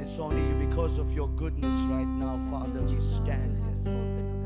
And 0.00 0.08
it's 0.08 0.18
only 0.18 0.40
you 0.40 0.66
because 0.66 0.96
of 0.96 1.12
your 1.12 1.28
goodness 1.36 1.74
right 1.90 2.06
now, 2.06 2.40
Father, 2.50 2.80
we 2.80 2.98
stand 3.02 3.60
here. 3.84 4.39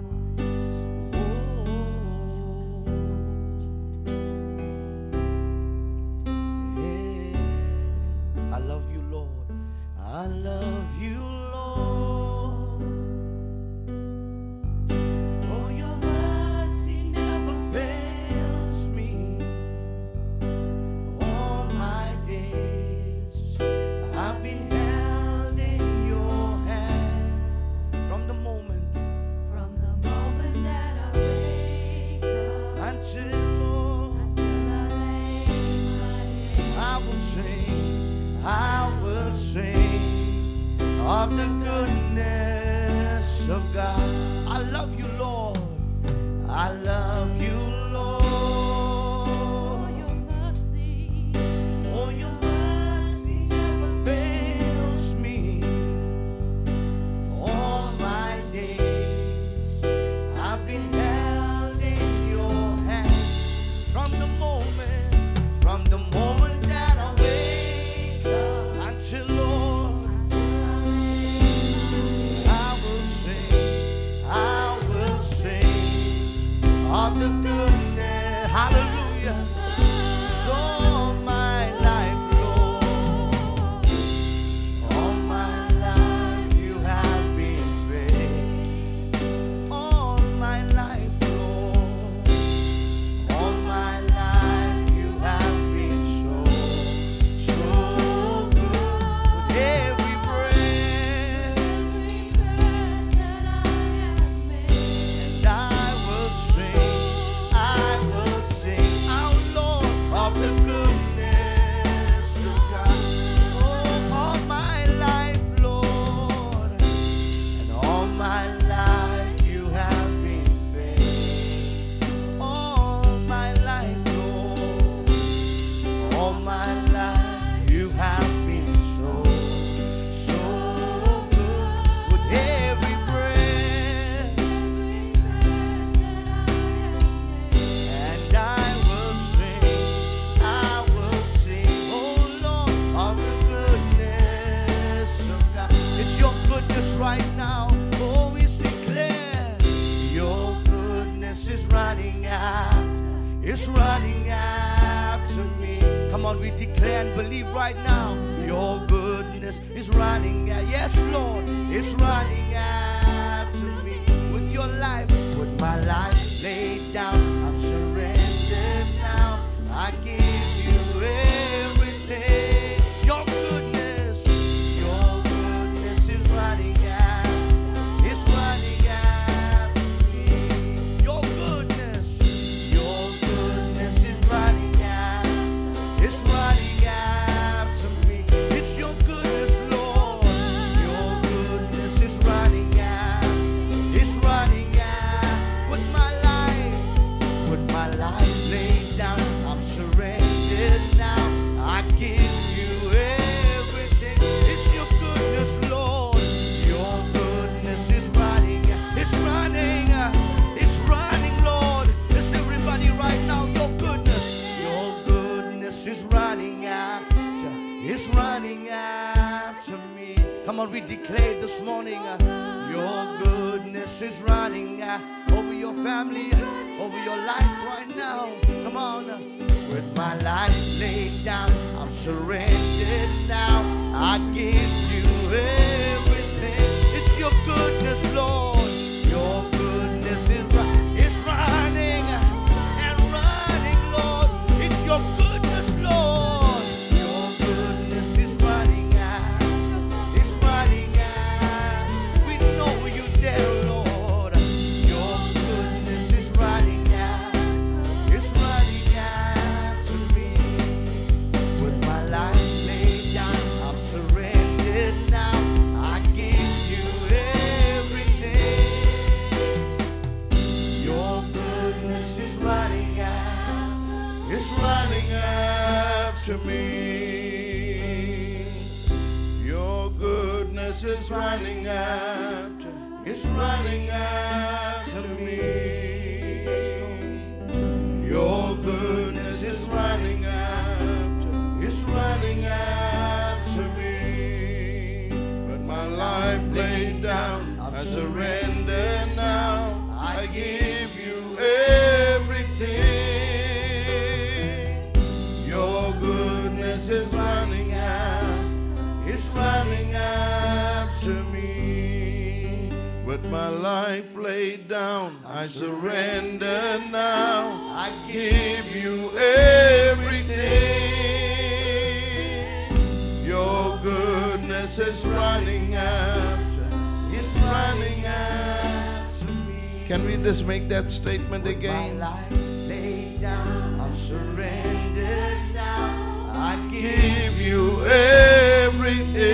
That 330.84 330.90
statement 330.90 331.46
again? 331.46 331.98
My 331.98 332.10
life 332.10 332.68
laid 332.68 333.20
down, 333.20 333.80
I'm 333.80 333.94
surrendered 333.94 335.54
now. 335.54 336.30
I 336.34 336.56
give 336.70 337.40
you 337.40 337.82
everything. 337.86 339.24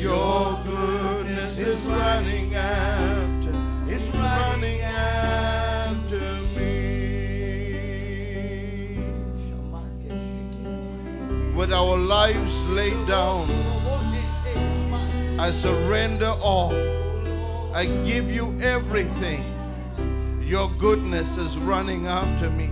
Your 0.00 0.58
goodness 0.64 1.60
is 1.60 1.86
running 1.86 2.56
out. 2.56 3.46
It's 3.86 4.08
running 4.16 4.82
out 4.82 6.10
me. 6.56 6.98
With 11.54 11.72
our 11.72 11.96
lives 11.96 12.60
laid 12.66 13.06
down, 13.06 13.46
I 15.38 15.52
surrender 15.52 16.34
all. 16.42 16.97
I 17.78 17.84
give 18.02 18.28
you 18.28 18.58
everything. 18.60 19.44
Your 20.42 20.68
goodness 20.80 21.38
is 21.38 21.56
running 21.58 22.08
after 22.08 22.50
me. 22.50 22.70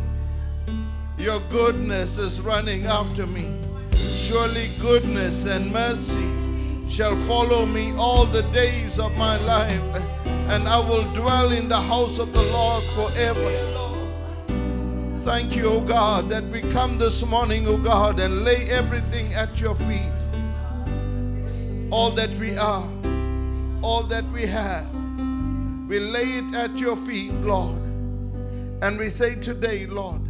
Your 1.17 1.39
goodness 1.49 2.19
is 2.19 2.41
running 2.41 2.87
after 2.87 3.25
me. 3.25 3.57
Surely 3.95 4.69
goodness 4.81 5.45
and 5.47 5.73
mercy 5.73 6.27
shall 6.91 7.15
follow 7.21 7.67
me 7.67 7.93
all 7.97 8.27
the 8.27 8.43
days 8.51 8.99
of 8.99 9.17
my 9.17 9.37
life, 9.45 9.81
and 10.51 10.67
I 10.67 10.81
will 10.81 11.05
dwell 11.13 11.53
in 11.53 11.69
the 11.69 11.81
house 11.81 12.19
of 12.19 12.35
the 12.35 12.43
Lord 12.43 12.83
forever. 12.99 13.47
Thank 15.23 15.55
you, 15.55 15.69
O 15.69 15.81
God, 15.83 16.29
that 16.31 16.43
we 16.47 16.63
come 16.73 16.99
this 16.99 17.25
morning, 17.25 17.69
O 17.69 17.79
God, 17.79 18.19
and 18.19 18.43
lay 18.43 18.69
everything 18.71 19.33
at 19.35 19.61
your 19.61 19.77
feet. 19.77 20.19
All 21.93 22.11
that 22.11 22.31
we 22.41 22.59
are, 22.59 22.91
all 23.83 24.03
that 24.03 24.25
we 24.33 24.47
have, 24.47 24.96
we 25.87 26.01
lay 26.01 26.39
it 26.39 26.55
at 26.55 26.79
your 26.79 26.97
feet, 26.97 27.33
Lord. 27.33 27.77
And 28.83 28.99
we 28.99 29.09
say 29.09 29.37
today, 29.37 29.87
Lord, 29.87 30.21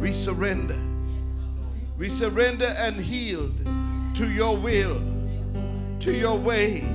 we 0.00 0.12
surrender. 0.12 0.78
We 1.98 2.08
surrender 2.08 2.74
and 2.78 3.00
yield 3.02 3.54
to 4.14 4.30
your 4.30 4.56
will, 4.56 5.00
to 6.00 6.12
your 6.12 6.36
way, 6.36 6.88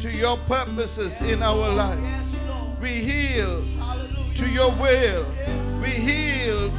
to 0.00 0.10
your 0.10 0.38
purposes 0.46 1.20
in 1.20 1.42
our 1.42 1.70
life. 1.70 2.24
We 2.80 2.92
yield 2.92 3.66
to 4.34 4.48
your 4.48 4.70
will. 4.72 5.26
We 5.82 5.94
yield 5.96 6.72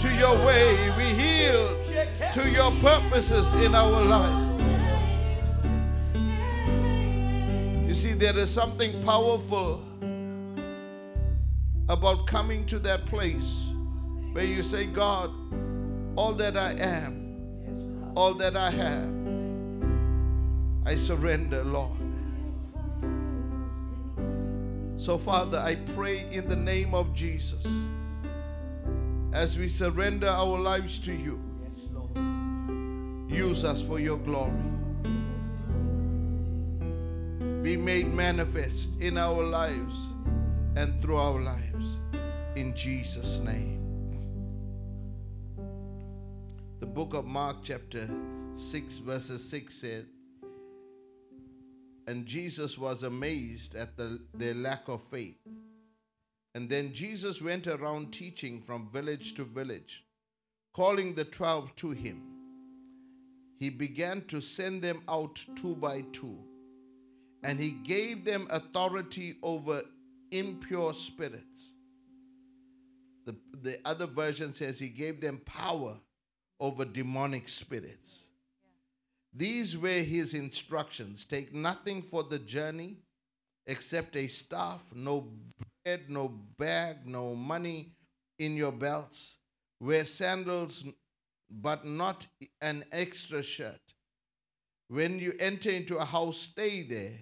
to 0.00 0.14
your 0.18 0.36
way. 0.46 0.90
We 0.96 1.04
yield 1.22 1.82
to 2.34 2.48
your 2.48 2.70
purposes 2.80 3.52
in 3.54 3.74
our 3.74 4.02
lives. 4.02 4.44
You 7.88 7.94
see, 7.94 8.12
there 8.12 8.36
is 8.36 8.50
something 8.50 9.02
powerful 9.02 9.87
about 11.88 12.26
coming 12.26 12.66
to 12.66 12.78
that 12.80 13.06
place 13.06 13.64
where 14.32 14.44
you 14.44 14.62
say, 14.62 14.86
God, 14.86 15.30
all 16.16 16.32
that 16.34 16.56
I 16.56 16.72
am, 16.72 18.12
all 18.14 18.34
that 18.34 18.56
I 18.56 18.70
have, 18.70 19.08
I 20.84 20.94
surrender, 20.94 21.64
Lord. 21.64 21.92
So, 24.96 25.16
Father, 25.16 25.58
I 25.58 25.76
pray 25.76 26.26
in 26.30 26.48
the 26.48 26.56
name 26.56 26.94
of 26.94 27.14
Jesus 27.14 27.66
as 29.32 29.56
we 29.56 29.68
surrender 29.68 30.26
our 30.26 30.58
lives 30.58 30.98
to 31.00 31.12
you, 31.12 31.40
use 33.28 33.64
us 33.64 33.82
for 33.82 34.00
your 34.00 34.18
glory. 34.18 34.52
Be 37.62 37.76
made 37.76 38.12
manifest 38.12 38.90
in 39.00 39.18
our 39.18 39.42
lives 39.42 40.14
and 40.76 41.00
through 41.02 41.16
our 41.18 41.40
lives. 41.40 41.67
In 42.58 42.74
Jesus' 42.74 43.38
name. 43.38 43.78
The 46.80 46.86
book 46.86 47.14
of 47.14 47.24
Mark, 47.24 47.58
chapter 47.62 48.08
6, 48.56 48.98
verses 48.98 49.48
6 49.48 49.72
said, 49.72 50.06
And 52.08 52.26
Jesus 52.26 52.76
was 52.76 53.04
amazed 53.04 53.76
at 53.76 53.96
the, 53.96 54.18
their 54.34 54.54
lack 54.54 54.88
of 54.88 55.00
faith. 55.04 55.38
And 56.56 56.68
then 56.68 56.92
Jesus 56.92 57.40
went 57.40 57.68
around 57.68 58.12
teaching 58.12 58.60
from 58.60 58.90
village 58.90 59.34
to 59.34 59.44
village, 59.44 60.04
calling 60.74 61.14
the 61.14 61.26
twelve 61.26 61.76
to 61.76 61.92
him. 61.92 62.22
He 63.60 63.70
began 63.70 64.22
to 64.22 64.40
send 64.40 64.82
them 64.82 65.02
out 65.08 65.46
two 65.54 65.76
by 65.76 66.04
two, 66.10 66.36
and 67.44 67.60
he 67.60 67.70
gave 67.70 68.24
them 68.24 68.48
authority 68.50 69.36
over 69.44 69.82
impure 70.32 70.92
spirits. 70.92 71.76
The, 73.62 73.70
the 73.70 73.78
other 73.84 74.06
version 74.06 74.52
says 74.52 74.78
he 74.78 74.88
gave 74.88 75.20
them 75.20 75.40
power 75.44 75.98
over 76.60 76.84
demonic 76.84 77.48
spirits. 77.48 78.28
These 79.32 79.76
were 79.76 79.88
his 79.88 80.34
instructions 80.34 81.24
take 81.24 81.54
nothing 81.54 82.02
for 82.02 82.24
the 82.24 82.38
journey 82.38 82.96
except 83.66 84.16
a 84.16 84.26
staff, 84.26 84.82
no 84.94 85.28
bread, 85.84 86.08
no 86.08 86.28
bag, 86.58 87.06
no 87.06 87.34
money 87.34 87.92
in 88.38 88.56
your 88.56 88.72
belts. 88.72 89.36
Wear 89.80 90.04
sandals, 90.04 90.84
but 91.50 91.84
not 91.84 92.26
an 92.60 92.84
extra 92.90 93.42
shirt. 93.42 93.80
When 94.88 95.18
you 95.18 95.34
enter 95.38 95.70
into 95.70 95.98
a 95.98 96.04
house, 96.04 96.38
stay 96.38 96.82
there 96.82 97.18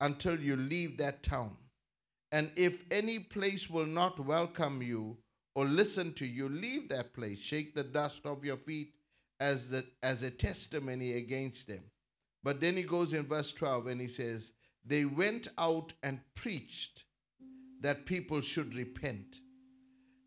until 0.00 0.40
you 0.40 0.56
leave 0.56 0.96
that 0.98 1.22
town. 1.22 1.56
And 2.32 2.50
if 2.56 2.84
any 2.90 3.18
place 3.18 3.68
will 3.68 3.86
not 3.86 4.18
welcome 4.18 4.82
you 4.82 5.18
or 5.54 5.64
listen 5.64 6.12
to 6.14 6.26
you, 6.26 6.48
leave 6.48 6.88
that 6.88 7.12
place. 7.12 7.38
Shake 7.38 7.74
the 7.74 7.82
dust 7.82 8.26
off 8.26 8.44
your 8.44 8.56
feet 8.56 8.94
as, 9.40 9.68
the, 9.70 9.84
as 10.02 10.22
a 10.22 10.30
testimony 10.30 11.14
against 11.14 11.66
them. 11.66 11.82
But 12.42 12.60
then 12.60 12.76
he 12.76 12.82
goes 12.82 13.12
in 13.12 13.26
verse 13.26 13.52
12 13.52 13.88
and 13.88 14.00
he 14.00 14.08
says, 14.08 14.52
They 14.84 15.04
went 15.04 15.48
out 15.58 15.92
and 16.02 16.20
preached 16.34 17.04
that 17.80 18.06
people 18.06 18.40
should 18.40 18.74
repent 18.74 19.40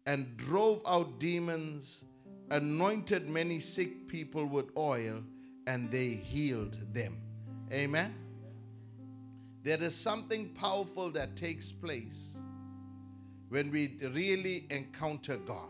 and 0.06 0.36
drove 0.38 0.82
out 0.88 1.20
demons, 1.20 2.03
anointed 2.51 3.30
many 3.30 3.60
sick 3.60 4.08
people 4.08 4.46
with 4.46 4.65
oil, 4.77 5.24
and 5.65 5.89
they 5.89 6.10
healed 6.10 6.77
them. 6.94 7.18
Amen. 7.72 8.13
There 9.63 9.82
is 9.82 9.96
something 9.96 10.50
powerful 10.50 11.10
that 11.12 11.38
takes 11.38 11.72
place 11.72 12.38
when 13.53 13.69
we 13.69 13.95
really 14.15 14.65
encounter 14.72 15.38
God. 15.38 15.69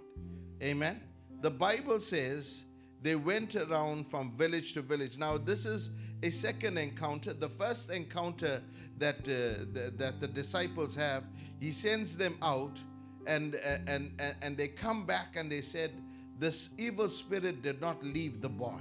Amen. 0.61 1.01
The 1.41 1.51
Bible 1.51 1.99
says 1.99 2.63
they 3.01 3.15
went 3.17 3.57
around 3.57 4.09
from 4.09 4.31
village 4.37 4.71
to 4.75 4.81
village. 4.81 5.17
Now, 5.17 5.37
this 5.37 5.65
is 5.65 5.89
a 6.23 6.29
second 6.29 6.77
encounter. 6.77 7.33
The 7.33 7.49
first 7.49 7.91
encounter 7.91 8.61
that, 8.99 9.17
uh, 9.27 9.65
the, 9.73 9.93
that 9.97 10.21
the 10.21 10.29
disciples 10.29 10.95
have, 10.95 11.25
he 11.59 11.73
sends 11.73 12.15
them 12.15 12.37
out 12.41 12.79
and, 13.27 13.55
uh, 13.55 13.79
and, 13.87 14.13
and, 14.17 14.35
and 14.41 14.55
they 14.55 14.69
come 14.69 15.05
back 15.05 15.35
and 15.35 15.51
they 15.51 15.61
said, 15.61 15.91
This 16.39 16.69
evil 16.77 17.09
spirit 17.09 17.61
did 17.61 17.81
not 17.81 18.01
leave 18.01 18.39
the 18.39 18.47
boy. 18.47 18.79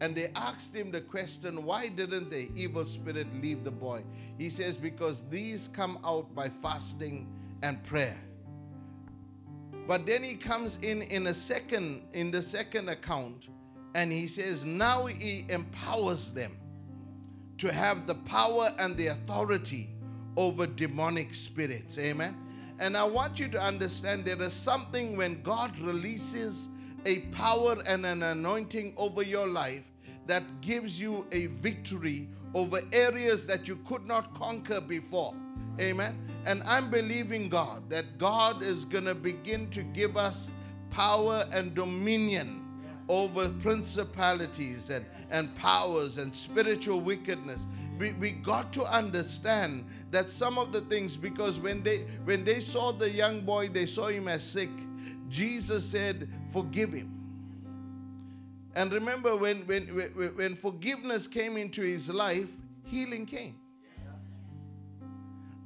And 0.00 0.16
they 0.16 0.30
asked 0.34 0.74
him 0.74 0.90
the 0.90 1.02
question, 1.02 1.66
Why 1.66 1.88
didn't 1.88 2.30
the 2.30 2.50
evil 2.56 2.86
spirit 2.86 3.26
leave 3.42 3.62
the 3.62 3.70
boy? 3.70 4.04
He 4.38 4.48
says, 4.48 4.78
Because 4.78 5.22
these 5.28 5.68
come 5.68 5.98
out 6.02 6.34
by 6.34 6.48
fasting 6.48 7.26
and 7.62 7.82
prayer. 7.84 8.16
But 9.86 10.06
then 10.06 10.22
he 10.22 10.36
comes 10.36 10.78
in 10.82 11.02
in 11.02 11.26
a 11.26 11.34
second, 11.34 12.02
in 12.12 12.30
the 12.30 12.42
second 12.42 12.88
account, 12.88 13.48
and 13.94 14.12
he 14.12 14.28
says, 14.28 14.64
Now 14.64 15.06
he 15.06 15.44
empowers 15.48 16.32
them 16.32 16.56
to 17.58 17.72
have 17.72 18.06
the 18.06 18.14
power 18.14 18.70
and 18.78 18.96
the 18.96 19.08
authority 19.08 19.90
over 20.36 20.66
demonic 20.66 21.34
spirits. 21.34 21.98
Amen. 21.98 22.36
And 22.78 22.96
I 22.96 23.04
want 23.04 23.38
you 23.38 23.48
to 23.48 23.60
understand 23.60 24.24
there 24.24 24.40
is 24.40 24.54
something 24.54 25.16
when 25.16 25.42
God 25.42 25.78
releases 25.78 26.68
a 27.04 27.20
power 27.32 27.76
and 27.86 28.06
an 28.06 28.22
anointing 28.22 28.94
over 28.96 29.22
your 29.22 29.46
life 29.46 29.84
that 30.26 30.42
gives 30.60 31.00
you 31.00 31.26
a 31.32 31.46
victory 31.46 32.28
over 32.54 32.80
areas 32.92 33.46
that 33.46 33.68
you 33.68 33.76
could 33.86 34.06
not 34.06 34.32
conquer 34.34 34.80
before. 34.80 35.34
Amen. 35.80 36.18
And 36.46 36.62
I'm 36.64 36.90
believing 36.90 37.48
God 37.48 37.88
that 37.90 38.18
God 38.18 38.62
is 38.62 38.84
going 38.84 39.04
to 39.04 39.14
begin 39.14 39.70
to 39.70 39.82
give 39.82 40.16
us 40.16 40.50
power 40.90 41.46
and 41.52 41.74
dominion 41.74 42.60
over 43.08 43.48
principalities 43.48 44.90
and, 44.90 45.04
and 45.30 45.54
powers 45.56 46.18
and 46.18 46.34
spiritual 46.34 47.00
wickedness. 47.00 47.66
We, 47.98 48.12
we 48.12 48.30
got 48.30 48.72
to 48.74 48.84
understand 48.84 49.84
that 50.10 50.30
some 50.30 50.58
of 50.58 50.72
the 50.72 50.80
things 50.82 51.16
because 51.16 51.58
when 51.58 51.82
they 51.82 52.06
when 52.24 52.44
they 52.44 52.60
saw 52.60 52.92
the 52.92 53.10
young 53.10 53.40
boy 53.40 53.68
they 53.68 53.84
saw 53.84 54.06
him 54.06 54.26
as 54.26 54.42
sick 54.42 54.70
jesus 55.28 55.84
said 55.84 56.28
forgive 56.50 56.92
him. 56.92 57.12
And 58.74 58.92
remember 58.92 59.36
when 59.36 59.66
when 59.66 59.88
when, 60.36 60.56
forgiveness 60.56 61.26
came 61.26 61.56
into 61.56 61.82
his 61.82 62.08
life 62.08 62.52
healing 62.84 63.26
came 63.26 63.56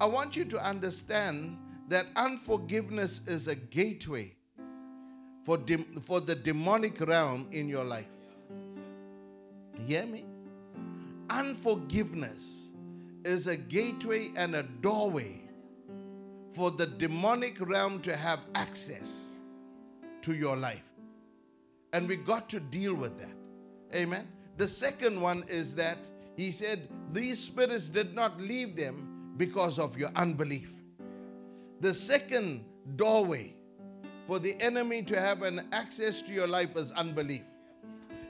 i 0.00 0.06
want 0.06 0.36
you 0.36 0.44
to 0.44 0.58
understand 0.64 1.56
that 1.88 2.06
unforgiveness 2.16 3.20
is 3.26 3.48
a 3.48 3.54
gateway 3.54 4.34
for, 5.44 5.58
de- 5.58 5.84
for 6.02 6.20
the 6.20 6.34
demonic 6.34 7.00
realm 7.06 7.46
in 7.52 7.68
your 7.68 7.84
life 7.84 8.06
you 9.78 9.84
hear 9.86 10.06
me 10.06 10.24
Unforgiveness 11.30 12.70
is 13.24 13.46
a 13.46 13.56
gateway 13.56 14.30
and 14.36 14.54
a 14.54 14.62
doorway 14.62 15.40
for 16.52 16.70
the 16.70 16.86
demonic 16.86 17.58
realm 17.60 18.00
to 18.02 18.14
have 18.14 18.40
access 18.54 19.30
to 20.22 20.34
your 20.34 20.56
life. 20.56 20.84
And 21.92 22.08
we 22.08 22.16
got 22.16 22.48
to 22.50 22.60
deal 22.60 22.94
with 22.94 23.18
that. 23.18 23.34
Amen. 23.96 24.28
The 24.56 24.68
second 24.68 25.20
one 25.20 25.44
is 25.48 25.74
that 25.76 25.98
he 26.36 26.50
said, 26.50 26.88
These 27.12 27.40
spirits 27.42 27.88
did 27.88 28.14
not 28.14 28.40
leave 28.40 28.76
them 28.76 29.13
because 29.36 29.78
of 29.78 29.98
your 29.98 30.10
unbelief. 30.16 30.70
The 31.80 31.94
second 31.94 32.64
doorway 32.96 33.54
for 34.26 34.38
the 34.38 34.60
enemy 34.60 35.02
to 35.02 35.20
have 35.20 35.42
an 35.42 35.66
access 35.72 36.22
to 36.22 36.32
your 36.32 36.46
life 36.46 36.76
is 36.76 36.92
unbelief. 36.92 37.42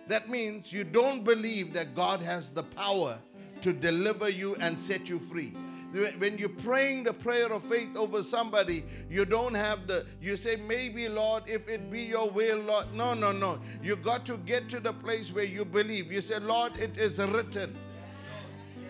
That 0.08 0.28
means 0.28 0.72
you 0.72 0.84
don't 0.84 1.24
believe 1.24 1.72
that 1.74 1.94
God 1.94 2.20
has 2.20 2.50
the 2.50 2.62
power 2.62 3.18
to 3.62 3.72
deliver 3.72 4.28
you 4.28 4.54
and 4.56 4.80
set 4.80 5.08
you 5.08 5.18
free. 5.18 5.54
When 6.18 6.36
you're 6.38 6.48
praying 6.48 7.04
the 7.04 7.12
prayer 7.12 7.52
of 7.52 7.62
faith 7.64 7.96
over 7.96 8.22
somebody, 8.24 8.84
you 9.08 9.24
don't 9.24 9.54
have 9.54 9.86
the, 9.86 10.04
you 10.20 10.36
say, 10.36 10.56
maybe, 10.56 11.08
Lord, 11.08 11.44
if 11.46 11.68
it 11.68 11.88
be 11.88 12.02
your 12.02 12.28
will, 12.28 12.58
Lord. 12.58 12.92
No, 12.92 13.14
no, 13.14 13.30
no. 13.30 13.60
You 13.80 13.94
got 13.94 14.26
to 14.26 14.36
get 14.38 14.68
to 14.70 14.80
the 14.80 14.92
place 14.92 15.32
where 15.32 15.44
you 15.44 15.64
believe. 15.64 16.10
You 16.10 16.20
say, 16.20 16.40
Lord, 16.40 16.76
it 16.78 16.98
is 16.98 17.20
written. 17.20 17.78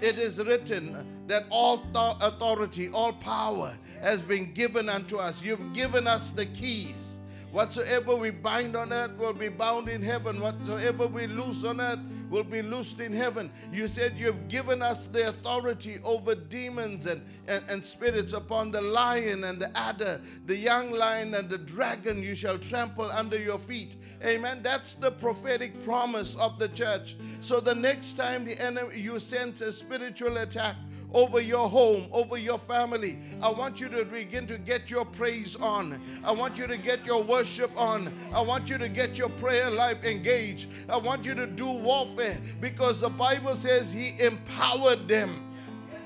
It 0.04 0.18
is 0.18 0.38
written 0.38 1.06
that 1.28 1.46
all 1.48 1.78
th- 1.78 2.16
authority, 2.20 2.90
all 2.90 3.14
power 3.14 3.74
has 4.02 4.22
been 4.22 4.52
given 4.52 4.90
unto 4.90 5.16
us. 5.16 5.42
You've 5.42 5.72
given 5.72 6.06
us 6.06 6.30
the 6.30 6.44
keys. 6.44 7.13
Whatsoever 7.54 8.16
we 8.16 8.30
bind 8.30 8.74
on 8.74 8.92
earth 8.92 9.16
will 9.16 9.32
be 9.32 9.48
bound 9.48 9.88
in 9.88 10.02
heaven. 10.02 10.40
Whatsoever 10.40 11.06
we 11.06 11.28
loose 11.28 11.62
on 11.62 11.80
earth 11.80 12.00
will 12.28 12.42
be 12.42 12.62
loosed 12.62 12.98
in 12.98 13.12
heaven. 13.12 13.48
You 13.72 13.86
said 13.86 14.14
you've 14.16 14.48
given 14.48 14.82
us 14.82 15.06
the 15.06 15.28
authority 15.28 16.00
over 16.02 16.34
demons 16.34 17.06
and, 17.06 17.24
and, 17.46 17.62
and 17.68 17.84
spirits 17.84 18.32
upon 18.32 18.72
the 18.72 18.80
lion 18.80 19.44
and 19.44 19.60
the 19.60 19.70
adder, 19.78 20.20
the 20.46 20.56
young 20.56 20.90
lion 20.90 21.32
and 21.34 21.48
the 21.48 21.58
dragon 21.58 22.24
you 22.24 22.34
shall 22.34 22.58
trample 22.58 23.08
under 23.12 23.38
your 23.38 23.60
feet. 23.60 23.94
Amen. 24.24 24.58
That's 24.60 24.94
the 24.94 25.12
prophetic 25.12 25.84
promise 25.84 26.34
of 26.34 26.58
the 26.58 26.70
church. 26.70 27.14
So 27.40 27.60
the 27.60 27.74
next 27.76 28.16
time 28.16 28.44
the 28.44 28.60
enemy 28.60 28.98
you 28.98 29.20
sense 29.20 29.60
a 29.60 29.70
spiritual 29.70 30.38
attack, 30.38 30.74
over 31.14 31.40
your 31.40 31.68
home, 31.68 32.08
over 32.12 32.36
your 32.36 32.58
family. 32.58 33.18
I 33.40 33.48
want 33.48 33.80
you 33.80 33.88
to 33.88 34.04
begin 34.04 34.46
to 34.48 34.58
get 34.58 34.90
your 34.90 35.04
praise 35.04 35.54
on. 35.56 36.02
I 36.24 36.32
want 36.32 36.58
you 36.58 36.66
to 36.66 36.76
get 36.76 37.06
your 37.06 37.22
worship 37.22 37.70
on. 37.78 38.12
I 38.34 38.40
want 38.40 38.68
you 38.68 38.76
to 38.78 38.88
get 38.88 39.16
your 39.16 39.28
prayer 39.30 39.70
life 39.70 40.04
engaged. 40.04 40.68
I 40.88 40.96
want 40.96 41.24
you 41.24 41.34
to 41.34 41.46
do 41.46 41.70
warfare 41.70 42.40
because 42.60 43.00
the 43.00 43.08
Bible 43.08 43.54
says 43.54 43.92
He 43.92 44.20
empowered 44.20 45.06
them. 45.06 45.52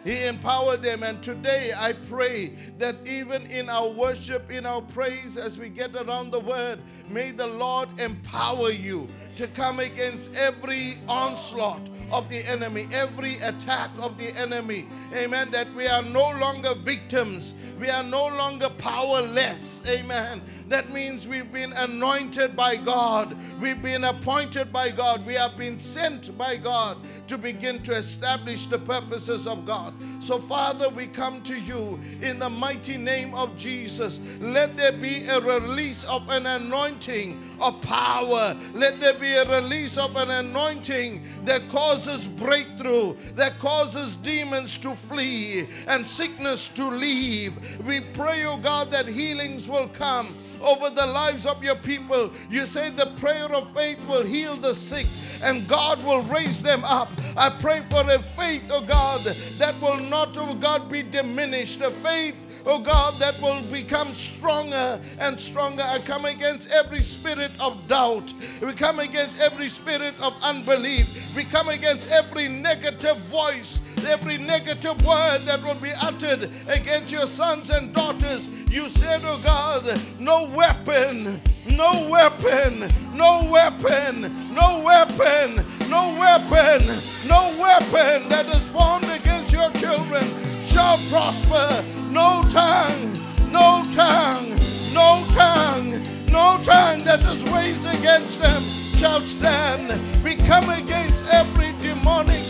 He 0.04 0.26
empowered 0.26 0.82
them. 0.82 1.02
And 1.02 1.22
today 1.22 1.72
I 1.76 1.94
pray 1.94 2.54
that 2.78 2.96
even 3.06 3.46
in 3.46 3.68
our 3.68 3.88
worship, 3.88 4.50
in 4.50 4.66
our 4.66 4.82
praise, 4.82 5.36
as 5.36 5.58
we 5.58 5.68
get 5.68 5.96
around 5.96 6.30
the 6.30 6.40
word, 6.40 6.80
may 7.08 7.30
the 7.30 7.46
Lord 7.46 7.88
empower 7.98 8.70
you 8.70 9.06
to 9.36 9.48
come 9.48 9.80
against 9.80 10.34
every 10.34 10.98
onslaught 11.08 11.88
of 12.10 12.28
the 12.28 12.44
enemy, 12.46 12.86
every 12.92 13.36
attack 13.38 13.90
of 14.00 14.18
the 14.18 14.30
enemy. 14.36 14.86
Amen. 15.14 15.50
That 15.50 15.72
we 15.74 15.86
are 15.86 16.02
no 16.02 16.30
longer 16.30 16.74
victims, 16.74 17.54
we 17.78 17.88
are 17.88 18.02
no 18.02 18.26
longer 18.26 18.68
powerless. 18.70 19.82
Amen. 19.88 20.42
That 20.68 20.90
means 20.92 21.26
we've 21.26 21.50
been 21.50 21.72
anointed 21.72 22.54
by 22.54 22.76
God, 22.76 23.37
we've 23.58 23.82
been 23.82 24.04
appointed 24.04 24.70
by 24.70 24.90
God, 24.90 25.25
we 25.25 25.34
have 25.34 25.56
been 25.56 25.78
sent 25.78 26.37
by 26.37 26.58
God 26.58 26.98
to 27.28 27.38
begin 27.38 27.82
to 27.84 27.94
establish 27.94 28.66
the 28.66 28.78
purposes 28.78 29.46
of 29.46 29.64
God. 29.64 29.94
So, 30.20 30.38
Father, 30.38 30.90
we 30.90 31.06
come 31.06 31.42
to 31.44 31.58
you 31.58 31.98
in 32.20 32.38
the 32.38 32.50
mighty 32.50 32.98
name 32.98 33.34
of 33.34 33.56
Jesus. 33.56 34.20
Let 34.40 34.76
there 34.76 34.92
be 34.92 35.25
a 35.26 35.40
release 35.40 36.04
of 36.04 36.28
an 36.28 36.44
anointing 36.44 37.56
of 37.60 37.80
power. 37.80 38.54
Let 38.75 39.00
there 39.00 39.18
be 39.18 39.32
a 39.34 39.48
release 39.48 39.96
of 39.96 40.16
an 40.16 40.30
anointing 40.30 41.25
that 41.44 41.66
causes 41.70 42.28
breakthrough, 42.28 43.16
that 43.37 43.58
causes 43.58 44.16
demons 44.16 44.76
to 44.78 44.94
flee 44.96 45.66
and 45.87 46.06
sickness 46.06 46.68
to 46.70 46.88
leave. 46.88 47.80
We 47.87 48.00
pray, 48.00 48.44
oh 48.44 48.58
God, 48.58 48.90
that 48.90 49.06
healings 49.06 49.68
will 49.68 49.88
come 49.88 50.28
over 50.60 50.90
the 50.90 51.06
lives 51.06 51.46
of 51.46 51.62
your 51.62 51.76
people. 51.76 52.30
You 52.50 52.66
say 52.66 52.90
the 52.90 53.12
prayer 53.16 53.50
of 53.52 53.72
faith 53.74 54.06
will 54.08 54.24
heal 54.24 54.56
the 54.56 54.74
sick 54.74 55.06
and 55.42 55.66
God 55.68 56.04
will 56.04 56.22
raise 56.22 56.62
them 56.62 56.84
up. 56.84 57.10
I 57.36 57.50
pray 57.50 57.84
for 57.90 58.08
a 58.10 58.18
faith, 58.18 58.68
oh 58.70 58.80
God, 58.80 59.20
that 59.58 59.80
will 59.80 60.00
not, 60.08 60.36
oh 60.36 60.54
God, 60.54 60.90
be 60.90 61.02
diminished. 61.02 61.80
A 61.80 61.90
faith 61.90 62.36
oh 62.68 62.78
God, 62.78 63.14
that 63.14 63.40
will 63.40 63.62
become 63.72 64.08
stronger 64.08 65.00
and 65.18 65.40
stronger. 65.40 65.82
I 65.82 65.98
come 66.00 66.26
against 66.26 66.70
every 66.70 67.00
spirit 67.00 67.50
of 67.60 67.88
doubt. 67.88 68.32
We 68.60 68.74
come 68.74 68.98
against 68.98 69.40
every 69.40 69.68
spirit 69.68 70.14
of 70.20 70.36
unbelief. 70.42 71.34
We 71.34 71.44
come 71.44 71.68
against 71.68 72.10
every 72.12 72.48
negative 72.48 73.16
voice 73.16 73.80
every 74.05 74.38
negative 74.38 75.05
word 75.05 75.40
that 75.45 75.62
will 75.62 75.75
be 75.76 75.93
uttered 76.00 76.50
against 76.67 77.11
your 77.11 77.26
sons 77.26 77.71
and 77.71 77.95
daughters. 77.95 78.49
You 78.71 78.88
said, 78.88 79.23
oh 79.25 79.40
God, 79.43 80.00
no 80.19 80.45
weapon, 80.55 81.40
no 81.67 82.09
weapon, 82.09 82.88
no 83.14 83.49
weapon, 83.50 84.55
no 84.55 84.83
weapon, 84.85 85.64
no 85.88 86.17
weapon, 86.19 86.87
no 87.26 87.57
weapon 87.59 88.28
that 88.28 88.47
is 88.49 88.69
formed 88.69 89.05
against 89.05 89.52
your 89.52 89.71
children 89.73 90.25
shall 90.64 90.99
prosper. 91.11 91.85
No 92.11 92.43
tongue, 92.50 93.12
no 93.50 93.83
tongue, 93.95 94.50
no 94.93 95.25
tongue, 95.33 96.02
no 96.31 96.61
tongue 96.64 97.05
that 97.05 97.23
is 97.25 97.43
raised 97.52 97.87
against 97.87 98.40
them 98.40 98.62
shall 98.99 99.21
stand. 99.21 99.88
We 100.25 100.35
come 100.35 100.69
against 100.71 101.25
every 101.26 101.73
demonic 101.81 102.43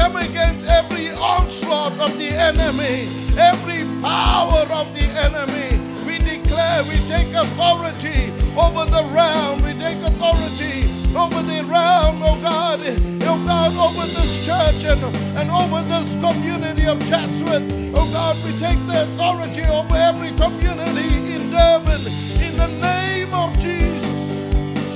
come 0.00 0.16
against 0.16 0.64
every 0.66 1.10
onslaught 1.10 1.92
of 2.00 2.16
the 2.16 2.32
enemy, 2.32 3.04
every 3.36 3.84
power 4.00 4.64
of 4.72 4.88
the 4.96 5.04
enemy. 5.20 5.76
We 6.08 6.16
declare, 6.24 6.82
we 6.84 6.96
take 7.04 7.28
authority 7.36 8.32
over 8.56 8.88
the 8.88 9.04
realm. 9.12 9.60
We 9.60 9.76
take 9.76 10.00
authority 10.00 10.88
over 11.12 11.42
the 11.44 11.60
realm, 11.68 12.16
oh 12.24 12.38
God, 12.40 12.80
oh 13.28 13.38
God, 13.44 13.72
over 13.76 14.06
this 14.08 14.46
church 14.46 14.80
and, 14.88 15.04
and 15.36 15.50
over 15.50 15.82
this 15.92 16.08
community 16.24 16.86
of 16.86 16.98
Chatsworth. 17.10 17.68
Oh 17.94 18.08
God, 18.10 18.36
we 18.42 18.52
take 18.56 18.80
the 18.88 19.02
authority 19.02 19.64
over 19.68 19.96
every 19.96 20.32
community 20.40 21.34
in 21.36 21.42
Durban 21.52 22.00
in 22.40 22.52
the 22.56 22.70
name 22.80 23.34
of 23.34 23.52
Jesus. 23.58 24.00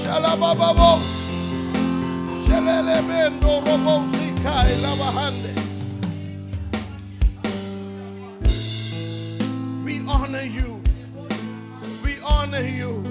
Shalabababo. 0.01 0.97
Shalelebendo 2.47 3.61
robo 3.67 4.34
labahande. 4.45 5.53
We 9.85 10.01
honor 10.07 10.43
you. 10.43 10.81
We 12.05 12.19
honor 12.23 12.61
you. 12.61 13.03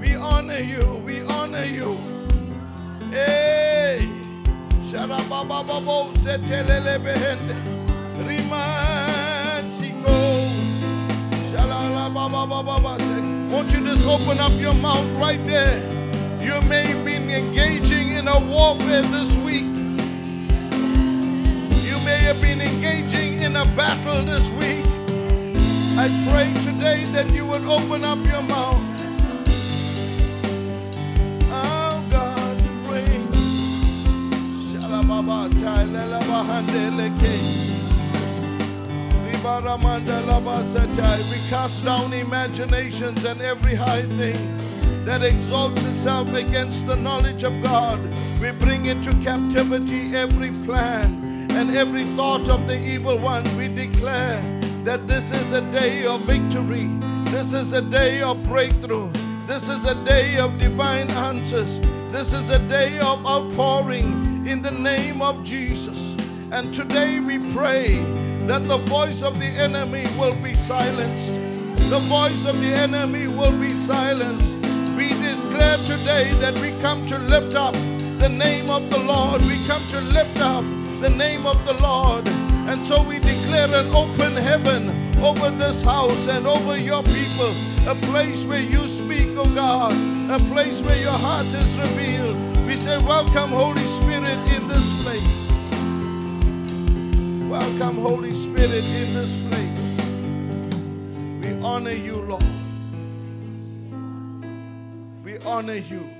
We 0.00 0.16
honor 0.16 0.58
you. 0.58 1.02
We 1.04 1.20
honor 1.22 1.64
you. 1.64 1.96
Hey. 3.10 4.08
Shalabababo 4.90 6.10
setelelebehende. 6.22 7.54
Rimansingo. 8.26 10.16
Shalalababababa. 11.50 12.98
Won't 13.50 13.72
you 13.72 13.80
just 13.84 14.06
open 14.06 14.38
up 14.40 14.52
your 14.60 14.74
mouth 14.74 15.06
right 15.20 15.44
there? 15.44 15.80
You 16.40 16.60
may 16.62 16.92
been 17.04 17.30
engaging 17.30 18.08
in 18.16 18.26
a 18.28 18.40
warfare 18.40 19.02
this 19.02 19.36
week. 19.44 19.69
Have 22.30 22.40
been 22.40 22.60
engaging 22.60 23.42
in 23.42 23.56
a 23.56 23.64
battle 23.74 24.24
this 24.24 24.48
week. 24.50 24.86
I 25.98 26.06
pray 26.30 26.54
today 26.62 27.02
that 27.06 27.28
you 27.34 27.44
would 27.44 27.64
open 27.64 28.04
up 28.04 28.24
your 28.24 28.42
mouth. 28.42 28.80
Oh 31.50 32.06
God, 32.08 32.56
pray. 32.84 33.18
Shalababa. 34.70 35.50
We 41.30 41.38
cast 41.50 41.84
down 41.84 42.12
imaginations 42.12 43.24
and 43.24 43.42
every 43.42 43.74
high 43.74 44.02
thing 44.02 44.56
that 45.04 45.24
exalts 45.24 45.82
itself 45.84 46.32
against 46.34 46.86
the 46.86 46.94
knowledge 46.94 47.42
of 47.42 47.60
God. 47.60 47.98
We 48.40 48.52
bring 48.52 48.86
into 48.86 49.10
captivity 49.24 50.14
every 50.14 50.52
plan 50.64 51.29
and 51.60 51.76
every 51.76 52.04
thought 52.16 52.48
of 52.48 52.66
the 52.66 52.78
evil 52.86 53.18
one. 53.18 53.44
We 53.54 53.68
declare 53.68 54.40
that 54.82 55.06
this 55.06 55.30
is 55.30 55.52
a 55.52 55.60
day 55.70 56.06
of 56.06 56.22
victory. 56.22 56.86
This 57.26 57.52
is 57.52 57.74
a 57.74 57.82
day 57.82 58.22
of 58.22 58.42
breakthrough. 58.44 59.12
This 59.46 59.68
is 59.68 59.84
a 59.84 59.94
day 60.06 60.38
of 60.38 60.58
divine 60.58 61.10
answers. 61.10 61.78
This 62.08 62.32
is 62.32 62.48
a 62.48 62.58
day 62.60 62.98
of 63.00 63.26
outpouring 63.26 64.46
in 64.46 64.62
the 64.62 64.70
name 64.70 65.20
of 65.20 65.44
Jesus. 65.44 66.14
And 66.50 66.72
today 66.72 67.20
we 67.20 67.36
pray 67.52 67.98
that 68.46 68.62
the 68.62 68.78
voice 68.78 69.22
of 69.22 69.38
the 69.38 69.50
enemy 69.66 70.06
will 70.18 70.36
be 70.36 70.54
silenced. 70.54 71.30
The 71.90 72.00
voice 72.08 72.46
of 72.46 72.58
the 72.62 72.72
enemy 72.72 73.28
will 73.28 73.56
be 73.60 73.68
silenced. 73.70 74.50
We 74.96 75.08
declare 75.08 75.76
today 75.76 76.32
that 76.40 76.58
we 76.58 76.70
come 76.80 77.04
to 77.08 77.18
lift 77.18 77.54
up 77.54 77.74
the 78.18 78.30
name 78.30 78.70
of 78.70 78.88
the 78.88 78.98
Lord. 79.00 79.42
We 79.42 79.62
come 79.66 79.82
to 79.88 80.00
lift 80.00 80.40
up 80.40 80.64
the 81.00 81.08
name 81.08 81.46
of 81.46 81.64
the 81.64 81.72
Lord. 81.82 82.28
And 82.68 82.78
so 82.86 83.02
we 83.02 83.18
declare 83.18 83.74
an 83.74 83.88
open 83.94 84.32
heaven 84.32 84.90
over 85.24 85.50
this 85.50 85.80
house 85.80 86.28
and 86.28 86.46
over 86.46 86.76
your 86.76 87.02
people. 87.02 87.52
A 87.88 87.94
place 88.12 88.44
where 88.44 88.60
you 88.60 88.86
speak, 88.86 89.28
oh 89.38 89.54
God. 89.54 89.92
A 90.30 90.38
place 90.52 90.82
where 90.82 90.98
your 90.98 91.18
heart 91.26 91.46
is 91.46 91.74
revealed. 91.78 92.36
We 92.66 92.76
say, 92.76 92.98
Welcome, 92.98 93.50
Holy 93.50 93.86
Spirit, 93.86 94.38
in 94.54 94.68
this 94.68 95.02
place. 95.02 95.50
Welcome, 97.48 97.96
Holy 97.96 98.34
Spirit, 98.34 98.84
in 99.00 99.14
this 99.14 99.36
place. 99.48 99.96
We 101.42 101.64
honor 101.64 101.92
you, 101.92 102.16
Lord. 102.16 102.44
We 105.24 105.38
honor 105.46 105.76
you. 105.76 106.19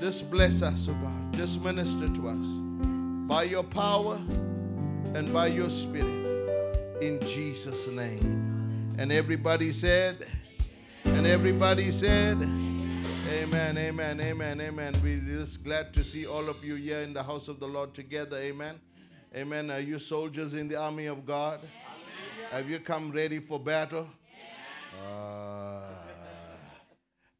Just 0.00 0.30
bless 0.30 0.62
us, 0.62 0.88
oh 0.88 0.94
God. 0.94 1.34
Just 1.34 1.60
minister 1.60 2.08
to 2.08 2.28
us 2.28 2.46
by 3.28 3.42
your 3.42 3.62
power 3.62 4.18
and 5.14 5.30
by 5.30 5.48
your 5.48 5.68
spirit 5.68 7.02
in 7.02 7.20
Jesus' 7.20 7.86
name. 7.88 8.88
And 8.98 9.12
everybody 9.12 9.72
said, 9.74 10.26
and 11.04 11.26
everybody 11.26 11.92
said, 11.92 12.38
Amen, 12.38 13.76
amen, 13.76 14.20
amen, 14.22 14.60
amen. 14.62 14.94
We're 15.02 15.18
just 15.18 15.62
glad 15.62 15.92
to 15.92 16.02
see 16.02 16.26
all 16.26 16.48
of 16.48 16.64
you 16.64 16.76
here 16.76 17.00
in 17.00 17.12
the 17.12 17.22
house 17.22 17.48
of 17.48 17.60
the 17.60 17.68
Lord 17.68 17.92
together. 17.92 18.38
Amen. 18.38 18.80
Amen. 19.36 19.70
Are 19.70 19.80
you 19.80 19.98
soldiers 19.98 20.54
in 20.54 20.66
the 20.66 20.76
army 20.76 21.06
of 21.06 21.26
God? 21.26 21.60
Have 22.50 22.70
you 22.70 22.80
come 22.80 23.12
ready 23.12 23.38
for 23.38 23.60
battle? 23.60 24.08
Ah. 25.06 25.39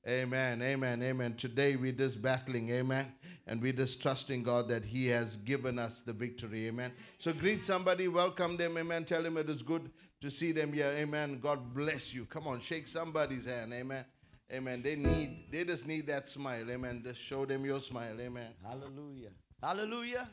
Amen, 0.09 0.63
amen, 0.63 1.03
amen. 1.03 1.35
Today 1.37 1.77
we're 1.77 1.93
just 1.93 2.21
battling, 2.21 2.71
amen. 2.71 3.13
And 3.47 3.61
we're 3.61 3.73
just 3.73 4.01
trusting 4.01 4.43
God 4.43 4.69
that 4.69 4.85
He 4.85 5.09
has 5.09 5.37
given 5.37 5.79
us 5.79 6.03
the 6.03 6.13
victory, 6.13 6.69
amen. 6.69 6.93
So 7.19 7.33
greet 7.33 7.65
somebody, 7.65 8.09
welcome 8.09 8.57
them, 8.57 8.79
amen. 8.79 9.05
Tell 9.05 9.23
them 9.23 9.37
it 9.37 9.51
is 9.51 9.63
good 9.63 9.91
to 10.21 10.31
see 10.31 10.53
them 10.53 10.73
here, 10.73 10.93
amen. 10.97 11.41
God 11.41 11.75
bless 11.75 12.15
you. 12.15 12.27
Come 12.27 12.47
on, 12.47 12.61
shake 12.61 12.89
somebody's 12.89 13.47
hand, 13.47 13.73
amen. 13.73 14.05
Amen. 14.53 14.83
They 14.83 14.97
need, 14.97 15.45
they 15.51 15.65
just 15.65 15.87
need 15.87 16.07
that 16.09 16.29
smile, 16.29 16.69
amen. 16.71 17.03
Just 17.05 17.21
show 17.21 17.47
them 17.47 17.65
your 17.65 17.81
smile, 17.81 18.21
amen. 18.21 18.51
Hallelujah. 18.65 19.31
Hallelujah. 19.63 20.29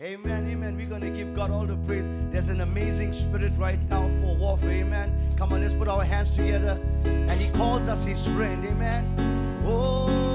Amen. 0.00 0.48
Amen. 0.48 0.76
We're 0.76 0.88
going 0.88 1.02
to 1.02 1.10
give 1.10 1.34
God 1.34 1.52
all 1.52 1.66
the 1.66 1.76
praise. 1.86 2.08
There's 2.32 2.48
an 2.48 2.62
amazing 2.62 3.12
spirit 3.12 3.52
right 3.56 3.78
now 3.88 4.08
for 4.20 4.34
warfare. 4.34 4.72
Amen. 4.72 5.30
Come 5.36 5.52
on, 5.52 5.60
let's 5.60 5.74
put 5.74 5.86
our 5.86 6.02
hands 6.02 6.30
together. 6.30 6.80
And 7.04 7.30
He 7.30 7.48
calls 7.52 7.88
us 7.88 8.04
His 8.04 8.24
friend. 8.24 8.64
Amen. 8.64 9.62
Oh. 9.64 10.33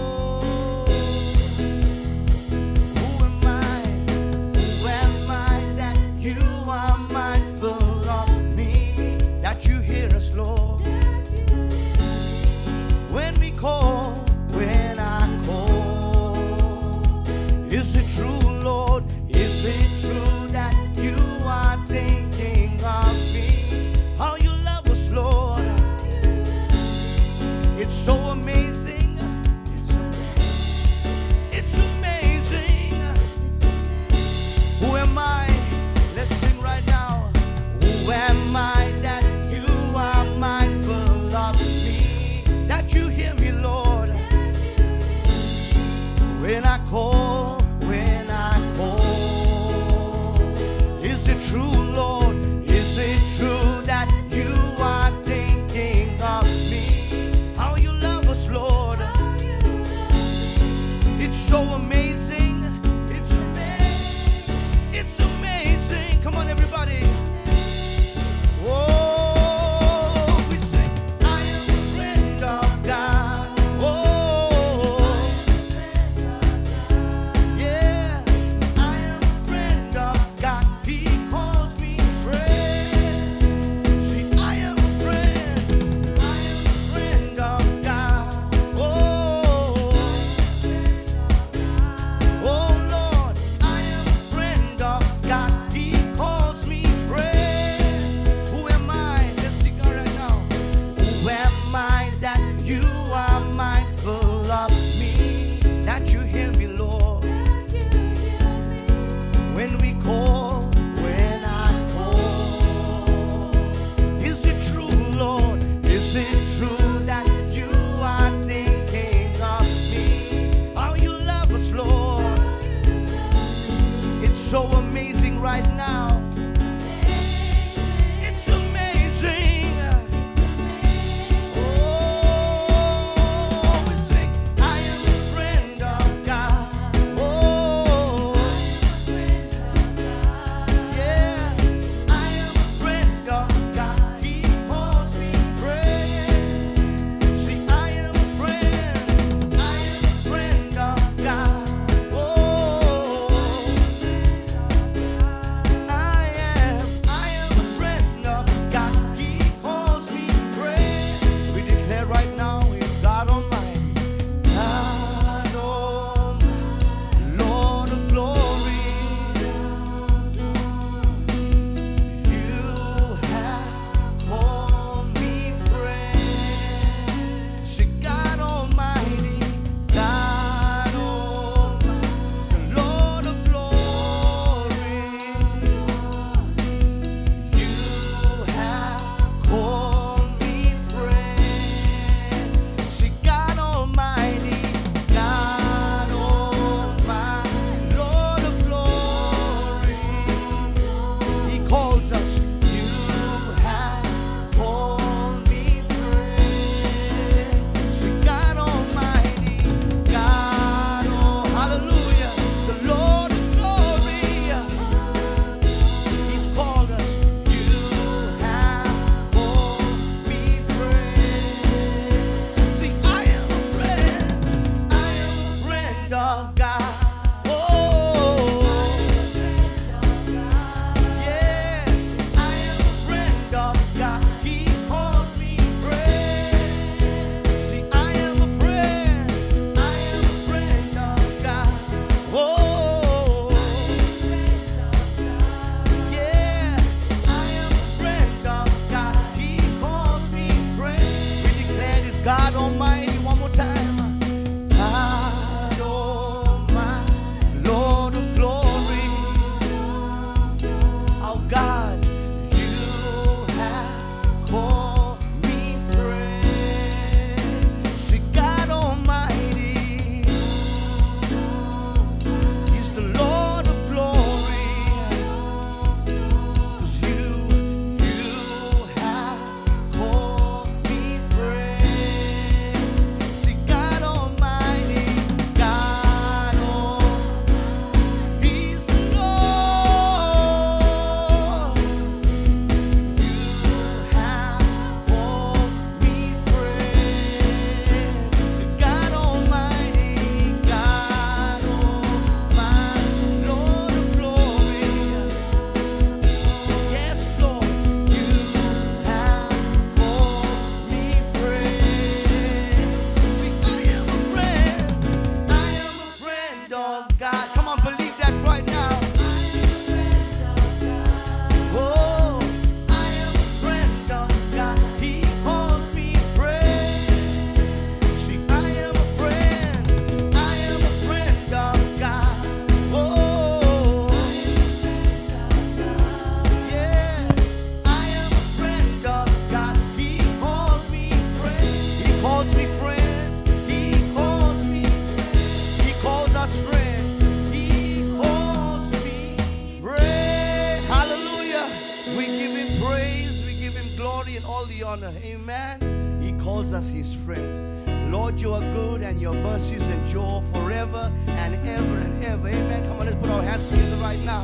right 364.10 364.26
now. 364.26 364.42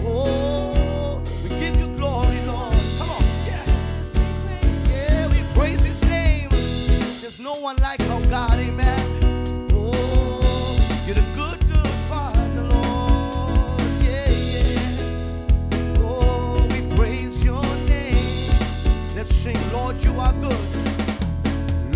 Oh, 0.00 1.22
we 1.44 1.48
give 1.60 1.76
you 1.76 1.86
glory, 1.96 2.40
Lord. 2.50 2.74
Come 2.98 3.10
on, 3.10 3.22
yeah. 3.46 3.64
Yeah, 4.90 5.28
we 5.28 5.38
praise 5.54 5.84
His 5.84 6.02
name. 6.02 6.48
There's 7.20 7.38
no 7.38 7.54
one 7.54 7.76
like 7.76 8.00
our 8.10 8.20
God, 8.22 8.58
amen. 8.58 9.00
Oh, 9.72 10.76
you're 11.06 11.14
good, 11.40 11.60
good 11.72 11.94
Father, 12.10 12.62
Lord. 12.74 13.80
Yeah, 14.02 14.30
yeah. 14.54 16.00
Oh, 16.00 16.66
we 16.72 16.96
praise 16.96 17.44
your 17.44 17.62
name. 17.86 18.50
Let's 19.14 19.34
sing, 19.36 19.60
Lord, 19.72 19.96
you 20.02 20.18
are 20.18 20.34
good. 20.44 20.64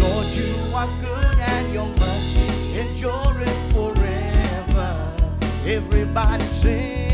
Lord, 0.03 0.27
you 0.41 0.55
are 0.73 0.91
good 1.03 1.37
and 1.55 1.67
your 1.75 1.89
mercy 1.99 2.49
forever. 3.73 4.91
Everybody 5.67 6.45
sing. 6.45 7.08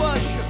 worship. 0.00 0.49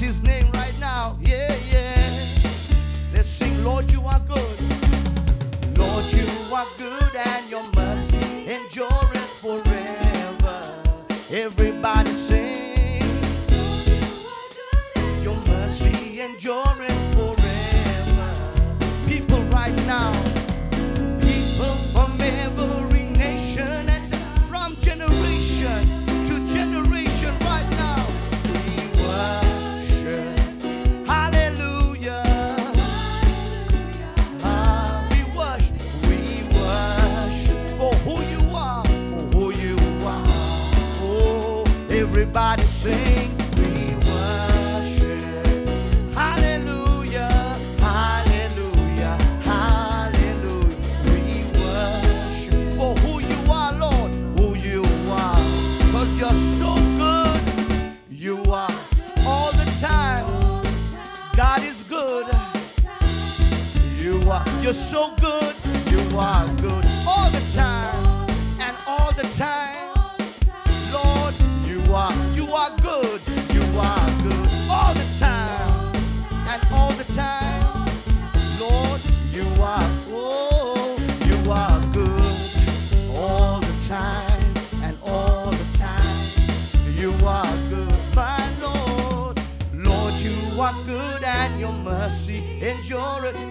his 0.00 0.22
name 0.22 0.47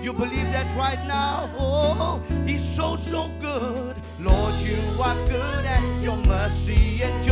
You 0.08 0.14
believe 0.14 0.54
that 0.54 0.74
right 0.78 1.06
now? 1.06 1.50
Oh, 1.58 2.22
He's 2.46 2.64
so, 2.64 2.96
so 2.96 3.30
good. 3.42 3.98
Lord, 4.22 4.54
you 4.64 4.78
are 5.04 5.28
good 5.28 5.66
and 5.66 6.02
your 6.02 6.16
mercy 6.26 7.04
endures 7.04 7.27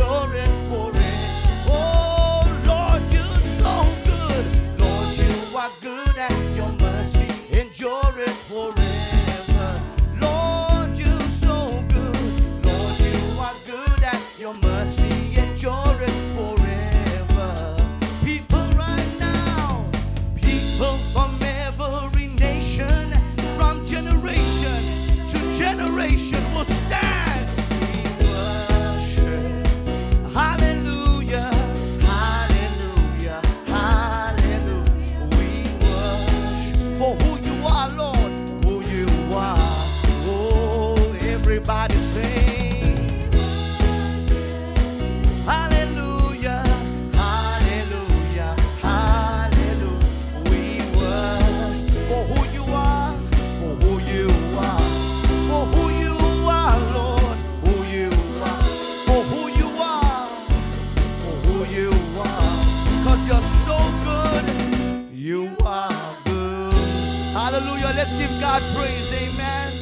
Give 68.18 68.40
God 68.40 68.62
praise. 68.74 69.12
Amen. 69.12 69.72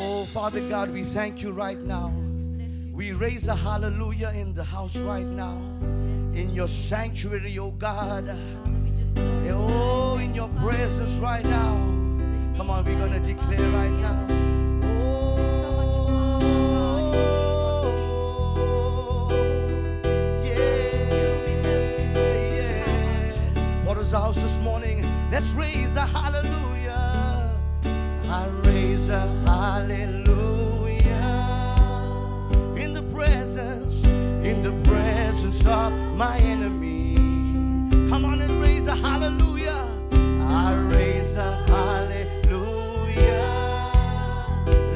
Oh, 0.00 0.26
Father 0.32 0.60
God, 0.68 0.90
we 0.90 1.04
thank 1.04 1.42
you 1.42 1.52
right 1.52 1.78
now. 1.78 2.12
We 2.92 3.12
raise 3.12 3.48
a 3.48 3.54
hallelujah 3.54 4.30
in 4.30 4.54
the 4.54 4.64
house 4.64 4.96
right 4.96 5.26
now. 5.26 5.56
In 6.34 6.50
your 6.52 6.68
sanctuary, 6.68 7.58
oh 7.58 7.70
God. 7.70 8.36
Oh, 9.50 10.18
in 10.18 10.34
your 10.34 10.48
presence 10.60 11.14
right 11.14 11.44
now. 11.44 11.74
Come 12.56 12.70
on, 12.70 12.84
we're 12.84 12.98
going 12.98 13.12
to 13.12 13.20
declare 13.20 13.70
right 13.70 13.90
now. 13.90 14.26
Oh, 14.30 15.38
house 24.10 24.36
this 24.36 24.58
morning. 24.60 25.02
Let's 25.30 25.50
raise 25.50 25.94
a 25.96 26.06
hallelujah. 26.06 26.57
lift 35.64 36.16
my 36.16 36.38
enemy. 36.38 37.14
Come 38.08 38.24
on 38.24 38.40
and 38.40 38.60
raise 38.60 38.86
a 38.86 38.94
hallelujah. 38.94 39.86
I 40.42 40.74
raise 40.94 41.34
a 41.36 41.64
hallelujah. 41.68 43.12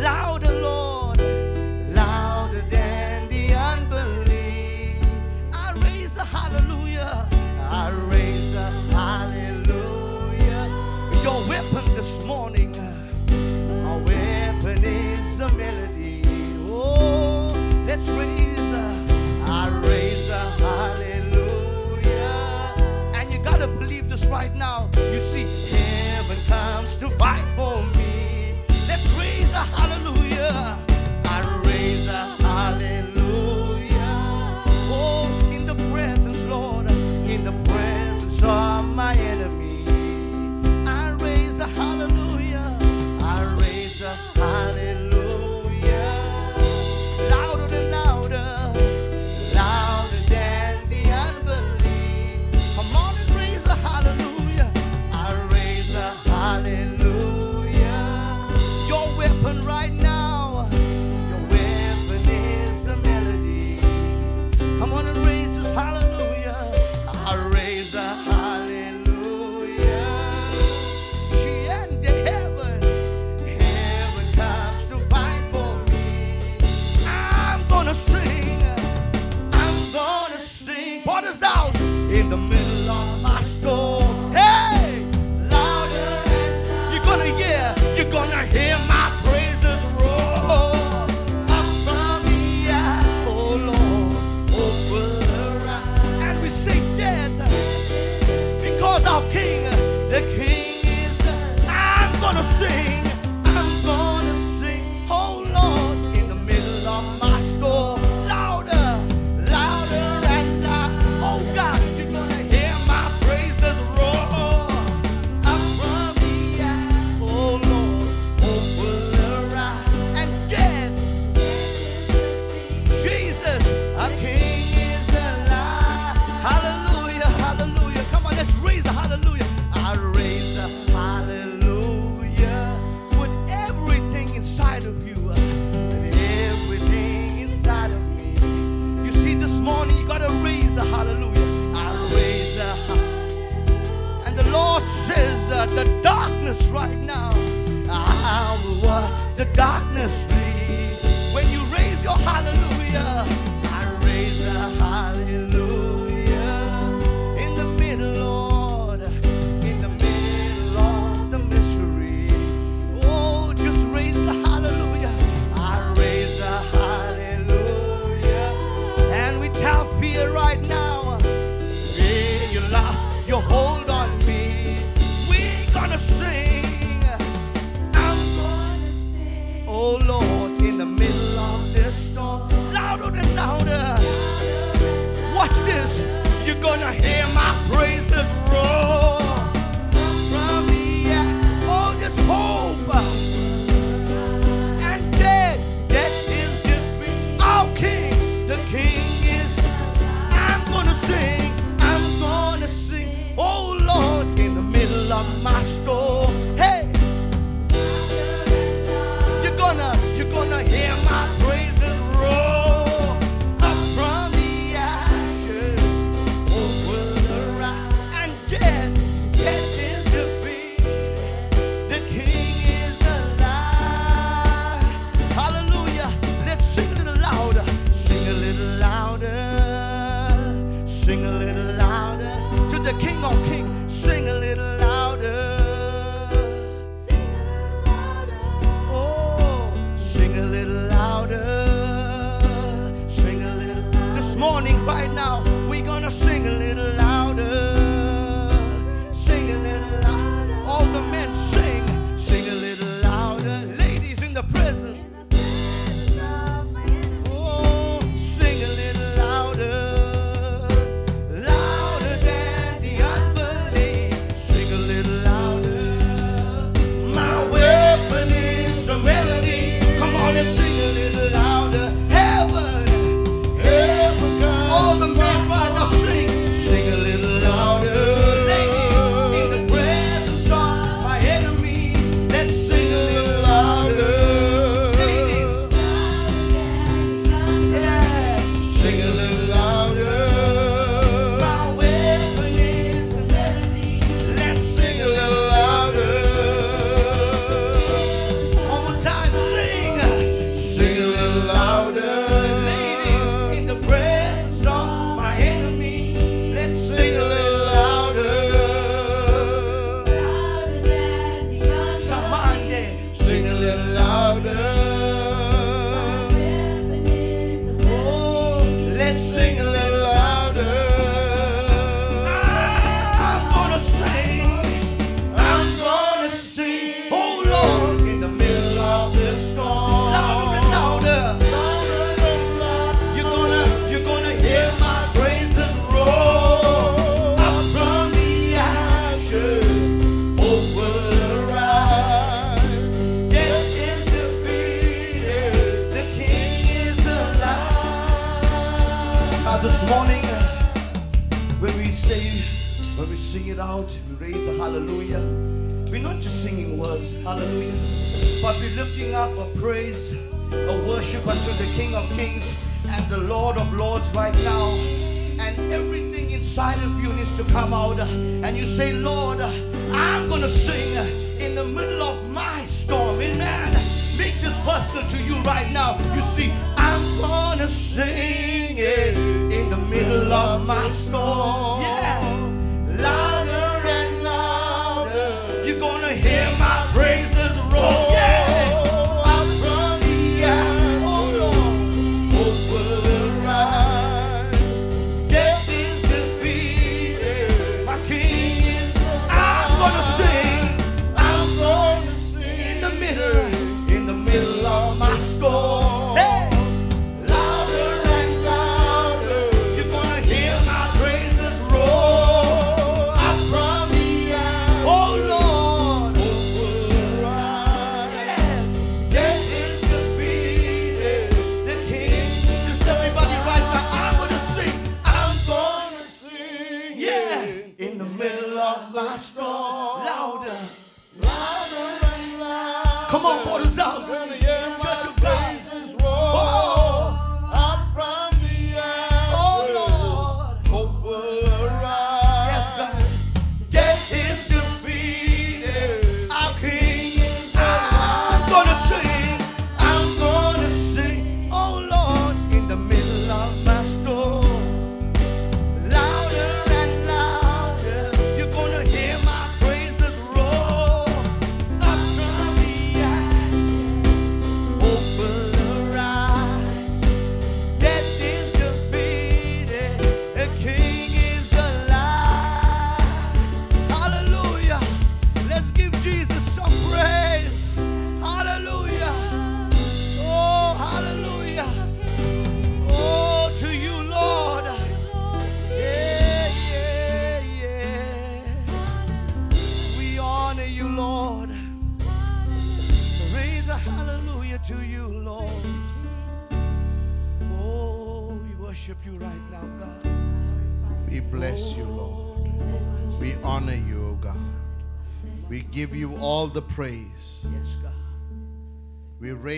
Louder, 0.00 0.52
Lord. 0.52 1.20
Louder 1.94 2.62
than 2.70 3.28
the 3.28 3.54
unbelief. 3.54 4.96
I 5.52 5.72
raise 5.84 6.16
a 6.16 6.24
hallelujah. 6.24 7.26
I 7.60 7.90
raise 7.90 8.54
a 8.54 8.70
hallelujah. 8.92 10.68
Your 11.22 11.40
weapon 11.48 11.84
this 11.94 12.24
morning, 12.24 12.74
our 13.86 13.98
weapon 13.98 14.84
is 14.84 15.40
a 15.40 15.52
melody. 15.52 16.22
Oh, 16.66 17.48
let's 17.86 18.08
raise. 18.08 18.51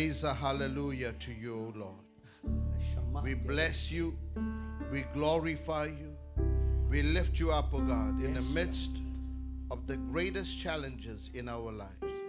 A 0.04 0.34
hallelujah 0.34 1.12
to 1.12 1.32
you, 1.32 1.54
O 1.54 1.72
Lord. 1.78 3.24
We 3.24 3.32
bless 3.32 3.90
you. 3.90 4.14
We 4.92 5.06
glorify 5.14 5.86
you. 5.86 6.14
We 6.90 7.02
lift 7.02 7.40
you 7.40 7.50
up, 7.50 7.72
O 7.72 7.80
God, 7.80 8.22
in 8.22 8.34
the 8.34 8.42
midst 8.42 8.90
of 9.70 9.86
the 9.86 9.96
greatest 9.96 10.60
challenges 10.60 11.30
in 11.32 11.48
our 11.48 11.72
lives. 11.72 12.20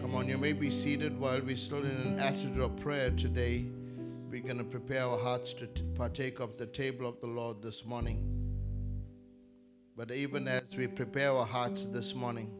Come 0.00 0.16
on, 0.16 0.26
you 0.26 0.38
may 0.38 0.52
be 0.52 0.72
seated 0.72 1.16
while 1.20 1.40
we're 1.40 1.56
still 1.56 1.84
in 1.84 1.92
an 1.92 2.18
attitude 2.18 2.58
of 2.58 2.76
prayer 2.78 3.10
today. 3.10 3.64
We're 4.28 4.42
going 4.42 4.58
to 4.58 4.64
prepare 4.64 5.04
our 5.04 5.18
hearts 5.18 5.52
to 5.54 5.68
t- 5.68 5.84
partake 5.94 6.40
of 6.40 6.58
the 6.58 6.66
table 6.66 7.06
of 7.06 7.20
the 7.20 7.28
Lord 7.28 7.62
this 7.62 7.84
morning. 7.84 8.18
But 9.96 10.10
even 10.10 10.48
as 10.48 10.76
we 10.76 10.88
prepare 10.88 11.30
our 11.30 11.46
hearts 11.46 11.86
this 11.86 12.12
morning, 12.12 12.50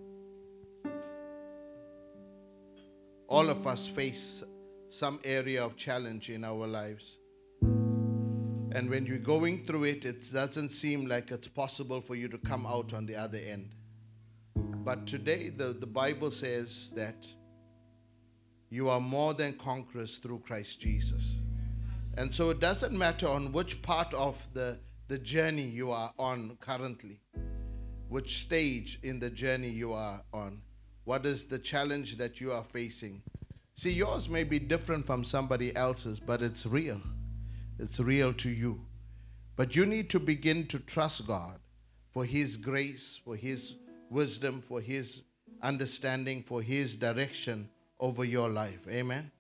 all 3.33 3.49
of 3.49 3.66
us 3.66 3.89
face 3.89 4.45
some 4.91 5.18
area 5.24 5.64
of 5.64 5.74
challenge 5.74 6.28
in 6.28 6.45
our 6.45 6.66
lives. 6.66 7.18
And 7.62 8.91
when 8.91 9.07
you're 9.07 9.26
going 9.37 9.64
through 9.64 9.85
it, 9.85 10.05
it 10.05 10.30
doesn't 10.30 10.68
seem 10.68 11.07
like 11.07 11.30
it's 11.30 11.49
possible 11.49 12.03
for 12.03 12.14
you 12.14 12.28
to 12.28 12.37
come 12.37 12.66
out 12.66 12.93
on 12.93 13.07
the 13.07 13.16
other 13.16 13.39
end. 13.39 13.74
But 14.55 15.07
today, 15.07 15.49
the, 15.49 15.72
the 15.72 15.87
Bible 15.87 16.30
says 16.30 16.91
that 16.95 17.26
you 18.68 18.91
are 18.91 19.01
more 19.01 19.33
than 19.33 19.55
conquerors 19.55 20.18
through 20.18 20.41
Christ 20.41 20.83
Jesus. 20.83 21.39
And 22.18 22.35
so 22.35 22.51
it 22.51 22.61
doesn't 22.61 22.93
matter 22.93 23.28
on 23.28 23.51
which 23.53 23.80
part 23.80 24.12
of 24.12 24.47
the, 24.53 24.78
the 25.09 25.18
journey 25.18 25.64
you 25.64 25.91
are 25.91 26.12
on 26.18 26.59
currently, 26.61 27.22
which 28.11 28.43
stage 28.43 28.99
in 29.03 29.20
the 29.20 29.30
journey 29.30 29.70
you 29.70 29.95
are 29.95 30.22
on, 30.35 30.61
what 31.05 31.26
is 31.26 31.44
the 31.44 31.59
challenge 31.59 32.16
that 32.16 32.40
you 32.40 32.53
are 32.53 32.64
facing. 32.64 33.22
See, 33.74 33.90
yours 33.90 34.28
may 34.28 34.44
be 34.44 34.59
different 34.59 35.07
from 35.07 35.24
somebody 35.24 35.74
else's, 35.74 36.20
but 36.20 36.42
it's 36.42 36.66
real. 36.66 37.00
It's 37.78 37.98
real 37.98 38.32
to 38.34 38.50
you. 38.50 38.80
But 39.57 39.74
you 39.74 39.86
need 39.86 40.11
to 40.11 40.20
begin 40.20 40.66
to 40.68 40.78
trust 40.78 41.26
God 41.26 41.59
for 42.11 42.24
His 42.24 42.57
grace, 42.57 43.20
for 43.24 43.36
His 43.36 43.76
wisdom, 44.11 44.61
for 44.61 44.80
His 44.80 45.22
understanding, 45.62 46.42
for 46.42 46.62
His 46.62 46.94
direction 46.94 47.68
over 47.98 48.24
your 48.24 48.48
life. 48.48 48.86
Amen. 48.88 49.30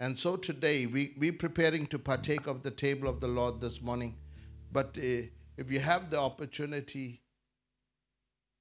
And 0.00 0.18
so 0.18 0.36
today 0.36 0.86
we 0.86 1.14
we 1.18 1.30
preparing 1.30 1.86
to 1.86 1.98
partake 1.98 2.46
of 2.46 2.62
the 2.62 2.70
table 2.70 3.08
of 3.08 3.20
the 3.20 3.28
Lord 3.28 3.60
this 3.60 3.80
morning. 3.80 4.16
But 4.72 4.98
uh, 4.98 5.28
if 5.56 5.70
you 5.70 5.80
have 5.80 6.10
the 6.10 6.18
opportunity, 6.18 7.22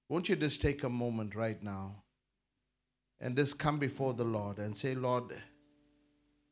won't 0.07 0.29
you 0.29 0.35
just 0.35 0.61
take 0.61 0.83
a 0.83 0.89
moment 0.89 1.35
right 1.35 1.61
now 1.61 2.04
and 3.19 3.35
just 3.35 3.57
come 3.57 3.79
before 3.79 4.13
the 4.13 4.23
Lord 4.23 4.59
and 4.59 4.75
say, 4.75 4.93
Lord, 4.93 5.35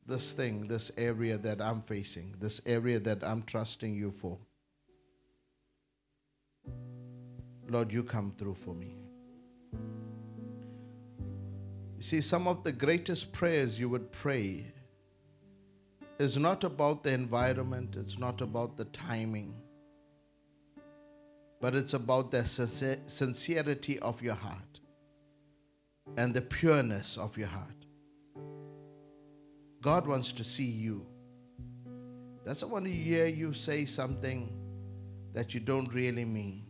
this 0.06 0.32
thing, 0.34 0.68
this 0.68 0.92
area 0.98 1.38
that 1.38 1.62
I'm 1.62 1.82
facing, 1.82 2.36
this 2.40 2.62
area 2.66 3.00
that 3.00 3.24
I'm 3.24 3.44
trusting 3.44 3.96
you 3.96 4.12
for. 4.12 4.38
Lord, 7.68 7.92
you 7.92 8.04
come 8.04 8.34
through 8.38 8.56
for 8.56 8.74
me. 8.74 8.98
You 11.98 12.02
see, 12.02 12.22
some 12.22 12.48
of 12.48 12.64
the 12.64 12.72
greatest 12.72 13.32
prayers 13.32 13.80
you 13.80 13.88
would 13.90 14.12
pray 14.12 14.74
is 16.20 16.38
not 16.38 16.64
about 16.64 17.04
the 17.04 17.12
environment, 17.12 17.96
it's 17.98 18.20
not 18.20 18.42
about 18.42 18.78
the 18.78 18.86
timing, 18.86 19.56
but 21.62 21.76
it's 21.76 21.94
about 21.94 22.32
the 22.32 22.46
sincerity 22.46 24.00
of 24.00 24.22
your 24.22 24.36
heart 24.36 24.73
and 26.18 26.34
the 26.34 26.42
pureness 26.42 27.18
of 27.18 27.38
your 27.38 27.48
heart. 27.48 27.70
God 29.82 30.08
wants 30.08 30.32
to 30.34 30.44
see 30.44 30.64
you. 30.64 31.06
Doesn't 32.46 32.70
want 32.70 32.86
to 32.86 32.92
hear 32.92 33.26
you 33.26 33.54
say 33.54 33.86
something 33.86 34.52
that 35.34 35.54
you 35.54 35.60
don't 35.60 35.94
really 35.94 36.26
mean. 36.26 36.66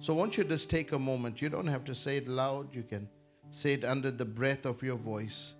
So, 0.00 0.14
won't 0.14 0.36
you 0.36 0.44
just 0.44 0.70
take 0.70 0.92
a 0.92 0.98
moment? 0.98 1.42
You 1.42 1.48
don't 1.48 1.66
have 1.66 1.84
to 1.84 1.94
say 1.94 2.18
it 2.18 2.28
loud, 2.28 2.74
you 2.74 2.82
can 2.82 3.08
say 3.50 3.72
it 3.74 3.84
under 3.84 4.10
the 4.10 4.24
breath 4.24 4.64
of 4.64 4.82
your 4.82 4.96
voice, 4.96 5.54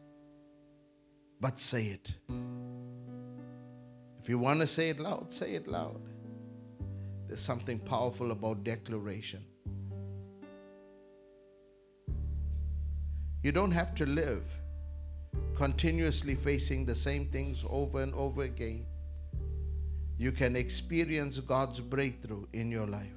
but 1.41 1.59
say 1.59 1.87
it. 1.87 2.15
If 4.23 4.29
you 4.29 4.39
want 4.39 4.61
to 4.61 4.67
say 4.67 4.91
it 4.91 5.01
loud, 5.01 5.33
say 5.33 5.55
it 5.55 5.67
loud. 5.67 6.08
There's 7.29 7.41
something 7.41 7.79
powerful 7.79 8.33
about 8.33 8.65
declaration. 8.65 9.45
You 13.43 13.53
don't 13.53 13.71
have 13.71 13.95
to 13.97 14.07
live 14.07 14.45
continuously 15.55 16.35
facing 16.35 16.87
the 16.87 16.95
same 16.95 17.27
things 17.27 17.65
over 17.69 18.03
and 18.03 18.15
over 18.15 18.43
again. 18.43 18.87
You 20.17 20.33
can 20.33 20.57
experience 20.57 21.39
God's 21.39 21.81
breakthrough 21.81 22.47
in 22.53 22.71
your 22.71 22.87
life. 22.87 23.13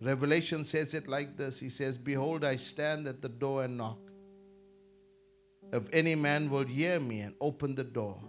Revelation 0.00 0.64
says 0.64 0.94
it 0.94 1.08
like 1.08 1.36
this 1.36 1.58
He 1.58 1.70
says, 1.70 1.96
Behold, 1.96 2.44
I 2.44 2.56
stand 2.56 3.06
at 3.06 3.22
the 3.22 3.28
door 3.28 3.64
and 3.64 3.78
knock. 3.78 3.98
If 5.72 5.84
any 5.92 6.14
man 6.14 6.50
will 6.50 6.64
hear 6.64 7.00
me 7.00 7.20
and 7.20 7.34
open 7.40 7.74
the 7.74 7.84
door, 7.84 8.20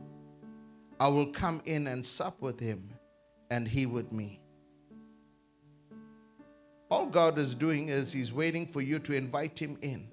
I 0.99 1.07
will 1.07 1.27
come 1.27 1.61
in 1.65 1.87
and 1.87 2.05
sup 2.05 2.41
with 2.41 2.59
him, 2.59 2.89
and 3.49 3.67
he 3.67 3.85
with 3.85 4.11
me. 4.11 4.39
All 6.93 7.07
God 7.07 7.39
is 7.39 7.55
doing 7.55 7.89
is 7.89 8.11
He's 8.11 8.31
waiting 8.31 8.67
for 8.67 8.79
you 8.79 8.99
to 8.99 9.13
invite 9.13 9.57
Him 9.57 9.79
in. 9.81 10.07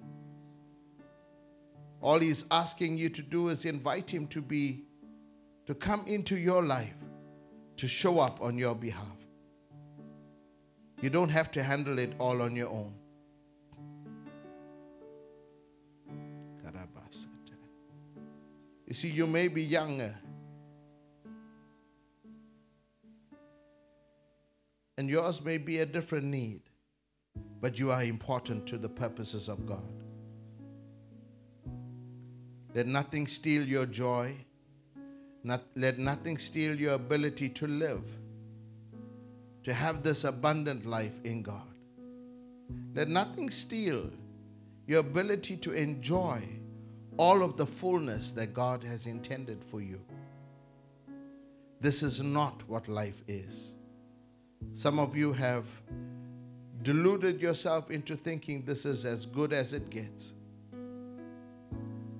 All 2.01 2.19
He's 2.19 2.47
asking 2.51 2.97
you 2.97 3.11
to 3.11 3.21
do 3.21 3.51
is 3.51 3.67
invite 3.67 4.11
Him 4.11 4.27
to 4.29 4.41
be, 4.41 4.85
to 5.67 5.75
come 5.75 6.05
into 6.07 6.39
your 6.39 6.65
life, 6.65 6.97
to 7.77 7.87
show 7.87 8.19
up 8.19 8.41
on 8.41 8.57
your 8.57 8.75
behalf. 8.75 9.19
You 11.03 11.11
don't 11.11 11.29
have 11.29 11.51
to 11.51 11.63
handle 11.63 11.99
it 11.99 12.15
all 12.19 12.41
on 12.41 12.57
your 12.57 12.71
own. 12.71 12.95
You 18.87 18.95
see, 18.95 19.09
you 19.09 19.27
may 19.27 19.47
be 19.47 19.63
younger. 19.63 20.17
And 25.01 25.09
yours 25.09 25.43
may 25.43 25.57
be 25.57 25.79
a 25.79 25.87
different 25.87 26.27
need, 26.27 26.61
but 27.63 27.79
you 27.79 27.91
are 27.91 28.03
important 28.03 28.67
to 28.67 28.77
the 28.77 28.91
purposes 28.91 29.49
of 29.49 29.65
God. 29.65 30.05
Let 32.75 32.87
nothing 32.87 33.27
steal 33.27 33.67
your 33.67 33.87
joy. 33.87 34.37
Not, 35.43 35.63
let 35.75 35.99
nothing 35.99 36.37
steal 36.37 36.79
your 36.79 36.93
ability 36.93 37.49
to 37.49 37.67
live, 37.67 38.05
to 39.63 39.73
have 39.73 40.03
this 40.03 40.25
abundant 40.25 40.85
life 40.85 41.19
in 41.25 41.41
God. 41.41 41.73
Let 42.95 43.09
nothing 43.09 43.49
steal 43.49 44.11
your 44.87 45.01
ability 45.01 45.57
to 45.57 45.73
enjoy 45.73 46.43
all 47.17 47.43
of 47.43 47.57
the 47.57 47.67
fullness 47.67 48.33
that 48.33 48.53
God 48.53 48.85
has 48.85 49.07
intended 49.07 49.65
for 49.65 49.81
you. 49.81 50.03
This 51.81 52.03
is 52.03 52.21
not 52.21 52.69
what 52.69 52.87
life 52.87 53.23
is. 53.27 53.77
Some 54.75 54.99
of 54.99 55.17
you 55.17 55.33
have 55.33 55.67
deluded 56.83 57.41
yourself 57.41 57.91
into 57.91 58.17
thinking 58.17 58.63
this 58.65 58.87
is 58.87 59.05
as 59.05 59.27
good 59.27 59.53
as 59.53 59.73
it 59.73 59.91
gets. 59.91 60.33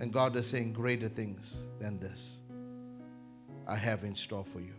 And 0.01 0.13
God 0.13 0.35
is 0.37 0.47
saying 0.47 0.73
greater 0.73 1.09
things 1.09 1.63
than 1.79 1.99
this 1.99 2.41
I 3.67 3.77
have 3.77 4.05
in 4.05 4.15
store 4.15 4.45
for 4.45 4.61
you. 4.61 4.75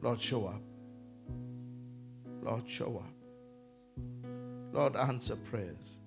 Lord, 0.00 0.20
show 0.20 0.46
up. 0.46 0.62
Lord, 2.42 2.68
show 2.68 3.02
up. 3.04 4.04
Lord, 4.72 4.96
answer 4.96 5.36
prayers. 5.36 5.98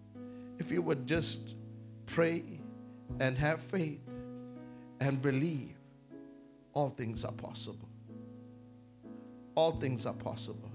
If 0.60 0.72
you 0.72 0.82
would 0.82 1.08
just 1.08 1.56
pray 2.06 2.44
and 3.20 3.38
have 3.38 3.60
faith 3.60 4.08
and 5.00 5.22
believe, 5.22 5.76
all 6.74 6.90
things 6.90 7.26
are 7.26 7.34
possible. 7.34 7.91
All 9.56 9.72
things 9.72 10.06
are 10.06 10.14
possible. 10.14 10.72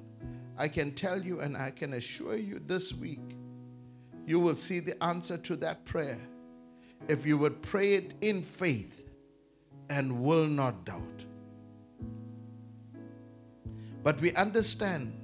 I 0.56 0.68
can 0.68 0.92
tell 0.92 1.22
you 1.22 1.40
and 1.40 1.56
I 1.56 1.70
can 1.70 1.94
assure 1.94 2.36
you 2.36 2.60
this 2.66 2.92
week, 2.94 3.36
you 4.26 4.40
will 4.40 4.56
see 4.56 4.80
the 4.80 5.02
answer 5.02 5.38
to 5.38 5.56
that 5.56 5.84
prayer 5.84 6.20
if 7.08 7.26
you 7.26 7.38
would 7.38 7.62
pray 7.62 7.94
it 7.94 8.14
in 8.20 8.42
faith 8.42 9.10
and 9.90 10.22
will 10.22 10.46
not 10.46 10.84
doubt. 10.84 11.24
But 14.02 14.20
we 14.20 14.32
understand 14.34 15.22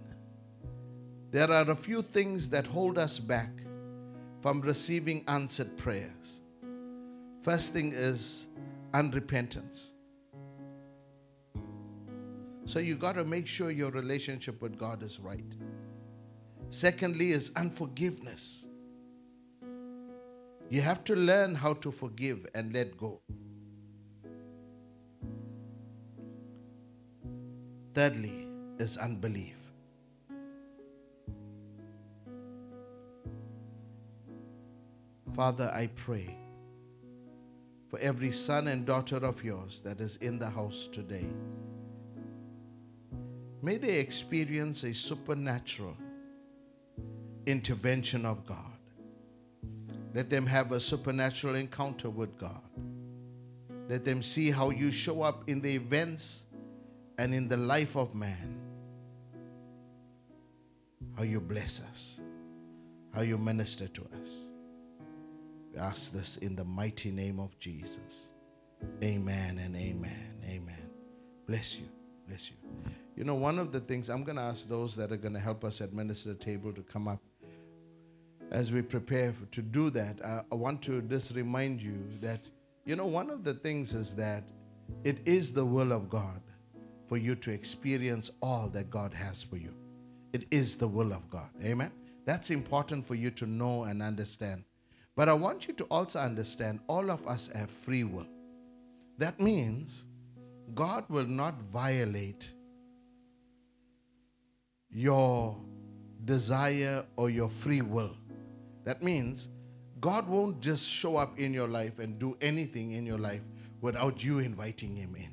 There 1.32 1.50
are 1.50 1.70
a 1.70 1.76
few 1.76 2.02
things 2.02 2.50
that 2.50 2.66
hold 2.66 2.98
us 2.98 3.18
back 3.18 3.50
from 4.42 4.60
receiving 4.60 5.24
answered 5.28 5.78
prayers. 5.78 6.42
First 7.42 7.72
thing 7.72 7.92
is 7.94 8.48
unrepentance. 8.92 9.91
So 12.64 12.78
you 12.78 12.96
got 12.96 13.16
to 13.16 13.24
make 13.24 13.46
sure 13.46 13.70
your 13.70 13.90
relationship 13.90 14.62
with 14.62 14.78
God 14.78 15.02
is 15.02 15.18
right. 15.18 15.54
Secondly, 16.70 17.30
is 17.30 17.50
unforgiveness. 17.56 18.66
You 20.70 20.80
have 20.80 21.04
to 21.04 21.14
learn 21.14 21.54
how 21.54 21.74
to 21.74 21.92
forgive 21.92 22.46
and 22.54 22.72
let 22.72 22.96
go. 22.96 23.20
Thirdly, 27.92 28.48
is 28.78 28.96
unbelief. 28.96 29.56
Father, 35.34 35.70
I 35.74 35.88
pray 35.88 36.36
for 37.88 37.98
every 37.98 38.32
son 38.32 38.68
and 38.68 38.86
daughter 38.86 39.16
of 39.16 39.44
yours 39.44 39.80
that 39.80 40.00
is 40.00 40.16
in 40.16 40.38
the 40.38 40.48
house 40.48 40.88
today. 40.90 41.26
May 43.62 43.76
they 43.78 44.00
experience 44.00 44.82
a 44.82 44.92
supernatural 44.92 45.96
intervention 47.46 48.26
of 48.26 48.44
God. 48.44 48.58
Let 50.12 50.28
them 50.28 50.46
have 50.46 50.72
a 50.72 50.80
supernatural 50.80 51.54
encounter 51.54 52.10
with 52.10 52.36
God. 52.36 52.60
Let 53.88 54.04
them 54.04 54.20
see 54.20 54.50
how 54.50 54.70
you 54.70 54.90
show 54.90 55.22
up 55.22 55.48
in 55.48 55.60
the 55.60 55.74
events 55.74 56.44
and 57.18 57.32
in 57.32 57.48
the 57.48 57.56
life 57.56 57.96
of 57.96 58.14
man. 58.14 58.58
How 61.16 61.22
you 61.22 61.40
bless 61.40 61.80
us, 61.80 62.20
how 63.14 63.22
you 63.22 63.38
minister 63.38 63.86
to 63.86 64.02
us. 64.20 64.50
We 65.72 65.78
ask 65.78 66.12
this 66.12 66.36
in 66.38 66.56
the 66.56 66.64
mighty 66.64 67.10
name 67.10 67.38
of 67.38 67.58
Jesus. 67.58 68.32
Amen 69.02 69.58
and 69.58 69.76
amen. 69.76 70.34
Amen. 70.44 70.90
Bless 71.46 71.78
you. 71.78 71.86
Bless 72.26 72.50
you. 72.50 72.56
You 73.16 73.24
know, 73.24 73.34
one 73.34 73.58
of 73.58 73.72
the 73.72 73.80
things 73.80 74.08
I'm 74.08 74.24
going 74.24 74.36
to 74.36 74.42
ask 74.42 74.68
those 74.68 74.96
that 74.96 75.12
are 75.12 75.16
going 75.16 75.34
to 75.34 75.40
help 75.40 75.64
us 75.64 75.80
administer 75.80 76.30
the 76.30 76.34
table 76.34 76.72
to 76.72 76.82
come 76.82 77.08
up 77.08 77.20
as 78.50 78.72
we 78.72 78.82
prepare 78.82 79.32
for- 79.32 79.46
to 79.46 79.62
do 79.62 79.90
that. 79.90 80.24
I, 80.24 80.42
I 80.50 80.54
want 80.54 80.82
to 80.82 81.02
just 81.02 81.34
remind 81.34 81.80
you 81.80 81.98
that, 82.20 82.40
you 82.84 82.96
know, 82.96 83.06
one 83.06 83.30
of 83.30 83.44
the 83.44 83.54
things 83.54 83.94
is 83.94 84.14
that 84.16 84.44
it 85.04 85.18
is 85.26 85.52
the 85.52 85.64
will 85.64 85.92
of 85.92 86.08
God 86.08 86.40
for 87.06 87.18
you 87.18 87.34
to 87.36 87.50
experience 87.50 88.30
all 88.40 88.68
that 88.68 88.90
God 88.90 89.12
has 89.12 89.42
for 89.42 89.56
you. 89.56 89.74
It 90.32 90.46
is 90.50 90.76
the 90.76 90.88
will 90.88 91.12
of 91.12 91.28
God. 91.28 91.50
Amen. 91.62 91.92
That's 92.24 92.50
important 92.50 93.04
for 93.06 93.14
you 93.14 93.30
to 93.32 93.46
know 93.46 93.84
and 93.84 94.02
understand. 94.02 94.64
But 95.14 95.28
I 95.28 95.34
want 95.34 95.68
you 95.68 95.74
to 95.74 95.84
also 95.84 96.18
understand 96.20 96.80
all 96.86 97.10
of 97.10 97.26
us 97.26 97.50
have 97.54 97.70
free 97.70 98.04
will. 98.04 98.26
That 99.18 99.38
means 99.38 100.04
God 100.74 101.04
will 101.10 101.26
not 101.26 101.60
violate 101.62 102.48
your 104.92 105.56
desire 106.24 107.04
or 107.16 107.30
your 107.30 107.48
free 107.48 107.82
will. 107.82 108.16
That 108.84 109.02
means 109.02 109.48
God 110.00 110.28
won't 110.28 110.60
just 110.60 110.88
show 110.88 111.16
up 111.16 111.38
in 111.38 111.54
your 111.54 111.68
life 111.68 111.98
and 111.98 112.18
do 112.18 112.36
anything 112.40 112.92
in 112.92 113.06
your 113.06 113.18
life 113.18 113.42
without 113.80 114.22
you 114.22 114.40
inviting 114.40 114.96
Him 114.96 115.16
in. 115.16 115.32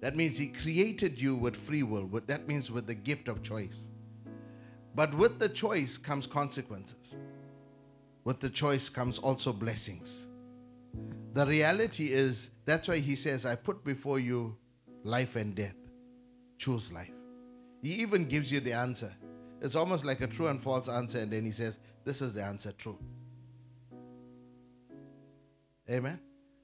That 0.00 0.16
means 0.16 0.38
He 0.38 0.48
created 0.48 1.20
you 1.20 1.34
with 1.34 1.56
free 1.56 1.82
will. 1.82 2.08
That 2.26 2.48
means 2.48 2.70
with 2.70 2.86
the 2.86 2.94
gift 2.94 3.28
of 3.28 3.42
choice. 3.42 3.90
But 4.94 5.14
with 5.14 5.38
the 5.38 5.48
choice 5.48 5.98
comes 5.98 6.26
consequences. 6.26 7.16
With 8.24 8.40
the 8.40 8.50
choice 8.50 8.88
comes 8.88 9.18
also 9.18 9.52
blessings. 9.52 10.26
The 11.32 11.46
reality 11.46 12.12
is 12.12 12.50
that's 12.64 12.88
why 12.88 12.98
He 12.98 13.16
says, 13.16 13.44
I 13.44 13.56
put 13.56 13.84
before 13.84 14.18
you 14.18 14.56
life 15.04 15.36
and 15.36 15.54
death. 15.54 15.76
Choose 16.58 16.92
life. 16.92 17.19
He 17.82 17.90
even 17.94 18.24
gives 18.24 18.50
you 18.52 18.60
the 18.60 18.72
answer. 18.72 19.12
It's 19.60 19.74
almost 19.74 20.04
like 20.04 20.20
a 20.20 20.26
true 20.26 20.48
and 20.48 20.62
false 20.62 20.88
answer, 20.88 21.18
and 21.18 21.30
then 21.30 21.44
He 21.44 21.52
says, 21.52 21.78
This 22.04 22.22
is 22.22 22.32
the 22.32 22.42
answer 22.42 22.72
true. 22.72 22.98
Amen. 25.88 26.20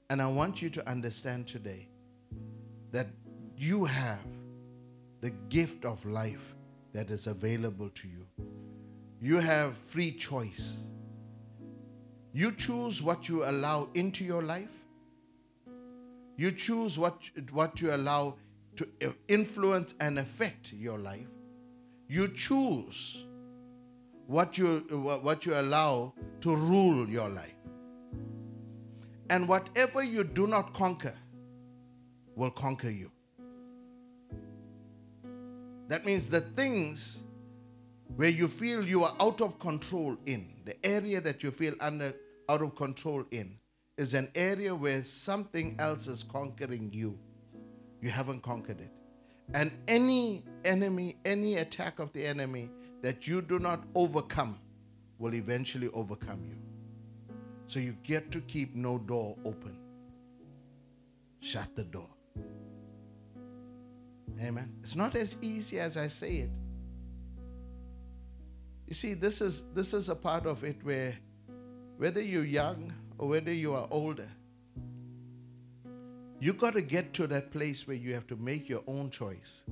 And 0.09 0.21
I 0.21 0.27
want 0.27 0.61
you 0.61 0.69
to 0.69 0.89
understand 0.89 1.47
today 1.47 1.89
that 2.91 3.07
you 3.57 3.85
have 3.85 4.25
the 5.21 5.31
gift 5.49 5.83
of 5.83 6.05
life 6.05 6.55
that 6.93 7.11
is 7.11 7.27
available 7.27 7.89
to 7.89 8.07
you. 8.07 8.25
You 9.19 9.37
have 9.37 9.75
free 9.75 10.11
choice. 10.11 10.87
You 12.33 12.51
choose 12.51 13.01
what 13.01 13.27
you 13.27 13.43
allow 13.43 13.89
into 13.95 14.23
your 14.23 14.43
life. 14.43 14.85
You 16.37 16.51
choose 16.51 16.99
what, 16.99 17.19
what 17.51 17.81
you 17.81 17.93
allow 17.93 18.35
to 18.77 18.87
influence 19.27 19.93
and 19.99 20.17
affect 20.17 20.73
your 20.73 20.97
life. 20.97 21.27
You 22.07 22.29
choose 22.29 23.25
what 24.27 24.57
you, 24.57 24.79
what 25.21 25.45
you 25.45 25.59
allow 25.59 26.13
to 26.41 26.55
rule 26.55 27.09
your 27.09 27.29
life. 27.29 27.53
And 29.29 29.47
whatever 29.47 30.03
you 30.03 30.23
do 30.23 30.47
not 30.47 30.73
conquer 30.73 31.15
will 32.35 32.51
conquer 32.51 32.89
you. 32.89 33.11
That 35.89 36.05
means 36.05 36.29
the 36.29 36.41
things 36.41 37.23
where 38.15 38.29
you 38.29 38.47
feel 38.47 38.85
you 38.85 39.03
are 39.03 39.15
out 39.19 39.41
of 39.41 39.59
control 39.59 40.17
in, 40.25 40.47
the 40.65 40.85
area 40.85 41.21
that 41.21 41.43
you 41.43 41.51
feel 41.51 41.75
under 41.79 42.13
out 42.49 42.61
of 42.61 42.75
control 42.75 43.23
in, 43.31 43.57
is 43.97 44.13
an 44.13 44.29
area 44.35 44.73
where 44.73 45.03
something 45.03 45.75
else 45.79 46.07
is 46.07 46.23
conquering 46.23 46.89
you. 46.93 47.17
You 48.01 48.09
haven't 48.09 48.41
conquered 48.43 48.79
it. 48.79 48.91
And 49.53 49.71
any 49.87 50.43
enemy, 50.65 51.15
any 51.25 51.57
attack 51.57 51.99
of 51.99 52.11
the 52.13 52.25
enemy 52.25 52.69
that 53.01 53.27
you 53.27 53.41
do 53.41 53.59
not 53.59 53.83
overcome 53.95 54.59
will 55.19 55.33
eventually 55.33 55.89
overcome 55.93 56.43
you. 56.43 56.57
So 57.67 57.79
you 57.79 57.95
get 58.03 58.31
to 58.31 58.41
keep 58.41 58.75
no 58.75 58.97
door 58.97 59.37
open. 59.45 59.77
Shut 61.39 61.75
the 61.75 61.83
door. 61.83 62.09
Amen. 64.41 64.73
It's 64.81 64.95
not 64.95 65.15
as 65.15 65.37
easy 65.41 65.79
as 65.79 65.97
I 65.97 66.07
say 66.07 66.35
it. 66.37 66.49
You 68.87 68.93
see, 68.93 69.13
this 69.13 69.41
is 69.41 69.63
this 69.73 69.93
is 69.93 70.09
a 70.09 70.15
part 70.15 70.45
of 70.45 70.63
it 70.63 70.77
where 70.83 71.17
whether 71.97 72.21
you're 72.21 72.45
young 72.45 72.93
or 73.17 73.27
whether 73.27 73.51
you 73.51 73.73
are 73.73 73.87
older, 73.91 74.29
you 76.39 76.53
got 76.53 76.73
to 76.73 76.81
get 76.81 77.13
to 77.13 77.27
that 77.27 77.51
place 77.51 77.87
where 77.87 77.97
you 77.97 78.13
have 78.13 78.27
to 78.27 78.35
make 78.35 78.69
your 78.69 78.83
own 78.87 79.09
choice. 79.09 79.63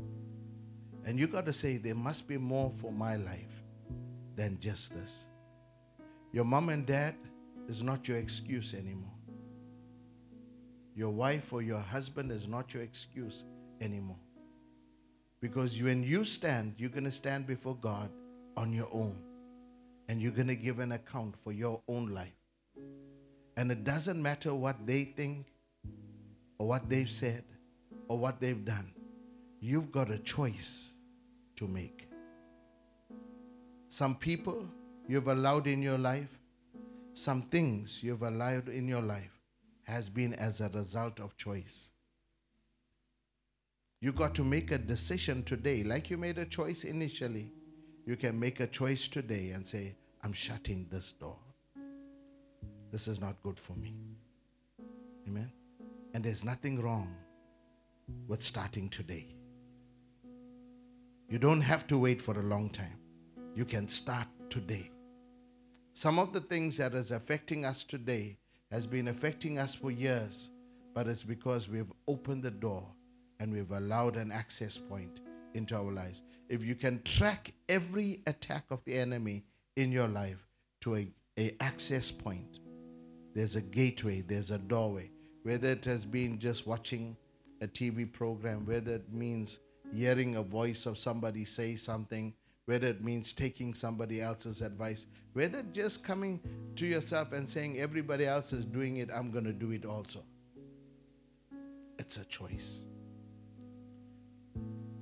And 1.06 1.20
you 1.20 1.28
got 1.28 1.46
to 1.46 1.54
say, 1.54 1.78
there 1.78 1.94
must 1.96 2.28
be 2.28 2.38
more 2.38 2.72
for 2.76 2.92
my 2.92 3.16
life 3.16 3.64
than 4.36 4.60
just 4.60 4.94
this. 4.94 5.28
Your 6.32 6.44
mom 6.44 6.70
and 6.70 6.86
dad 6.86 7.16
is 7.68 7.84
not 7.84 8.08
your 8.08 8.18
excuse 8.18 8.74
anymore. 8.74 9.14
Your 10.96 11.12
wife 11.12 11.54
or 11.54 11.62
your 11.62 11.80
husband 11.80 12.32
is 12.32 12.48
not 12.48 12.74
your 12.74 12.82
excuse 12.82 13.46
anymore. 13.82 14.18
Because 15.42 15.80
when 15.82 16.04
you 16.04 16.26
stand, 16.26 16.74
you're 16.78 16.90
going 16.90 17.04
to 17.04 17.12
stand 17.12 17.46
before 17.46 17.76
God 17.76 18.10
on 18.58 18.74
your 18.74 18.90
own. 18.92 19.18
And 20.10 20.22
you're 20.22 20.32
going 20.32 20.48
to 20.48 20.56
give 20.56 20.80
an 20.80 20.94
account 20.94 21.36
for 21.44 21.52
your 21.52 21.82
own 21.88 22.08
life. 22.08 22.34
And 23.58 23.72
it 23.72 23.84
doesn't 23.84 24.22
matter 24.22 24.54
what 24.54 24.88
they 24.88 25.04
think 25.04 25.48
or 26.58 26.68
what 26.68 26.90
they've 26.90 27.10
said 27.10 27.44
or 28.08 28.18
what 28.18 28.40
they've 28.40 28.64
done. 28.66 28.92
You've 29.60 29.92
got 29.92 30.12
a 30.12 30.20
choice 30.20 30.92
to 31.56 31.68
make. 31.68 32.08
Some 33.90 34.16
people 34.16 34.66
you've 35.08 35.28
allowed 35.28 35.68
in 35.68 35.82
your 35.82 35.98
life, 35.98 36.40
some 37.14 37.44
things 37.44 38.04
you've 38.04 38.24
allowed 38.24 38.70
in 38.70 38.88
your 38.88 39.02
life 39.02 39.40
has 39.84 40.10
been 40.10 40.34
as 40.34 40.62
a 40.62 40.70
result 40.70 41.20
of 41.20 41.38
choice. 41.38 41.92
You 44.02 44.12
got 44.12 44.36
to 44.36 44.44
make 44.44 44.72
a 44.72 44.78
decision 44.78 45.44
today, 45.44 45.84
like 45.84 46.10
you 46.10 46.18
made 46.18 46.38
a 46.38 46.46
choice 46.46 46.84
initially. 46.84 47.52
You 48.06 48.16
can 48.16 48.40
make 48.40 48.60
a 48.60 48.68
choice 48.68 49.08
today 49.08 49.52
and 49.52 49.66
say, 49.66 49.96
I'm 50.24 50.34
shutting 50.34 50.88
this 50.92 51.12
door. 51.14 51.38
This 52.92 53.08
is 53.08 53.20
not 53.20 53.42
good 53.42 53.58
for 53.58 53.74
me. 53.74 53.96
Amen. 55.28 55.52
And 56.16 56.24
there's 56.24 56.46
nothing 56.46 56.82
wrong 56.82 57.14
with 58.30 58.42
starting 58.42 58.88
today. 58.88 59.36
You 61.28 61.38
don't 61.38 61.60
have 61.60 61.86
to 61.88 61.98
wait 61.98 62.22
for 62.22 62.40
a 62.40 62.42
long 62.42 62.70
time. 62.70 62.98
You 63.54 63.66
can 63.66 63.86
start 63.90 64.28
today. 64.50 64.92
Some 65.94 66.18
of 66.18 66.32
the 66.32 66.40
things 66.40 66.78
that 66.78 66.94
is 66.94 67.12
affecting 67.12 67.66
us 67.66 67.84
today 67.84 68.38
has 68.72 68.88
been 68.88 69.10
affecting 69.10 69.60
us 69.60 69.76
for 69.76 69.92
years, 69.92 70.52
but 70.94 71.10
it's 71.10 71.22
because 71.22 71.68
we've 71.68 71.92
opened 72.08 72.44
the 72.44 72.52
door 72.52 72.88
and 73.42 73.52
we've 73.52 73.72
allowed 73.72 74.16
an 74.16 74.32
access 74.32 74.78
point 74.78 75.20
into 75.54 75.76
our 75.76 75.92
lives, 75.92 76.22
if 76.48 76.64
you 76.64 76.76
can 76.76 77.02
track 77.04 77.52
every 77.68 78.22
attack 78.26 78.64
of 78.70 78.82
the 78.86 78.98
enemy 78.98 79.44
in 79.76 79.92
your 79.92 80.08
life 80.08 80.48
to 80.80 80.96
a, 80.96 81.10
a 81.38 81.58
access 81.60 82.10
point, 82.10 82.60
there's 83.34 83.58
a 83.58 83.62
gateway, 83.62 84.22
there's 84.22 84.52
a 84.52 84.58
doorway. 84.58 85.12
Whether 85.46 85.74
it 85.74 85.86
has 85.86 86.08
been 86.08 86.40
just 86.40 86.66
watching 86.66 87.16
a 87.62 87.68
TV 87.68 88.12
program, 88.12 88.66
whether 88.66 88.96
it 88.96 89.14
means 89.14 89.60
hearing 89.94 90.38
a 90.38 90.42
voice 90.42 90.88
of 90.88 90.98
somebody 90.98 91.46
say 91.46 91.76
something, 91.76 92.34
whether 92.66 92.88
it 92.88 93.04
means 93.04 93.32
taking 93.32 93.76
somebody 93.76 94.24
else's 94.24 94.64
advice, 94.64 95.06
whether 95.34 95.62
just 95.72 96.04
coming 96.04 96.40
to 96.78 96.88
yourself 96.88 97.32
and 97.32 97.48
saying, 97.48 97.78
everybody 97.78 98.26
else 98.26 98.54
is 98.54 98.66
doing 98.66 98.98
it, 98.98 99.12
I'm 99.14 99.30
going 99.30 99.44
to 99.44 99.54
do 99.54 99.70
it 99.70 99.86
also. 99.86 100.24
It's 102.00 102.18
a 102.18 102.26
choice. 102.26 102.86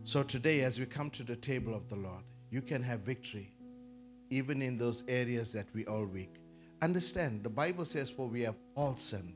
So 0.04 0.24
today, 0.24 0.66
as 0.66 0.78
we 0.78 0.86
come 0.86 1.10
to 1.12 1.24
the 1.24 1.38
table 1.38 1.74
of 1.74 1.88
the 1.88 1.96
Lord, 1.96 2.26
you 2.52 2.62
can 2.62 2.84
have 2.84 3.00
victory 3.00 3.54
even 4.30 4.62
in 4.62 4.78
those 4.78 5.06
areas 5.08 5.54
that 5.54 5.68
we 5.74 5.86
all 5.86 6.04
weak. 6.04 6.36
Understand, 6.82 7.44
the 7.46 7.50
Bible 7.50 7.86
says, 7.86 8.10
For 8.10 8.28
we 8.28 8.42
have 8.42 8.56
all 8.76 8.98
sinned 8.98 9.36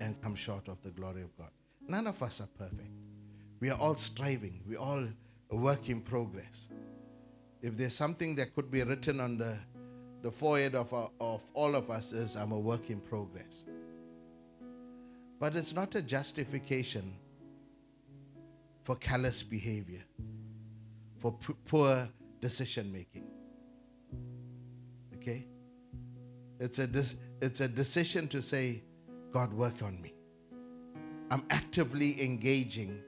and 0.00 0.20
come 0.22 0.34
short 0.34 0.68
of 0.68 0.82
the 0.82 0.90
glory 0.90 1.22
of 1.22 1.36
God. 1.36 1.50
None 1.88 2.06
of 2.06 2.22
us 2.22 2.40
are 2.40 2.48
perfect. 2.58 2.90
We 3.60 3.70
are 3.70 3.78
all 3.78 3.96
striving, 3.96 4.60
we 4.68 4.76
are 4.76 4.80
all 4.80 5.06
a 5.50 5.56
work 5.56 5.88
in 5.88 6.00
progress. 6.00 6.68
If 7.62 7.76
there's 7.76 7.94
something 7.94 8.34
that 8.36 8.54
could 8.54 8.70
be 8.70 8.82
written 8.82 9.20
on 9.20 9.38
the, 9.38 9.56
the 10.22 10.30
forehead 10.30 10.74
of, 10.74 10.92
our, 10.92 11.10
of 11.20 11.42
all 11.54 11.74
of 11.74 11.90
us 11.90 12.12
is 12.12 12.36
I'm 12.36 12.52
a 12.52 12.58
work 12.58 12.90
in 12.90 13.00
progress. 13.00 13.64
But 15.38 15.54
it's 15.54 15.72
not 15.72 15.94
a 15.94 16.02
justification 16.02 17.14
for 18.84 18.96
callous 18.96 19.42
behavior, 19.42 20.02
for 21.18 21.32
p- 21.32 21.54
poor 21.66 22.08
decision 22.40 22.92
making. 22.92 23.24
Okay? 25.16 25.46
It's 26.60 26.78
a, 26.78 26.86
dis- 26.86 27.16
it's 27.42 27.60
a 27.60 27.68
decision 27.68 28.28
to 28.28 28.40
say, 28.40 28.82
God, 29.36 29.52
work 29.52 29.82
on 29.82 30.00
me. 30.00 30.14
I'm 31.30 31.44
actively 31.50 32.24
engaging 32.24 33.00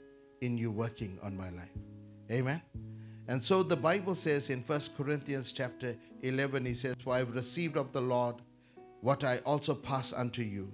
in 0.42 0.58
you 0.58 0.70
working 0.70 1.18
on 1.22 1.34
my 1.34 1.48
life. 1.48 1.72
Amen. 2.30 2.60
And 3.28 3.42
so 3.42 3.62
the 3.62 3.78
Bible 3.78 4.14
says 4.14 4.50
in 4.50 4.60
1 4.60 4.80
Corinthians 4.94 5.52
chapter 5.52 5.96
11, 6.20 6.66
he 6.66 6.74
says, 6.74 6.96
For 7.02 7.14
I 7.14 7.20
have 7.20 7.34
received 7.34 7.78
of 7.78 7.92
the 7.92 8.02
Lord 8.02 8.34
what 9.00 9.24
I 9.24 9.38
also 9.38 9.74
pass 9.74 10.12
unto 10.12 10.42
you. 10.42 10.70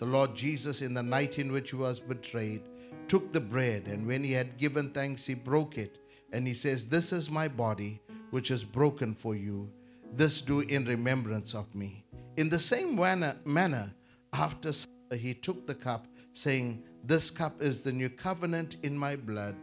The 0.00 0.04
Lord 0.04 0.34
Jesus, 0.34 0.82
in 0.82 0.92
the 0.92 1.02
night 1.02 1.38
in 1.38 1.50
which 1.50 1.70
he 1.70 1.76
was 1.76 1.98
betrayed, 1.98 2.60
took 3.08 3.32
the 3.32 3.40
bread, 3.40 3.88
and 3.88 4.06
when 4.06 4.22
he 4.22 4.32
had 4.32 4.58
given 4.58 4.90
thanks, 4.90 5.24
he 5.24 5.32
broke 5.32 5.78
it. 5.78 5.96
And 6.30 6.46
he 6.46 6.52
says, 6.52 6.88
This 6.88 7.10
is 7.10 7.30
my 7.30 7.48
body, 7.48 8.02
which 8.32 8.50
is 8.50 8.64
broken 8.64 9.14
for 9.14 9.34
you. 9.34 9.70
This 10.12 10.42
do 10.42 10.60
in 10.60 10.84
remembrance 10.84 11.54
of 11.54 11.74
me. 11.74 12.04
In 12.36 12.50
the 12.50 12.60
same 12.60 12.96
manner, 12.96 13.36
manner 13.46 13.94
after 14.32 14.72
supper, 14.72 15.16
he 15.16 15.34
took 15.34 15.66
the 15.66 15.74
cup, 15.74 16.06
saying, 16.32 16.82
This 17.04 17.30
cup 17.30 17.62
is 17.62 17.82
the 17.82 17.92
new 17.92 18.08
covenant 18.08 18.76
in 18.82 18.96
my 18.96 19.16
blood. 19.16 19.56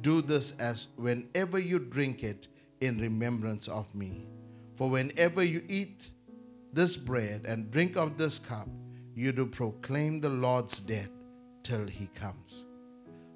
Do 0.00 0.22
this 0.22 0.52
as 0.58 0.88
whenever 0.96 1.58
you 1.58 1.78
drink 1.78 2.22
it 2.22 2.48
in 2.80 2.98
remembrance 2.98 3.68
of 3.68 3.92
me. 3.94 4.26
For 4.76 4.88
whenever 4.88 5.42
you 5.42 5.62
eat 5.68 6.10
this 6.72 6.96
bread 6.96 7.44
and 7.46 7.70
drink 7.70 7.96
of 7.96 8.18
this 8.18 8.38
cup, 8.38 8.68
you 9.14 9.32
do 9.32 9.46
proclaim 9.46 10.20
the 10.20 10.28
Lord's 10.28 10.78
death 10.80 11.10
till 11.62 11.86
he 11.86 12.06
comes. 12.14 12.66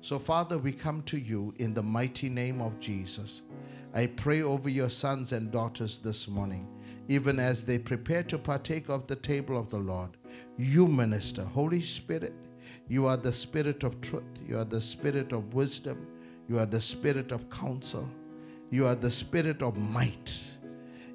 So, 0.01 0.18
Father, 0.18 0.59
we 0.59 0.72
come 0.72 1.03
to 1.05 1.18
you 1.18 1.55
in 1.59 1.74
the 1.74 1.83
mighty 1.83 2.28
name 2.28 2.61
of 2.61 2.78
Jesus. 2.80 3.43
I 3.95 4.07
pray 4.07 4.43
over 4.43 4.68
your 4.68 4.91
sons 4.91 5.33
and 5.33 5.51
daughters 5.51 5.99
this 5.99 6.28
morning, 6.28 6.66
even 7.09 7.39
as 7.39 7.64
they 7.64 7.78
prepare 7.78 8.22
to 8.24 8.39
partake 8.39 8.89
of 8.89 9.07
the 9.07 9.16
table 9.16 9.59
of 9.59 9.70
the 9.70 9.78
Lord. 9.78 10.16
You 10.59 10.87
minister, 10.87 11.45
Holy 11.45 11.83
Spirit. 11.83 12.35
You 12.89 13.07
are 13.07 13.16
the 13.16 13.33
Spirit 13.33 13.85
of 13.85 14.01
truth. 14.01 14.22
You 14.47 14.59
are 14.59 14.64
the 14.64 14.80
Spirit 14.80 15.33
of 15.33 15.55
wisdom. 15.55 16.07
You 16.49 16.59
are 16.59 16.66
the 16.66 16.80
Spirit 16.80 17.33
of 17.33 17.49
counsel. 17.51 18.09
You 18.70 18.87
are 18.87 18.95
the 18.95 19.11
Spirit 19.11 19.62
of 19.62 19.76
might. 19.76 20.35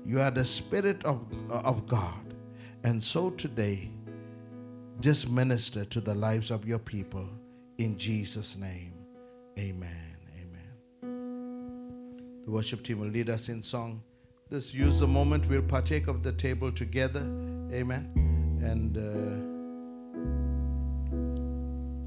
You 0.06 0.22
are 0.22 0.32
the 0.32 0.46
Spirit 0.46 1.04
of, 1.04 1.26
uh, 1.50 1.60
of 1.60 1.88
God. 1.88 2.34
And 2.84 3.04
so 3.04 3.32
today, 3.32 3.90
just 5.00 5.30
minister 5.30 5.86
to 5.86 6.02
the 6.02 6.16
lives 6.16 6.52
of 6.52 6.66
your 6.66 6.80
people. 6.80 7.28
In 7.78 7.98
Jesus' 7.98 8.56
name, 8.56 8.94
amen. 9.60 10.18
Amen. 11.02 12.44
The 12.46 12.52
worship 12.52 12.84
team 12.84 13.00
will 13.00 13.10
lead 13.10 13.30
us 13.30 13.50
in 13.50 13.62
song. 13.62 14.02
Let's 14.50 14.74
use 14.74 15.00
the 15.00 15.08
moment. 15.08 15.48
We'll 15.50 15.62
partake 15.62 16.08
of 16.08 16.24
the 16.24 16.32
table 16.32 16.72
together. 16.72 17.22
Amen. 17.72 18.37
And 18.68 18.98
uh, 18.98 19.40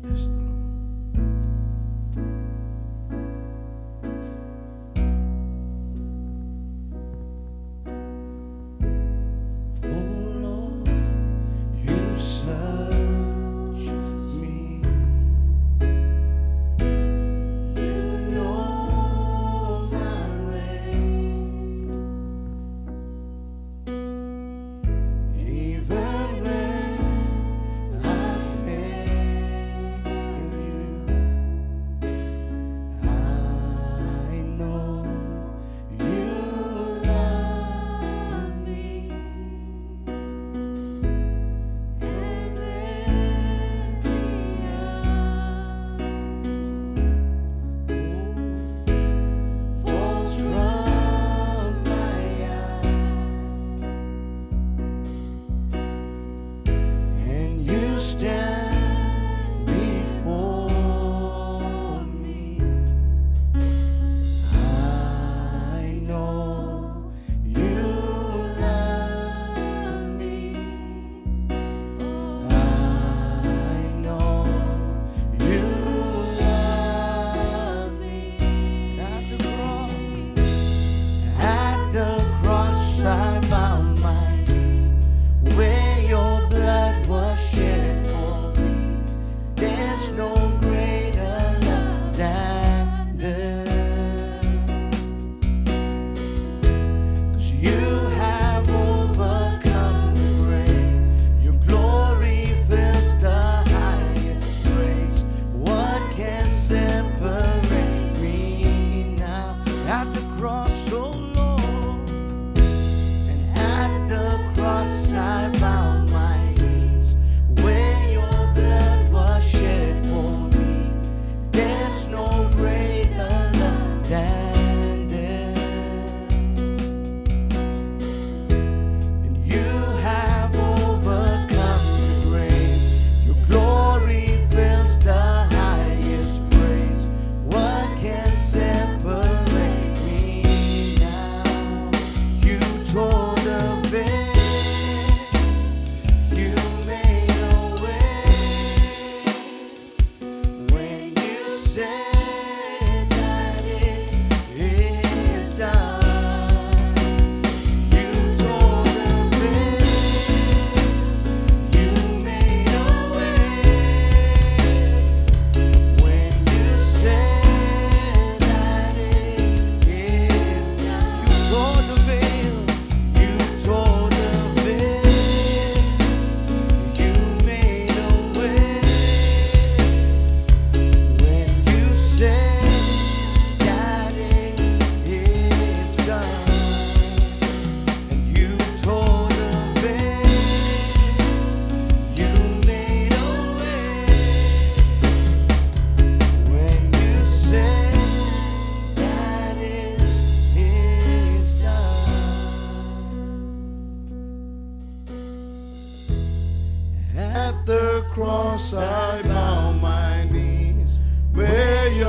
bless 0.02 0.28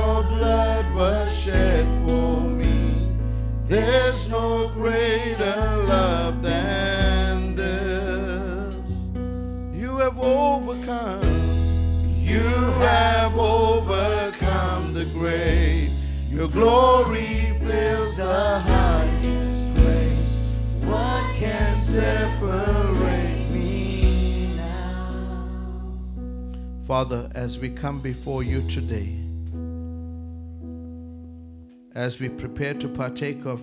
your 0.02 0.22
blood 0.24 0.94
was 0.94 1.32
shed 1.32 1.86
for 2.04 2.40
me. 2.40 3.16
There's 3.66 4.26
no 4.26 4.68
greater 4.70 5.54
love 5.86 6.42
than 6.42 7.54
this. 7.54 8.90
You 9.72 9.98
have 9.98 10.18
overcome. 10.18 11.22
You 12.18 12.48
have 12.88 13.38
overcome 13.38 14.92
the 14.92 15.04
grave. 15.04 15.92
Your 16.28 16.48
glory 16.48 17.54
fills 17.60 18.16
the 18.16 18.58
highest 18.58 19.74
place. 19.76 20.34
What 20.80 21.24
can 21.36 21.74
separate 21.74 23.46
me 23.52 24.56
now? 24.56 25.94
Father, 26.84 27.30
as 27.36 27.60
we 27.60 27.70
come 27.70 28.00
before 28.00 28.42
you 28.42 28.68
today, 28.68 29.21
as 31.94 32.18
we 32.18 32.28
prepare 32.28 32.74
to 32.74 32.88
partake 32.88 33.44
of 33.44 33.60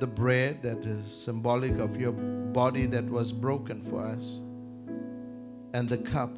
the 0.00 0.06
bread 0.06 0.62
that 0.62 0.84
is 0.86 1.04
symbolic 1.12 1.78
of 1.78 2.00
your 2.00 2.12
body 2.12 2.86
that 2.86 3.04
was 3.04 3.32
broken 3.32 3.82
for 3.82 4.04
us, 4.04 4.40
and 5.74 5.88
the 5.88 5.98
cup 5.98 6.36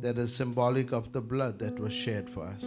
that 0.00 0.18
is 0.18 0.34
symbolic 0.34 0.92
of 0.92 1.12
the 1.12 1.20
blood 1.20 1.58
that 1.58 1.78
was 1.78 1.92
shed 1.92 2.28
for 2.28 2.46
us. 2.46 2.64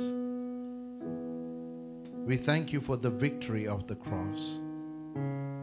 We 2.26 2.38
thank 2.38 2.74
you 2.74 2.82
for 2.82 2.98
the 2.98 3.12
victory 3.12 3.68
of 3.68 3.88
the 3.88 3.96
cross. 3.96 4.60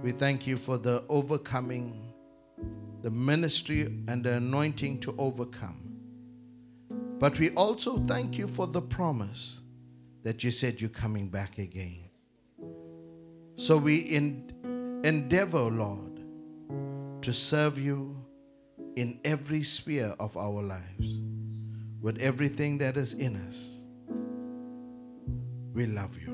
We 0.03 0.13
thank 0.13 0.47
you 0.47 0.57
for 0.57 0.79
the 0.79 1.03
overcoming, 1.09 2.13
the 3.03 3.11
ministry 3.11 3.83
and 4.07 4.25
the 4.25 4.35
anointing 4.35 5.01
to 5.01 5.15
overcome. 5.19 5.99
But 7.19 7.39
we 7.39 7.51
also 7.51 7.99
thank 7.99 8.39
you 8.39 8.47
for 8.47 8.67
the 8.67 8.83
promise 8.83 9.62
that 10.23 10.45
you 10.45 10.51
said 10.51 10.81
you're 10.81 10.91
coming 10.91 11.29
back 11.29 11.59
again. 11.59 12.05
So 13.57 13.77
we 13.77 14.09
en- 14.11 14.53
endeavor, 15.05 15.71
Lord, 15.71 16.21
to 17.23 17.33
serve 17.33 17.79
you 17.79 18.17
in 18.97 19.19
every 19.25 19.63
sphere 19.63 20.15
of 20.19 20.37
our 20.37 20.63
lives 20.63 21.21
with 22.01 22.19
everything 22.19 22.79
that 22.79 22.97
is 22.97 23.13
in 23.13 23.37
us. 23.37 23.81
We 25.73 25.87
love 25.87 26.19
you. 26.21 26.33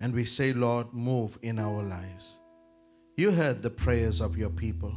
And 0.00 0.14
we 0.14 0.24
say, 0.24 0.52
Lord, 0.52 0.92
move 0.92 1.38
in 1.42 1.58
our 1.58 1.82
lives. 1.82 2.40
You 3.16 3.32
heard 3.32 3.62
the 3.62 3.70
prayers 3.70 4.20
of 4.20 4.38
your 4.38 4.50
people. 4.50 4.94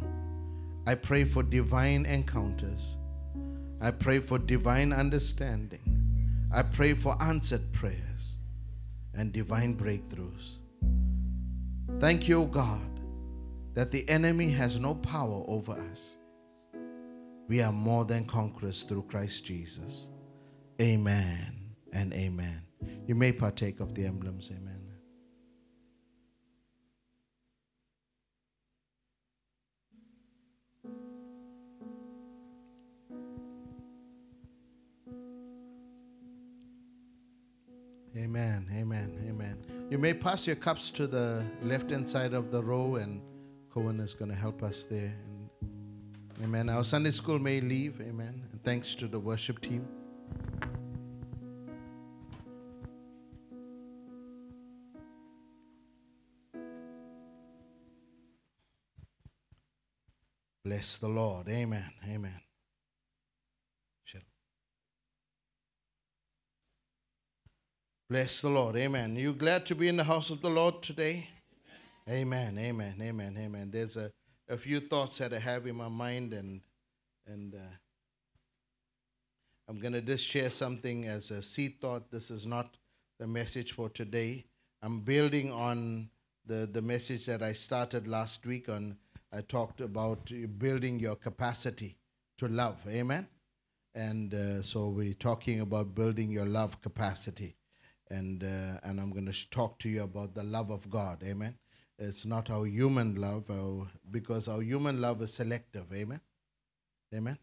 I 0.85 0.95
pray 0.95 1.23
for 1.25 1.41
divine 1.41 2.05
encounters. 2.05 2.97
I 3.81 3.89
pray 3.89 4.19
for 4.19 4.37
divine 4.37 4.93
understanding. 4.93 6.00
I 6.53 6.63
pray 6.63 6.93
for 6.93 7.15
answered 7.21 7.71
prayers 7.71 8.37
and 9.13 9.31
divine 9.31 9.77
breakthroughs. 9.77 10.57
Thank 11.99 12.27
you, 12.27 12.45
God, 12.51 12.99
that 13.73 13.91
the 13.91 14.07
enemy 14.09 14.49
has 14.51 14.79
no 14.79 14.95
power 14.95 15.43
over 15.47 15.73
us. 15.73 16.17
We 17.47 17.61
are 17.61 17.71
more 17.71 18.05
than 18.05 18.25
conquerors 18.25 18.83
through 18.83 19.03
Christ 19.03 19.45
Jesus. 19.45 20.09
Amen 20.81 21.75
and 21.93 22.13
amen. 22.13 22.61
You 23.07 23.15
may 23.15 23.31
partake 23.31 23.79
of 23.79 23.93
the 23.93 24.05
emblems. 24.05 24.49
Amen. 24.51 24.70
Amen, 38.17 38.67
amen, 38.73 39.25
amen. 39.29 39.87
You 39.89 39.97
may 39.97 40.13
pass 40.13 40.45
your 40.45 40.57
cups 40.57 40.91
to 40.91 41.07
the 41.07 41.45
left 41.63 41.91
hand 41.91 42.07
side 42.07 42.33
of 42.33 42.51
the 42.51 42.61
row, 42.61 42.95
and 42.95 43.21
Cohen 43.69 43.99
is 44.01 44.13
going 44.13 44.29
to 44.29 44.35
help 44.35 44.63
us 44.63 44.83
there. 44.83 45.13
And 45.25 45.49
amen. 46.43 46.69
Our 46.69 46.83
Sunday 46.83 47.11
school 47.11 47.39
may 47.39 47.61
leave. 47.61 48.01
Amen. 48.01 48.43
And 48.51 48.63
thanks 48.63 48.95
to 48.95 49.07
the 49.07 49.19
worship 49.19 49.61
team. 49.61 49.87
Bless 60.63 60.97
the 60.97 61.07
Lord. 61.09 61.49
Amen. 61.49 61.91
Amen. 62.07 62.41
Shall- 64.03 64.21
Bless 68.11 68.41
the 68.41 68.49
Lord. 68.49 68.75
Amen. 68.75 69.15
You 69.15 69.31
glad 69.31 69.65
to 69.67 69.73
be 69.73 69.87
in 69.87 69.95
the 69.95 70.03
house 70.03 70.31
of 70.31 70.41
the 70.41 70.49
Lord 70.49 70.83
today? 70.83 71.29
Amen. 72.09 72.57
Amen. 72.57 72.95
Amen. 73.01 73.37
Amen. 73.39 73.69
There's 73.71 73.95
a, 73.95 74.11
a 74.49 74.57
few 74.57 74.81
thoughts 74.81 75.19
that 75.19 75.33
I 75.33 75.39
have 75.39 75.65
in 75.65 75.77
my 75.77 75.87
mind, 75.87 76.33
and 76.33 76.59
and 77.25 77.55
uh, 77.55 77.75
I'm 79.69 79.79
going 79.79 79.93
to 79.93 80.01
just 80.01 80.27
share 80.27 80.49
something 80.49 81.07
as 81.07 81.31
a 81.31 81.41
seed 81.41 81.79
thought. 81.79 82.11
This 82.11 82.29
is 82.31 82.45
not 82.45 82.75
the 83.17 83.27
message 83.27 83.71
for 83.71 83.87
today. 83.87 84.43
I'm 84.81 84.99
building 84.99 85.49
on 85.49 86.09
the, 86.45 86.67
the 86.69 86.81
message 86.81 87.25
that 87.27 87.41
I 87.41 87.53
started 87.53 88.09
last 88.09 88.45
week 88.45 88.67
on. 88.67 88.97
I 89.31 89.39
talked 89.39 89.79
about 89.79 90.29
building 90.57 90.99
your 90.99 91.15
capacity 91.15 91.95
to 92.39 92.49
love. 92.49 92.83
Amen. 92.89 93.25
And 93.95 94.33
uh, 94.33 94.63
so 94.63 94.89
we're 94.89 95.13
talking 95.13 95.61
about 95.61 95.95
building 95.95 96.29
your 96.29 96.45
love 96.45 96.81
capacity. 96.81 97.55
And, 98.11 98.43
uh, 98.43 98.79
and 98.83 98.99
I'm 98.99 99.11
going 99.11 99.25
to 99.31 99.49
talk 99.49 99.79
to 99.79 99.89
you 99.89 100.03
about 100.03 100.35
the 100.35 100.43
love 100.43 100.69
of 100.69 100.89
God. 100.89 101.23
Amen. 101.23 101.55
It's 101.97 102.25
not 102.25 102.49
our 102.49 102.65
human 102.65 103.15
love, 103.15 103.49
our, 103.49 103.87
because 104.11 104.47
our 104.47 104.61
human 104.61 104.99
love 104.99 105.21
is 105.21 105.33
selective. 105.33 105.85
Amen. 105.93 106.19
Amen. 107.15 107.37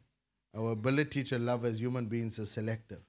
Our 0.54 0.72
ability 0.72 1.24
to 1.24 1.38
love 1.38 1.64
as 1.64 1.80
human 1.80 2.06
beings 2.06 2.38
is 2.38 2.50
selective. 2.50 3.00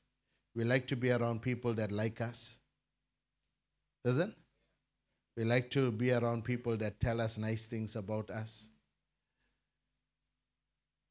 We 0.55 0.63
like 0.63 0.87
to 0.87 0.95
be 0.95 1.11
around 1.11 1.41
people 1.41 1.73
that 1.73 1.91
like 1.91 2.21
us. 2.21 2.55
Doesn't? 4.05 4.35
We 5.35 5.43
like 5.43 5.69
to 5.71 5.91
be 5.91 6.11
around 6.11 6.43
people 6.45 6.77
that 6.77 6.99
tell 6.99 7.19
us 7.19 7.37
nice 7.37 7.65
things 7.65 7.95
about 7.95 8.29
us. 8.29 8.69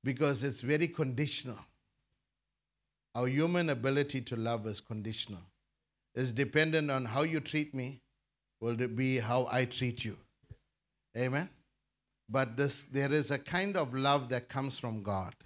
Because 0.05 0.45
it's 0.45 0.61
very 0.61 0.89
conditional. 0.89 1.59
Our 3.15 3.27
human 3.27 3.71
ability 3.71 4.23
to 4.23 4.37
love 4.37 4.67
is 4.67 4.81
conditional. 4.81 5.43
It's 6.19 6.33
dependent 6.33 6.91
on 6.91 7.05
how 7.05 7.23
you 7.23 7.39
treat 7.39 7.73
me, 7.73 8.01
will 8.61 8.81
it 8.81 8.97
be 8.97 9.21
how 9.21 9.47
I 9.53 9.67
treat 9.67 10.05
you. 10.05 10.17
Amen. 11.17 11.49
But 12.29 12.57
this 12.57 12.83
there 12.83 13.13
is 13.13 13.31
a 13.31 13.39
kind 13.39 13.77
of 13.77 13.95
love 13.95 14.29
that 14.31 14.49
comes 14.49 14.81
from 14.81 15.05
God 15.05 15.37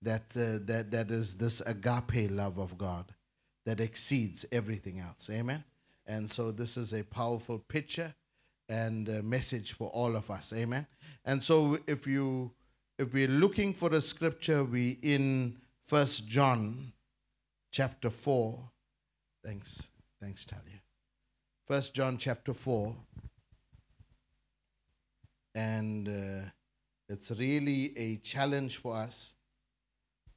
that, 0.00 0.34
uh, 0.36 0.64
that, 0.64 0.90
that 0.90 1.10
is 1.10 1.34
this 1.34 1.60
agape 1.60 2.30
love 2.30 2.56
of 2.58 2.78
God 2.78 3.12
that 3.66 3.78
exceeds 3.78 4.46
everything 4.50 5.00
else. 5.00 5.28
Amen. 5.30 5.62
And 6.06 6.30
so 6.30 6.50
this 6.50 6.78
is 6.78 6.94
a 6.94 7.02
powerful 7.02 7.58
picture 7.58 8.14
and 8.70 9.06
a 9.10 9.22
message 9.22 9.74
for 9.74 9.90
all 9.90 10.16
of 10.16 10.30
us. 10.30 10.54
Amen. 10.54 10.86
And 11.26 11.44
so 11.44 11.78
if 11.86 12.06
you 12.06 12.52
if 12.98 13.12
we're 13.12 13.28
looking 13.28 13.74
for 13.74 13.92
a 13.92 14.00
scripture, 14.00 14.64
we 14.64 14.98
in 15.02 15.58
First 15.86 16.26
John 16.26 16.94
chapter 17.70 18.08
four. 18.08 18.70
Thanks. 19.44 19.88
Thanks, 20.22 20.46
Talia. 20.46 20.80
First 21.68 21.92
John 21.92 22.16
chapter 22.16 22.54
four. 22.54 22.96
And 25.54 26.08
uh, 26.08 26.48
it's 27.08 27.30
really 27.30 27.96
a 27.96 28.16
challenge 28.16 28.78
for 28.78 28.96
us 28.96 29.36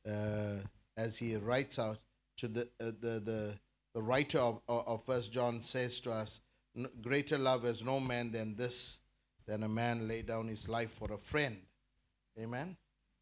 uh, 0.08 0.58
as 0.98 1.18
he 1.18 1.38
writes 1.38 1.80
out 1.80 2.00
to 2.38 2.50
the 2.50 2.64
uh, 2.82 2.92
the 3.00 3.22
the 3.24 3.54
the 3.96 4.02
writer 4.02 4.40
of 4.40 4.62
of 4.68 5.06
First 5.06 5.32
John 5.32 5.62
says 5.62 6.02
to 6.02 6.12
us, 6.12 6.42
"Greater 7.02 7.38
love 7.38 7.64
has 7.64 7.84
no 7.84 8.02
man 8.02 8.32
than 8.32 8.56
this, 8.56 9.00
than 9.48 9.64
a 9.64 9.70
man 9.70 10.08
lay 10.08 10.22
down 10.22 10.50
his 10.50 10.68
life 10.68 10.92
for 10.92 11.14
a 11.14 11.18
friend." 11.18 11.58
Amen. 12.38 12.76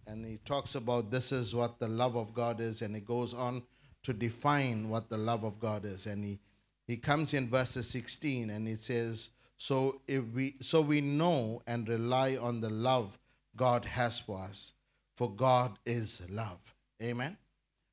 And 0.07 0.25
he 0.25 0.39
talks 0.39 0.75
about 0.75 1.11
this 1.11 1.31
is 1.31 1.55
what 1.55 1.79
the 1.79 1.87
love 1.87 2.17
of 2.17 2.33
God 2.33 2.59
is, 2.59 2.81
and 2.81 2.95
he 2.95 3.01
goes 3.01 3.33
on 3.33 3.63
to 4.05 4.13
define 4.13 4.89
what 4.89 5.09
the 5.09 5.17
love 5.17 5.43
of 5.43 5.59
God 5.59 5.83
is, 5.85 6.05
and 6.05 6.23
he 6.23 6.39
he 6.87 6.97
comes 6.97 7.33
in 7.33 7.49
verses 7.49 7.89
16 7.89 8.51
and 8.51 8.67
he 8.67 8.75
says, 8.75 9.29
"So 9.57 10.01
if 10.07 10.23
we 10.33 10.55
so 10.61 10.81
we 10.81 11.01
know 11.01 11.63
and 11.65 11.89
rely 11.89 12.37
on 12.37 12.61
the 12.61 12.69
love 12.69 13.17
God 13.55 13.85
has 13.85 14.19
for 14.19 14.39
us, 14.39 14.73
for 15.15 15.31
God 15.31 15.79
is 15.85 16.21
love." 16.29 16.59
Amen. 17.01 17.37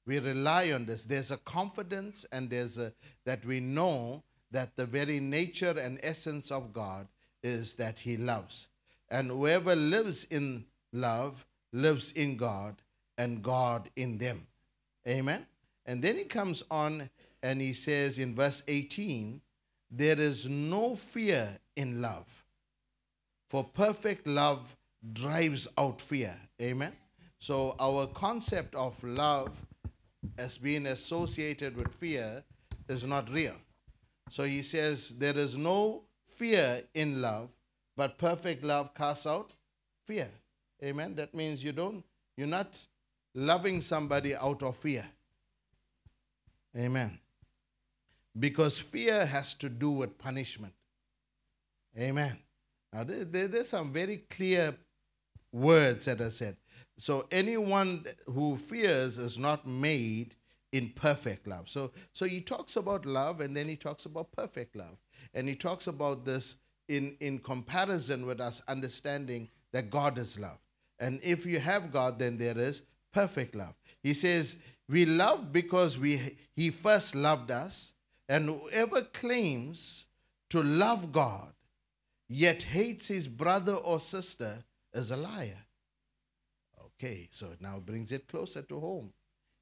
We 0.04 0.18
rely 0.18 0.72
on 0.72 0.84
this. 0.84 1.04
There's 1.04 1.30
a 1.30 1.38
confidence 1.38 2.26
and 2.30 2.50
there's 2.50 2.76
a 2.76 2.92
that 3.24 3.44
we 3.46 3.60
know 3.60 4.22
that 4.50 4.76
the 4.76 4.84
very 4.84 5.20
nature 5.20 5.78
and 5.78 5.98
essence 6.02 6.50
of 6.50 6.74
God 6.74 7.08
is 7.42 7.74
that 7.74 8.00
he 8.00 8.18
loves. 8.18 8.68
And 9.08 9.28
whoever 9.28 9.74
lives 9.74 10.24
in 10.24 10.66
love 10.92 11.46
lives 11.72 12.12
in 12.12 12.36
God 12.36 12.82
and 13.16 13.42
God 13.42 13.90
in 13.96 14.18
them. 14.18 14.46
Amen. 15.08 15.46
And 15.86 16.02
then 16.02 16.16
he 16.16 16.24
comes 16.24 16.62
on 16.70 17.10
and 17.42 17.60
he 17.60 17.72
says 17.72 18.18
in 18.18 18.34
verse 18.34 18.62
18, 18.68 19.40
There 19.90 20.20
is 20.20 20.48
no 20.48 20.94
fear 20.94 21.58
in 21.76 22.00
love, 22.00 22.44
for 23.48 23.64
perfect 23.64 24.26
love 24.26 24.76
drives 25.12 25.66
out 25.76 26.00
fear. 26.00 26.36
Amen. 26.60 26.92
So 27.40 27.74
our 27.80 28.06
concept 28.06 28.74
of 28.74 29.02
love 29.02 29.50
as 30.38 30.58
being 30.58 30.86
associated 30.86 31.76
with 31.76 31.92
fear 31.94 32.44
is 32.88 33.04
not 33.04 33.28
real. 33.30 33.56
So 34.30 34.44
he 34.44 34.62
says, 34.62 35.10
There 35.10 35.36
is 35.36 35.56
no 35.56 36.02
fear 36.28 36.84
in 36.94 37.20
love, 37.20 37.48
but 37.96 38.18
perfect 38.18 38.62
love 38.62 38.94
casts 38.94 39.26
out 39.26 39.52
fear. 40.06 40.28
Amen. 40.82 41.14
That 41.16 41.34
means 41.34 41.62
you 41.62 41.72
don't, 41.72 42.04
you're 42.36 42.46
not 42.46 42.86
loving 43.34 43.80
somebody 43.80 44.34
out 44.34 44.62
of 44.62 44.76
fear. 44.76 45.04
Amen. 46.76 47.18
Because 48.38 48.78
fear 48.78 49.26
has 49.26 49.54
to 49.54 49.68
do 49.68 49.90
with 49.90 50.18
punishment. 50.18 50.72
Amen. 51.98 52.38
Now, 52.92 53.04
there, 53.04 53.24
there- 53.24 53.48
there's 53.48 53.68
some 53.68 53.92
very 53.92 54.18
clear 54.30 54.76
words 55.52 56.06
that 56.06 56.20
are 56.20 56.30
said. 56.30 56.56
So, 56.98 57.26
anyone 57.30 58.06
who 58.26 58.56
fears 58.56 59.18
is 59.18 59.38
not 59.38 59.66
made 59.66 60.36
in 60.72 60.90
perfect 60.94 61.46
love. 61.46 61.68
So, 61.68 61.92
so 62.12 62.26
he 62.26 62.40
talks 62.40 62.76
about 62.76 63.04
love 63.04 63.40
and 63.40 63.54
then 63.56 63.68
he 63.68 63.76
talks 63.76 64.06
about 64.06 64.32
perfect 64.32 64.74
love. 64.74 64.96
And 65.34 65.48
he 65.48 65.54
talks 65.54 65.86
about 65.86 66.24
this 66.24 66.56
in, 66.88 67.16
in 67.20 67.38
comparison 67.38 68.24
with 68.24 68.40
us 68.40 68.62
understanding 68.68 69.48
that 69.72 69.90
God 69.90 70.18
is 70.18 70.38
love. 70.38 70.58
And 70.98 71.20
if 71.22 71.44
you 71.44 71.60
have 71.60 71.92
God, 71.92 72.18
then 72.18 72.38
there 72.38 72.56
is 72.58 72.82
perfect 73.12 73.54
love. 73.54 73.74
He 74.02 74.14
says, 74.14 74.56
We 74.88 75.04
love 75.04 75.52
because 75.52 75.98
we, 75.98 76.36
He 76.54 76.70
first 76.70 77.14
loved 77.14 77.50
us, 77.50 77.92
and 78.28 78.48
whoever 78.48 79.02
claims 79.02 80.06
to 80.50 80.62
love 80.62 81.12
God 81.12 81.52
yet 82.28 82.62
hates 82.62 83.08
his 83.08 83.28
brother 83.28 83.74
or 83.74 84.00
sister 84.00 84.64
is 84.92 85.10
a 85.10 85.16
liar. 85.16 85.64
Okay, 86.84 87.28
so 87.30 87.46
it 87.52 87.60
now 87.60 87.78
brings 87.78 88.12
it 88.12 88.28
closer 88.28 88.62
to 88.62 88.80
home. 88.80 89.12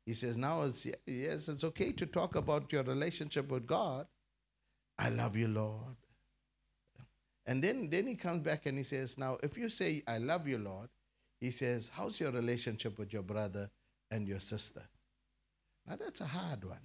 He 0.06 0.14
says, 0.14 0.36
Now, 0.36 0.62
it's, 0.62 0.86
yes, 1.06 1.48
it's 1.48 1.64
okay 1.64 1.92
to 1.92 2.06
talk 2.06 2.34
about 2.34 2.72
your 2.72 2.82
relationship 2.82 3.50
with 3.50 3.66
God. 3.66 4.06
I 4.98 5.08
love 5.08 5.36
you, 5.36 5.48
Lord. 5.48 5.96
And 7.46 7.62
then, 7.62 7.88
then 7.90 8.06
he 8.06 8.14
comes 8.14 8.42
back 8.42 8.66
and 8.66 8.76
he 8.76 8.84
says, 8.84 9.18
Now, 9.18 9.38
if 9.42 9.56
you 9.56 9.68
say, 9.68 10.02
I 10.06 10.18
love 10.18 10.46
you, 10.46 10.58
Lord, 10.58 10.88
he 11.40 11.50
says, 11.50 11.90
How's 11.94 12.20
your 12.20 12.30
relationship 12.30 12.98
with 12.98 13.12
your 13.12 13.22
brother 13.22 13.70
and 14.10 14.28
your 14.28 14.40
sister? 14.40 14.82
Now, 15.86 15.96
that's 15.96 16.20
a 16.20 16.26
hard 16.26 16.64
one. 16.64 16.80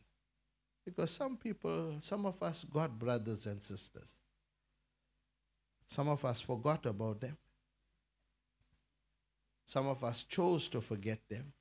Because 0.85 1.11
some 1.11 1.35
people, 1.35 1.95
some 1.99 2.25
of 2.25 2.41
us 2.41 2.63
got 2.63 2.97
brothers 2.97 3.45
and 3.45 3.61
sisters. 3.61 4.13
Some 5.87 6.07
of 6.07 6.23
us 6.23 6.41
forgot 6.41 6.85
about 6.85 7.19
them. 7.21 7.37
Some 9.65 9.87
of 9.87 10.03
us 10.03 10.23
chose 10.23 10.67
to 10.69 10.81
forget 10.81 11.19
them. 11.29 11.51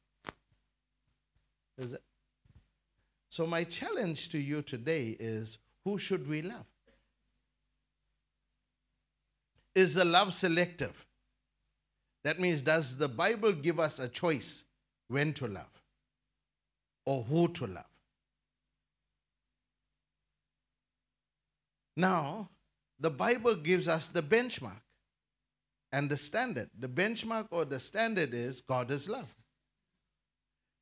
So, 3.30 3.46
my 3.46 3.64
challenge 3.64 4.28
to 4.28 4.38
you 4.38 4.62
today 4.62 5.16
is 5.18 5.58
who 5.84 5.98
should 5.98 6.28
we 6.28 6.42
love? 6.42 6.66
Is 9.74 9.94
the 9.94 10.04
love 10.04 10.32
selective? 10.32 11.04
That 12.24 12.40
means, 12.40 12.62
does 12.62 12.96
the 12.96 13.08
Bible 13.08 13.52
give 13.52 13.78
us 13.78 13.98
a 13.98 14.08
choice 14.08 14.64
when 15.08 15.34
to 15.34 15.46
love 15.46 15.82
or 17.04 17.22
who 17.22 17.48
to 17.48 17.66
love? 17.66 17.84
Now, 21.96 22.48
the 22.98 23.10
Bible 23.10 23.54
gives 23.54 23.86
us 23.86 24.08
the 24.08 24.22
benchmark 24.22 24.80
and 25.92 26.08
the 26.08 26.16
standard. 26.16 26.70
The 26.78 26.88
benchmark 26.88 27.48
or 27.50 27.66
the 27.66 27.78
standard 27.78 28.32
is 28.32 28.62
God 28.62 28.90
is 28.90 29.08
love. 29.08 29.32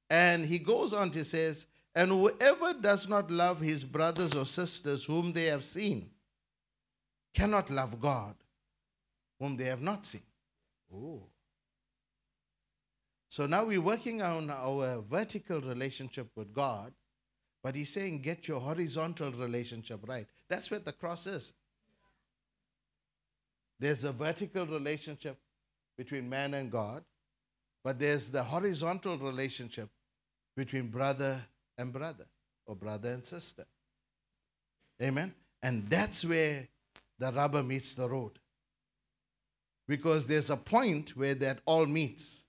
And 0.09 0.47
he 0.47 0.59
goes 0.59 0.93
on 0.93 1.11
to 1.11 1.25
says, 1.25 1.67
and 1.95 2.11
whoever 2.11 2.73
does 2.73 3.09
not 3.09 3.31
love 3.31 3.61
his 3.61 3.85
brothers 3.85 4.35
or 4.35 4.47
sisters 4.47 5.05
whom 5.05 5.33
they 5.33 5.47
have 5.47 5.65
seen 5.65 6.11
cannot 7.35 7.69
love 7.69 8.01
God 8.01 8.35
whom 9.39 9.57
they 9.57 9.65
have 9.65 9.83
not 9.83 10.07
seen. 10.07 10.23
Oh. 10.95 11.23
So 13.33 13.47
now 13.47 13.65
we're 13.65 13.81
working 13.81 14.21
on 14.21 14.51
our 14.51 15.01
vertical 15.09 15.59
relationship 15.63 16.29
with 16.37 16.53
God, 16.53 16.93
but 17.63 17.75
he's 17.75 17.91
saying 17.91 18.21
get 18.21 18.47
your 18.47 18.61
horizontal 18.61 19.33
relationship 19.33 20.01
right. 20.07 20.27
That's 20.51 20.71
where 20.71 20.81
the 20.81 20.93
cross 20.93 21.27
is. 21.27 21.55
There's 23.81 24.05
a 24.05 24.13
vertical 24.13 24.67
relationship 24.67 25.39
between 25.97 26.29
man 26.29 26.53
and 26.53 26.71
God, 26.71 27.05
but 27.83 27.99
there's 27.99 28.29
the 28.29 28.45
horizontal 28.45 29.17
relationship 29.17 29.89
between 30.55 30.89
brother 30.89 31.41
and 31.79 31.91
brother 31.91 32.27
or 32.67 32.77
brother 32.77 33.13
and 33.13 33.25
sister. 33.25 33.65
Amen. 35.01 35.33
And 35.63 35.89
that's 35.89 36.23
where 36.23 36.69
the 37.19 37.33
rubber 37.33 37.63
meets 37.63 37.95
the 37.95 38.11
road. 38.11 38.33
Because 39.89 40.27
there's 40.27 40.51
a 40.51 40.57
point 40.59 41.17
where 41.17 41.35
that 41.37 41.61
all 41.65 41.87
meets. 41.87 42.45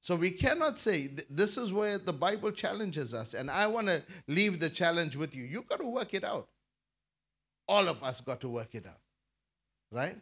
So 0.00 0.16
we 0.16 0.30
cannot 0.30 0.78
say 0.78 1.08
th- 1.08 1.26
this 1.28 1.56
is 1.56 1.72
where 1.72 1.98
the 1.98 2.12
Bible 2.12 2.50
challenges 2.52 3.12
us. 3.12 3.34
And 3.34 3.50
I 3.50 3.66
want 3.66 3.88
to 3.88 4.02
leave 4.26 4.60
the 4.60 4.70
challenge 4.70 5.16
with 5.16 5.34
you. 5.34 5.44
You 5.44 5.62
got 5.62 5.80
to 5.80 5.86
work 5.86 6.14
it 6.14 6.24
out. 6.24 6.48
All 7.66 7.88
of 7.88 8.02
us 8.02 8.20
got 8.20 8.40
to 8.42 8.48
work 8.48 8.74
it 8.74 8.86
out. 8.86 9.00
Right? 9.90 10.16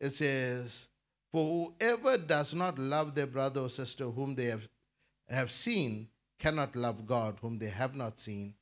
It 0.00 0.14
says, 0.14 0.88
For 1.32 1.72
whoever 1.78 2.16
does 2.18 2.54
not 2.54 2.78
love 2.78 3.14
their 3.14 3.26
brother 3.26 3.62
or 3.62 3.70
sister 3.70 4.04
whom 4.04 4.34
they 4.34 4.46
have, 4.46 4.68
have 5.28 5.50
seen 5.50 6.08
cannot 6.38 6.74
love 6.74 7.06
God 7.06 7.36
whom 7.40 7.58
they 7.58 7.68
have 7.68 7.94
not 7.94 8.18
seen. 8.18 8.54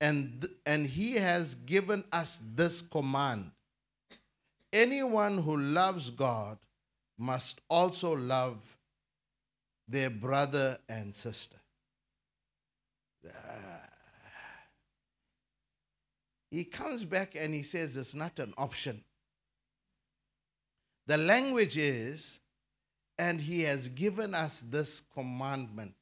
And, 0.00 0.48
and 0.64 0.86
he 0.86 1.14
has 1.14 1.54
given 1.54 2.04
us 2.12 2.38
this 2.54 2.80
command 2.80 3.50
anyone 4.72 5.38
who 5.38 5.56
loves 5.56 6.10
God 6.10 6.58
must 7.18 7.60
also 7.68 8.14
love 8.14 8.75
their 9.88 10.10
brother 10.10 10.78
and 10.88 11.14
sister. 11.14 11.56
Ah. 13.26 13.30
He 16.50 16.64
comes 16.64 17.04
back 17.04 17.34
and 17.34 17.52
he 17.52 17.62
says 17.62 17.96
it's 17.96 18.14
not 18.14 18.38
an 18.38 18.54
option. 18.56 19.02
The 21.06 21.16
language 21.16 21.76
is, 21.76 22.40
and 23.18 23.40
he 23.40 23.62
has 23.62 23.88
given 23.88 24.34
us 24.34 24.62
this 24.66 25.02
commandment. 25.14 25.94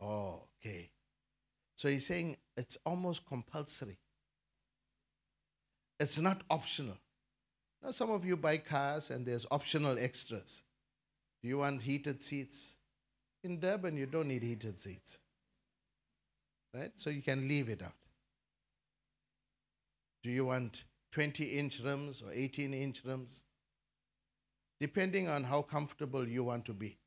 Oh, 0.00 0.42
okay. 0.58 0.90
So 1.74 1.88
he's 1.88 2.06
saying 2.06 2.36
it's 2.56 2.76
almost 2.84 3.26
compulsory. 3.26 3.98
It's 5.98 6.18
not 6.18 6.42
optional. 6.50 6.96
Now, 7.82 7.90
some 7.90 8.10
of 8.10 8.24
you 8.24 8.36
buy 8.36 8.58
cars 8.58 9.10
and 9.10 9.26
there's 9.26 9.46
optional 9.50 9.98
extras. 9.98 10.62
Do 11.42 11.48
you 11.48 11.58
want 11.58 11.82
heated 11.82 12.22
seats? 12.22 12.76
In 13.42 13.58
Durban, 13.60 13.96
you 13.96 14.06
don't 14.06 14.28
need 14.28 14.42
heated 14.42 14.78
seats. 14.78 15.18
Right? 16.74 16.92
So 16.96 17.10
you 17.10 17.22
can 17.22 17.48
leave 17.48 17.68
it 17.68 17.82
out. 17.82 17.94
Do 20.22 20.30
you 20.30 20.44
want 20.44 20.84
20 21.12 21.44
inch 21.44 21.80
rims 21.80 22.22
or 22.22 22.32
18 22.32 22.74
inch 22.74 23.02
rims? 23.04 23.42
Depending 24.78 25.28
on 25.28 25.44
how 25.44 25.62
comfortable 25.62 26.26
you 26.28 26.44
want 26.44 26.64
to 26.66 26.72
be. 26.72 26.98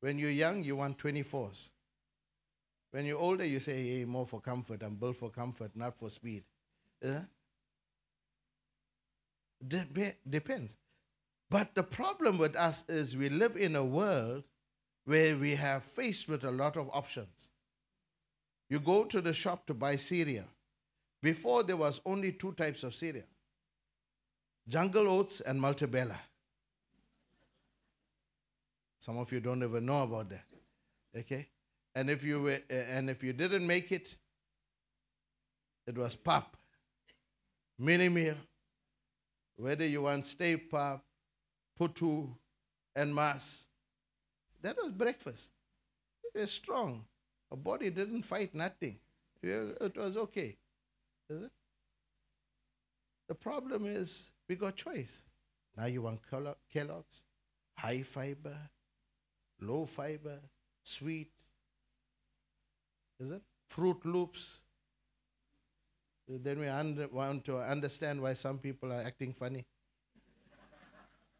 When 0.00 0.18
you're 0.18 0.30
young, 0.30 0.62
you 0.62 0.76
want 0.76 0.98
24s. 0.98 1.68
When 2.90 3.06
you're 3.06 3.18
older, 3.18 3.44
you 3.44 3.60
say, 3.60 3.82
hey, 3.82 4.04
more 4.04 4.26
for 4.26 4.40
comfort. 4.40 4.82
I'm 4.82 4.96
built 4.96 5.16
for 5.16 5.30
comfort, 5.30 5.70
not 5.74 5.98
for 5.98 6.10
speed. 6.10 6.44
Uh, 7.04 7.20
Dep- 9.66 10.16
depends. 10.28 10.76
But 11.52 11.74
the 11.74 11.82
problem 11.82 12.38
with 12.38 12.56
us 12.56 12.82
is 12.88 13.14
we 13.14 13.28
live 13.28 13.58
in 13.58 13.76
a 13.76 13.84
world 13.84 14.44
where 15.04 15.36
we 15.36 15.54
have 15.54 15.84
faced 15.84 16.26
with 16.26 16.44
a 16.44 16.50
lot 16.50 16.78
of 16.78 16.88
options. 16.94 17.50
You 18.70 18.80
go 18.80 19.04
to 19.04 19.20
the 19.20 19.34
shop 19.34 19.66
to 19.66 19.74
buy 19.74 19.96
cereal. 19.96 20.46
Before 21.22 21.62
there 21.62 21.76
was 21.76 22.00
only 22.06 22.32
two 22.32 22.52
types 22.52 22.82
of 22.84 22.94
cereal. 22.94 23.26
Jungle 24.66 25.06
oats 25.08 25.42
and 25.42 25.60
Maltabella. 25.60 26.16
Some 28.98 29.18
of 29.18 29.30
you 29.30 29.40
don't 29.40 29.62
even 29.62 29.84
know 29.84 30.04
about 30.04 30.30
that. 30.30 30.46
Okay? 31.14 31.48
And 31.94 32.08
if 32.08 32.24
you 32.24 32.40
were, 32.40 32.60
and 32.70 33.10
if 33.10 33.22
you 33.22 33.34
didn't 33.34 33.66
make 33.66 33.92
it, 33.92 34.16
it 35.86 35.98
was 35.98 36.14
pop, 36.14 36.56
mealie 37.78 38.10
meal, 38.10 38.36
whether 39.56 39.84
you 39.84 40.00
want 40.00 40.24
stay 40.24 40.56
pop, 40.56 41.04
putu, 41.82 42.28
and 42.94 43.14
mass. 43.14 43.64
That 44.62 44.76
was 44.76 44.92
breakfast. 44.92 45.50
It 46.22 46.40
was 46.40 46.50
strong. 46.50 47.04
Our 47.50 47.56
body 47.56 47.90
didn't 47.90 48.22
fight 48.22 48.54
nothing. 48.54 48.96
It 49.42 49.96
was 49.96 50.16
okay. 50.16 50.56
Is 51.28 51.42
it? 51.42 51.50
The 53.28 53.34
problem 53.34 53.86
is 53.86 54.30
we 54.48 54.56
got 54.56 54.76
choice. 54.76 55.24
Now 55.76 55.86
you 55.86 56.02
want 56.02 56.20
Kellogg's, 56.72 57.22
high 57.76 58.02
fiber, 58.02 58.56
low 59.60 59.86
fiber, 59.86 60.38
sweet. 60.84 61.32
Is 63.18 63.30
it? 63.30 63.42
Froot 63.74 64.04
Loops. 64.04 64.60
Then 66.28 66.60
we 66.60 66.68
under, 66.68 67.08
want 67.08 67.44
to 67.46 67.58
understand 67.58 68.20
why 68.20 68.34
some 68.34 68.58
people 68.58 68.92
are 68.92 69.00
acting 69.00 69.32
funny 69.32 69.66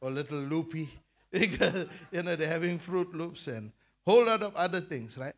or 0.02 0.10
little 0.10 0.38
loopy 0.38 0.90
because 1.32 1.86
you 2.10 2.22
know 2.22 2.36
they're 2.36 2.48
having 2.48 2.78
Froot 2.78 3.14
Loops 3.14 3.46
and 3.46 3.72
whole 4.06 4.26
lot 4.26 4.42
of 4.42 4.54
other 4.54 4.80
things, 4.80 5.16
right? 5.16 5.34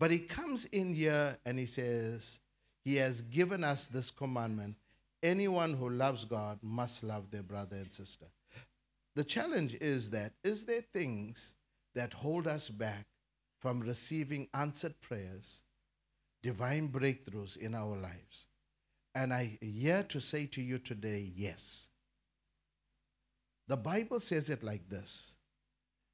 But 0.00 0.10
he 0.10 0.20
comes 0.20 0.64
in 0.66 0.94
here 0.94 1.36
and 1.44 1.58
he 1.58 1.66
says, 1.66 2.38
He 2.84 2.96
has 2.96 3.20
given 3.20 3.62
us 3.62 3.86
this 3.86 4.10
commandment. 4.10 4.76
Anyone 5.22 5.74
who 5.74 5.88
loves 5.90 6.24
God 6.24 6.58
must 6.62 7.02
love 7.02 7.30
their 7.30 7.42
brother 7.42 7.76
and 7.76 7.92
sister. 7.92 8.26
The 9.16 9.24
challenge 9.24 9.76
is 9.80 10.10
that 10.10 10.32
is 10.42 10.64
there 10.64 10.82
things 10.82 11.54
that 11.94 12.12
hold 12.12 12.46
us 12.46 12.68
back 12.68 13.06
from 13.60 13.80
receiving 13.80 14.48
answered 14.52 15.00
prayers, 15.00 15.62
divine 16.42 16.88
breakthroughs 16.88 17.56
in 17.56 17.74
our 17.74 17.96
lives? 17.96 18.46
And 19.14 19.32
I 19.32 19.58
here 19.60 20.02
to 20.08 20.20
say 20.20 20.46
to 20.46 20.60
you 20.60 20.78
today, 20.78 21.30
yes. 21.34 21.88
The 23.68 23.76
Bible 23.76 24.20
says 24.20 24.50
it 24.50 24.62
like 24.62 24.88
this 24.88 25.36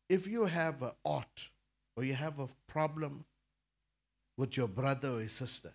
if 0.09 0.27
you 0.27 0.47
have 0.47 0.83
a 0.83 0.95
ought 1.05 1.49
or 1.97 2.05
you 2.05 2.15
have 2.15 2.39
a 2.39 2.49
problem 2.67 3.25
with 4.37 4.57
your 4.57 4.69
brother 4.69 5.11
or 5.11 5.21
your 5.21 5.29
sister, 5.29 5.73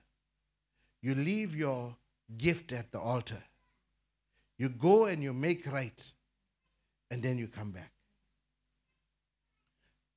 you 1.01 1.15
leave 1.15 1.55
your 1.55 1.95
gift 2.38 2.73
at 2.73 2.91
the 2.91 2.99
altar. 2.99 3.43
You 4.57 4.69
go 4.69 5.05
and 5.05 5.21
you 5.21 5.34
make 5.34 5.71
right, 5.71 6.03
and 7.11 7.21
then 7.21 7.38
you 7.38 7.47
come 7.47 7.71
back. 7.71 7.91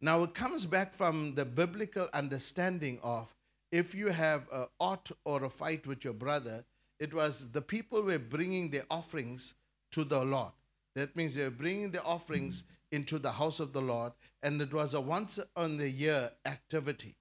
Now 0.01 0.23
it 0.23 0.35
comes 0.35 0.65
back 0.65 0.95
from 0.95 1.35
the 1.35 1.45
biblical 1.45 2.09
understanding 2.13 3.01
of 3.03 3.35
if 3.73 3.95
you 3.95 4.09
have 4.09 4.49
a 4.53 4.67
ought 4.79 5.11
or 5.25 5.45
a 5.45 5.51
fight 5.51 5.87
with 5.87 6.05
your 6.05 6.13
brother, 6.13 6.65
it 6.99 7.13
was 7.13 7.47
the 7.53 7.63
people 7.63 8.03
were 8.03 8.19
bringing 8.19 8.71
their 8.71 8.85
offerings 8.91 9.55
to 9.93 10.05
the 10.05 10.25
Lord. 10.25 10.53
That 10.99 11.17
means 11.17 11.35
they 11.35 11.45
were 11.45 11.51
bringing 11.51 11.91
the 11.91 12.03
offerings 12.03 12.65
into 12.91 13.19
the 13.19 13.33
house 13.33 13.61
of 13.61 13.73
the 13.73 13.83
Lord, 13.83 14.13
and 14.43 14.61
it 14.61 14.73
was 14.73 14.95
a 14.95 15.01
once 15.01 15.39
on 15.57 15.77
the 15.77 15.89
year 15.89 16.31
activity. 16.45 17.17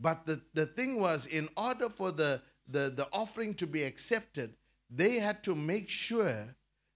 But 0.00 0.26
the, 0.26 0.40
the 0.52 0.66
thing 0.66 1.00
was, 1.00 1.26
in 1.26 1.48
order 1.56 1.88
for 1.88 2.10
the, 2.10 2.42
the, 2.68 2.92
the 2.94 3.08
offering 3.12 3.54
to 3.54 3.66
be 3.66 3.84
accepted, 3.84 4.54
they 4.90 5.18
had 5.18 5.42
to 5.44 5.54
make 5.54 5.88
sure 5.88 6.54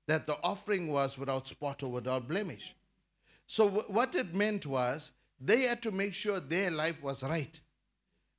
that 0.09 0.27
the 0.27 0.37
offering 0.43 0.89
was 0.89 1.19
without 1.19 1.47
spot 1.47 1.83
or 1.83 1.91
without 1.91 2.29
blemish. 2.29 2.75
So, 3.47 3.69
wh- 3.69 3.91
what 3.91 4.15
it 4.15 4.35
meant 4.35 4.67
was 4.67 5.13
they 5.41 5.63
had 5.63 5.83
to 5.83 5.91
make 5.91 6.15
sure 6.15 6.41
their 6.41 6.71
life 6.71 7.03
was 7.03 7.23
right 7.23 7.61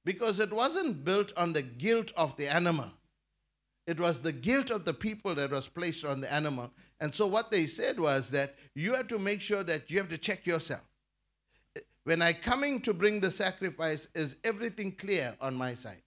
because 0.04 0.39
it 0.39 0.52
wasn't 0.52 1.04
built 1.04 1.32
on 1.38 1.54
the 1.54 1.62
guilt 1.62 2.12
of 2.18 2.36
the 2.36 2.47
animal. 2.47 2.89
It 3.88 4.00
was 4.00 4.22
the 4.22 4.32
guilt 4.32 4.70
of 4.70 4.86
the 4.86 4.93
people 4.93 5.34
that 5.36 5.52
was 5.52 5.68
placed 5.68 6.06
on 6.06 6.22
the 6.22 6.32
animal. 6.32 6.72
And 7.00 7.14
so, 7.14 7.28
what 7.28 7.52
they 7.52 7.66
said 7.66 8.00
was 8.00 8.32
that 8.32 8.56
you 8.76 8.93
have 8.93 9.08
to 9.08 9.20
make 9.20 9.41
sure 9.41 9.64
that 9.64 9.89
you 9.89 9.97
have 10.00 10.10
to 10.10 10.18
check 10.18 10.45
yourself. 10.45 10.82
When 12.04 12.22
I 12.22 12.34
coming 12.34 12.82
to 12.82 12.93
bring 12.93 13.20
the 13.20 13.32
sacrifice, 13.32 14.08
is 14.16 14.36
everything 14.43 14.91
clear 14.91 15.36
on 15.39 15.56
my 15.56 15.76
side? 15.76 16.02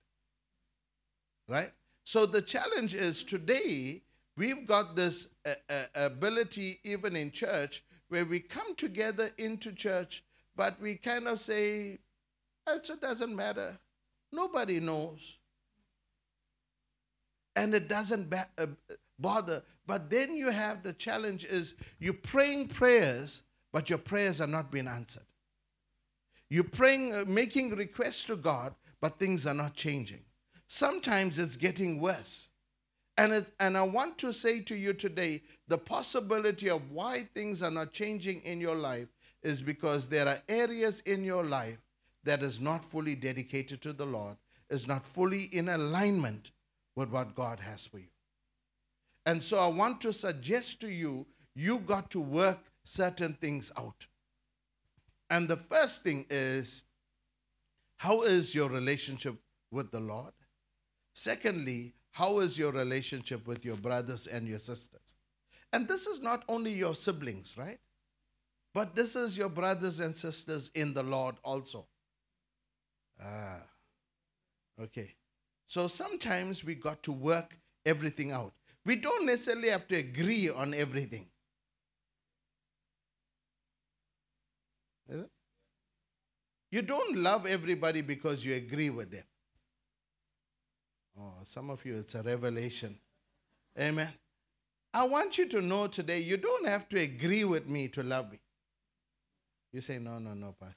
Right? 1.49 1.73
So, 2.05 2.27
the 2.27 2.43
challenge 2.43 2.95
is 2.95 3.23
today 3.25 4.03
we've 4.37 4.67
got 4.67 4.97
this 4.97 5.29
uh, 5.47 5.55
uh, 5.71 5.85
ability, 5.95 6.81
even 6.85 7.17
in 7.17 7.31
church, 7.31 7.85
where 8.09 8.25
we 8.25 8.41
come 8.41 8.75
together 8.75 9.31
into 9.39 9.73
church, 9.73 10.23
but 10.55 10.81
we 10.81 10.97
kind 10.97 11.27
of 11.27 11.41
say, 11.41 11.99
it 12.69 13.01
doesn't 13.01 13.35
matter. 13.35 13.79
Nobody 14.31 14.81
knows 14.81 15.39
and 17.55 17.75
it 17.75 17.89
doesn't 17.89 18.31
ba- 18.31 18.49
uh, 18.59 18.67
bother. 19.19 19.63
But 19.87 20.11
then 20.11 20.35
you 20.37 20.51
have 20.51 20.83
the 20.83 20.93
challenge 20.93 21.45
is 21.45 21.75
you're 21.99 22.15
praying 22.15 22.69
prayers, 22.69 23.43
but 23.73 23.89
your 23.91 23.99
prayers 23.99 24.41
are 24.41 24.47
not 24.47 24.71
being 24.71 24.89
answered. 24.89 25.25
You're 26.49 26.65
praying, 26.65 27.15
uh, 27.15 27.25
making 27.27 27.71
requests 27.71 28.25
to 28.25 28.37
God, 28.37 28.75
but 29.01 29.19
things 29.19 29.47
are 29.47 29.55
not 29.55 29.75
changing. 29.75 30.21
Sometimes 30.67 31.39
it's 31.39 31.57
getting 31.57 32.01
worse. 32.01 32.51
And, 33.19 33.51
and 33.61 33.77
I 33.77 33.83
want 33.83 34.19
to 34.19 34.33
say 34.33 34.61
to 34.61 34.75
you 34.75 34.93
today 34.93 35.43
the 35.69 35.79
possibility 35.79 36.71
of 36.71 36.91
why 36.91 37.29
things 37.35 37.63
are 37.63 37.71
not 37.71 37.93
changing 37.93 38.41
in 38.43 38.61
your 38.61 38.77
life 38.77 39.09
is 39.43 39.61
because 39.61 40.07
there 40.09 40.29
are 40.29 40.39
areas 40.49 41.01
in 41.01 41.25
your 41.25 41.45
life 41.45 41.79
that 42.25 42.43
is 42.43 42.61
not 42.61 42.85
fully 42.85 43.15
dedicated 43.15 43.83
to 43.83 43.93
the 43.93 44.07
Lord, 44.07 44.37
is 44.71 44.87
not 44.87 45.05
fully 45.05 45.45
in 45.45 45.69
alignment 45.69 46.53
with 46.95 47.11
what 47.11 47.35
God 47.35 47.61
has 47.61 47.87
for 47.87 47.99
you. 47.99 48.07
And 49.25 49.43
so 49.43 49.59
I 49.59 49.67
want 49.69 50.01
to 50.03 50.13
suggest 50.13 50.81
to 50.81 50.89
you, 50.89 51.27
you 51.55 51.79
got 51.79 52.11
to 52.11 52.21
work 52.21 52.59
certain 52.85 53.35
things 53.35 53.71
out. 53.77 54.07
And 55.31 55.49
the 55.49 55.57
first 55.57 56.03
thing 56.03 56.27
is, 56.29 56.83
how 57.99 58.23
is 58.23 58.55
your 58.55 58.69
relationship 58.69 59.37
with 59.71 59.91
the 59.91 60.01
Lord? 60.01 60.33
Secondly, 61.15 61.95
how 62.11 62.41
is 62.41 62.59
your 62.59 62.73
relationship 62.73 63.47
with 63.47 63.65
your 63.65 63.77
brothers 63.77 64.27
and 64.27 64.49
your 64.49 64.59
sisters? 64.59 65.15
And 65.73 65.89
this 65.89 66.07
is 66.07 66.21
not 66.21 66.45
only 66.49 66.73
your 66.73 66.95
siblings, 66.95 67.55
right? 67.57 67.79
But 68.75 68.95
this 68.95 69.17
is 69.17 69.37
your 69.39 69.49
brothers 69.49 70.01
and 70.01 70.17
sisters 70.17 70.71
in 70.75 70.95
the 70.95 71.03
Lord 71.03 71.37
also. 71.45 71.87
Ah, 73.23 73.63
okay. 74.81 75.15
So 75.67 75.89
sometimes 75.89 76.65
we 76.65 76.75
got 76.75 77.03
to 77.05 77.13
work 77.13 77.57
everything 77.87 78.33
out. 78.33 78.53
We 78.85 78.97
don't 78.97 79.27
necessarily 79.27 79.71
have 79.71 79.87
to 79.89 79.97
agree 79.97 80.49
on 80.49 80.75
everything. 80.75 81.27
You 86.71 86.81
don't 86.81 87.19
love 87.19 87.47
everybody 87.47 88.01
because 88.01 88.45
you 88.45 88.55
agree 88.55 88.89
with 88.91 89.11
them. 89.11 89.25
Oh, 91.21 91.35
some 91.45 91.69
of 91.69 91.85
you, 91.85 91.97
it's 91.97 92.15
a 92.15 92.23
revelation. 92.23 92.99
Amen. 93.79 94.09
I 94.95 95.07
want 95.07 95.37
you 95.37 95.47
to 95.49 95.61
know 95.61 95.87
today, 95.87 96.21
you 96.21 96.39
don't 96.39 96.67
have 96.67 96.89
to 96.91 96.99
agree 96.99 97.45
with 97.45 97.67
me 97.67 97.89
to 97.89 98.03
love 98.03 98.33
me. 98.33 98.41
You 99.73 99.83
say, 99.83 99.99
no, 99.99 100.19
no, 100.19 100.33
no, 100.35 100.55
Pastor. 100.59 100.77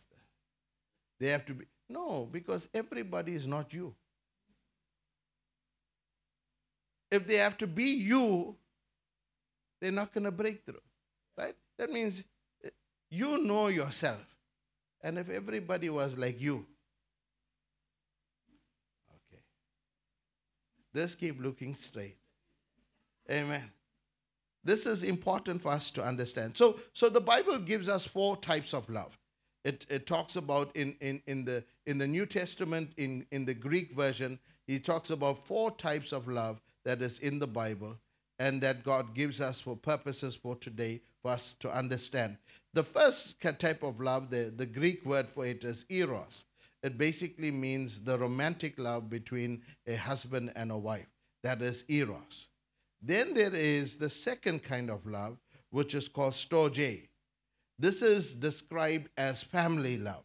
They 1.19 1.27
have 1.27 1.45
to 1.45 1.53
be. 1.53 1.65
No, 1.89 2.27
because 2.29 2.67
everybody 2.73 3.35
is 3.35 3.47
not 3.47 3.73
you. 3.73 3.95
If 7.15 7.27
they 7.27 7.35
have 7.35 7.57
to 7.59 7.67
be 7.67 7.85
you, 7.85 8.55
they're 9.79 9.91
not 9.91 10.13
going 10.13 10.25
to 10.25 10.31
break 10.31 10.65
through. 10.65 10.81
Right? 11.37 11.55
That 11.77 11.89
means 11.89 12.23
you 13.09 13.37
know 13.37 13.67
yourself. 13.67 14.25
And 15.01 15.17
if 15.17 15.29
everybody 15.29 15.89
was 15.89 16.17
like 16.17 16.41
you, 16.41 16.65
okay. 19.09 19.41
Just 20.93 21.19
keep 21.19 21.41
looking 21.41 21.75
straight. 21.75 22.17
Amen. 23.31 23.71
This 24.63 24.85
is 24.85 25.03
important 25.03 25.61
for 25.61 25.71
us 25.71 25.91
to 25.91 26.03
understand. 26.03 26.57
So, 26.57 26.79
so 26.91 27.07
the 27.07 27.21
Bible 27.21 27.59
gives 27.59 27.87
us 27.87 28.05
four 28.05 28.35
types 28.37 28.73
of 28.73 28.89
love. 28.89 29.17
It, 29.63 29.85
it 29.89 30.05
talks 30.05 30.35
about 30.35 30.75
in, 30.75 30.95
in, 30.99 31.21
in, 31.27 31.45
the, 31.45 31.63
in 31.85 31.97
the 31.97 32.07
New 32.07 32.25
Testament, 32.25 32.91
in, 32.97 33.25
in 33.31 33.45
the 33.45 33.53
Greek 33.53 33.95
version, 33.95 34.39
he 34.67 34.79
talks 34.79 35.11
about 35.11 35.43
four 35.43 35.71
types 35.71 36.11
of 36.11 36.27
love 36.27 36.59
that 36.85 37.01
is 37.01 37.19
in 37.19 37.39
the 37.39 37.47
Bible 37.47 37.97
and 38.39 38.61
that 38.61 38.83
God 38.83 39.13
gives 39.13 39.41
us 39.41 39.61
for 39.61 39.75
purposes 39.75 40.35
for 40.35 40.55
today 40.55 41.01
for 41.21 41.31
us 41.31 41.55
to 41.59 41.71
understand. 41.71 42.37
The 42.73 42.83
first 42.83 43.35
type 43.59 43.83
of 43.83 44.01
love, 44.01 44.29
the, 44.29 44.53
the 44.55 44.65
Greek 44.65 45.05
word 45.05 45.27
for 45.29 45.45
it 45.45 45.63
is 45.63 45.85
eros. 45.89 46.45
It 46.83 46.97
basically 46.97 47.51
means 47.51 48.03
the 48.03 48.19
romantic 48.19 48.77
love 48.77 49.09
between 49.09 49.61
a 49.87 49.95
husband 49.95 50.51
and 50.55 50.71
a 50.71 50.77
wife. 50.77 51.07
That 51.43 51.61
is 51.61 51.85
eros. 51.87 52.49
Then 53.01 53.33
there 53.33 53.53
is 53.53 53.95
the 53.95 54.09
second 54.09 54.63
kind 54.63 54.89
of 54.89 55.05
love, 55.05 55.37
which 55.71 55.95
is 55.95 56.07
called 56.07 56.33
storge. 56.33 57.07
This 57.79 58.01
is 58.01 58.33
described 58.33 59.09
as 59.17 59.43
family 59.43 59.97
love. 59.97 60.23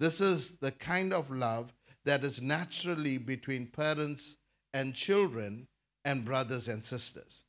This 0.00 0.20
is 0.20 0.58
the 0.58 0.72
kind 0.72 1.12
of 1.12 1.30
love 1.30 1.72
that 2.04 2.24
is 2.24 2.42
naturally 2.42 3.18
between 3.18 3.66
parents 3.66 4.36
and 4.72 4.94
children 4.94 5.68
and 6.04 6.24
brothers 6.24 6.68
and 6.68 6.84
sisters. 6.84 7.44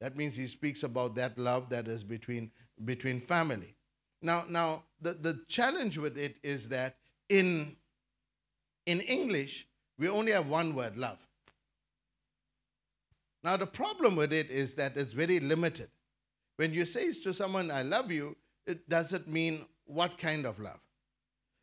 That 0.00 0.16
means 0.16 0.36
he 0.36 0.46
speaks 0.46 0.82
about 0.82 1.14
that 1.14 1.38
love 1.38 1.70
that 1.70 1.88
is 1.88 2.04
between, 2.04 2.50
between 2.84 3.20
family. 3.20 3.74
Now, 4.20 4.44
now 4.48 4.82
the, 5.00 5.14
the 5.14 5.40
challenge 5.48 5.98
with 5.98 6.18
it 6.18 6.36
is 6.42 6.68
that 6.68 6.96
in, 7.28 7.76
in 8.84 9.00
English, 9.00 9.66
we 9.98 10.08
only 10.08 10.32
have 10.32 10.48
one 10.48 10.74
word, 10.74 10.96
love. 10.96 11.18
Now, 13.42 13.56
the 13.56 13.66
problem 13.66 14.16
with 14.16 14.32
it 14.32 14.50
is 14.50 14.74
that 14.74 14.96
it's 14.96 15.12
very 15.12 15.38
limited. 15.38 15.88
When 16.56 16.74
you 16.74 16.84
say 16.84 17.12
to 17.12 17.32
someone, 17.32 17.70
I 17.70 17.82
love 17.82 18.10
you, 18.10 18.36
it 18.66 18.88
doesn't 18.88 19.28
mean 19.28 19.64
what 19.84 20.18
kind 20.18 20.44
of 20.44 20.58
love. 20.58 20.80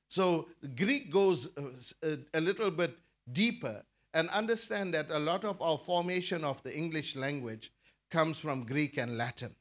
So, 0.09 0.47
Greek 0.75 1.11
goes 1.11 1.49
uh, 1.57 1.63
a, 2.01 2.37
a 2.37 2.41
little 2.41 2.71
bit 2.71 2.97
deeper 3.31 3.83
and 4.14 4.30
understand 4.30 4.94
that 4.94 5.10
a 5.10 5.19
lot 5.19 5.44
of 5.44 5.61
our 5.61 5.77
formation 5.77 6.44
of 6.44 6.61
the 6.64 6.76
English 6.76 7.15
language 7.15 7.72
comes 8.11 8.40
from 8.40 8.65
Greek 8.65 8.98
and 8.98 9.18
Latin. 9.18 9.56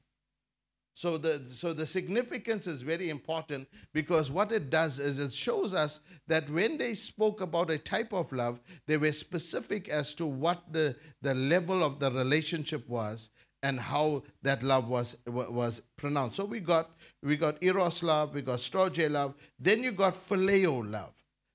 So 0.94 1.16
the 1.16 1.42
so 1.48 1.72
the 1.72 1.86
significance 1.86 2.66
is 2.66 2.82
very 2.82 3.08
important 3.08 3.66
because 3.94 4.30
what 4.30 4.52
it 4.52 4.68
does 4.68 4.98
is 4.98 5.18
it 5.18 5.32
shows 5.32 5.72
us 5.72 6.00
that 6.26 6.50
when 6.50 6.76
they 6.76 6.94
spoke 6.94 7.40
about 7.40 7.70
a 7.70 7.78
type 7.78 8.12
of 8.12 8.30
love, 8.30 8.60
they 8.86 8.98
were 8.98 9.12
specific 9.12 9.88
as 9.88 10.14
to 10.16 10.26
what 10.26 10.70
the 10.70 10.96
the 11.22 11.34
level 11.34 11.82
of 11.82 11.98
the 11.98 12.10
relationship 12.12 12.86
was 12.88 13.30
and 13.62 13.80
how 13.80 14.22
that 14.42 14.62
love 14.62 14.88
was 14.88 15.16
was 15.26 15.80
pronounced. 15.96 16.36
So 16.36 16.44
we 16.44 16.60
got 16.60 16.90
we 17.22 17.38
got 17.38 17.62
eros 17.62 18.02
love, 18.02 18.34
we 18.34 18.42
got 18.42 18.58
storge 18.58 19.10
love, 19.10 19.34
then 19.58 19.82
you 19.82 19.92
got 19.92 20.14
phileo 20.14 20.90
love. 20.90 21.14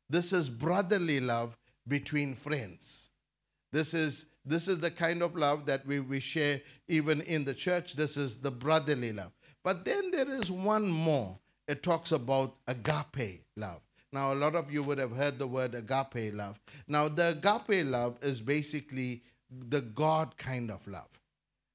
This 0.10 0.34
is 0.34 0.49
brotherly 0.49 1.19
love 1.19 1.56
between 1.88 2.35
friends. 2.35 3.09
This 3.72 3.93
is 3.93 4.26
this 4.45 4.68
is 4.68 4.80
the 4.80 4.91
kind 4.91 5.22
of 5.22 5.35
love 5.35 5.65
that 5.65 5.85
we, 5.85 5.99
we 5.99 6.22
share 6.22 6.61
even 6.88 7.22
in 7.22 7.43
the 7.43 7.53
church. 7.53 7.95
This 7.95 8.15
is 8.15 8.38
the 8.38 8.51
brotherly 8.51 9.11
love. 9.11 9.31
But 9.61 9.84
then 9.84 10.09
there 10.11 10.30
is 10.30 10.49
one 10.49 10.88
more. 10.88 11.38
It 11.68 11.84
talks 11.84 12.14
about 12.14 12.55
agape 12.65 13.43
love. 13.57 13.81
Now, 14.14 14.34
a 14.34 14.35
lot 14.35 14.55
of 14.55 14.72
you 14.72 14.84
would 14.84 14.99
have 14.99 15.11
heard 15.11 15.38
the 15.38 15.47
word 15.47 15.76
agape 15.76 16.34
love. 16.34 16.59
Now, 16.88 17.09
the 17.09 17.31
agape 17.31 17.85
love 17.85 18.18
is 18.22 18.39
basically 18.39 19.23
the 19.51 19.81
God 19.81 20.38
kind 20.38 20.72
of 20.72 20.88
love. 20.88 21.09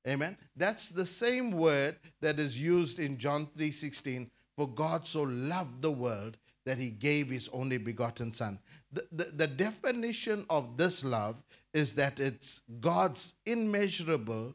Amen. 0.09 0.36
That's 0.56 0.89
the 0.89 1.06
same 1.06 1.51
word 1.52 1.97
that 2.20 2.40
is 2.40 2.59
used 2.59 2.98
in 2.98 3.18
John 3.18 3.47
3:16 3.56 4.30
for 4.56 4.66
God 4.66 5.06
so 5.06 5.22
loved 5.22 5.82
the 5.82 5.93
world 5.93 6.39
that 6.64 6.78
he 6.78 6.90
gave 6.90 7.28
his 7.28 7.48
only 7.52 7.78
begotten 7.78 8.32
son. 8.32 8.59
The, 8.93 9.24
the, 9.32 9.47
definition 9.47 10.44
of 10.51 10.77
this 10.77 11.02
love 11.02 11.36
is 11.73 11.94
that 11.94 12.20
it's 12.20 12.60
God's 12.81 13.35
immeasurable, 13.47 14.55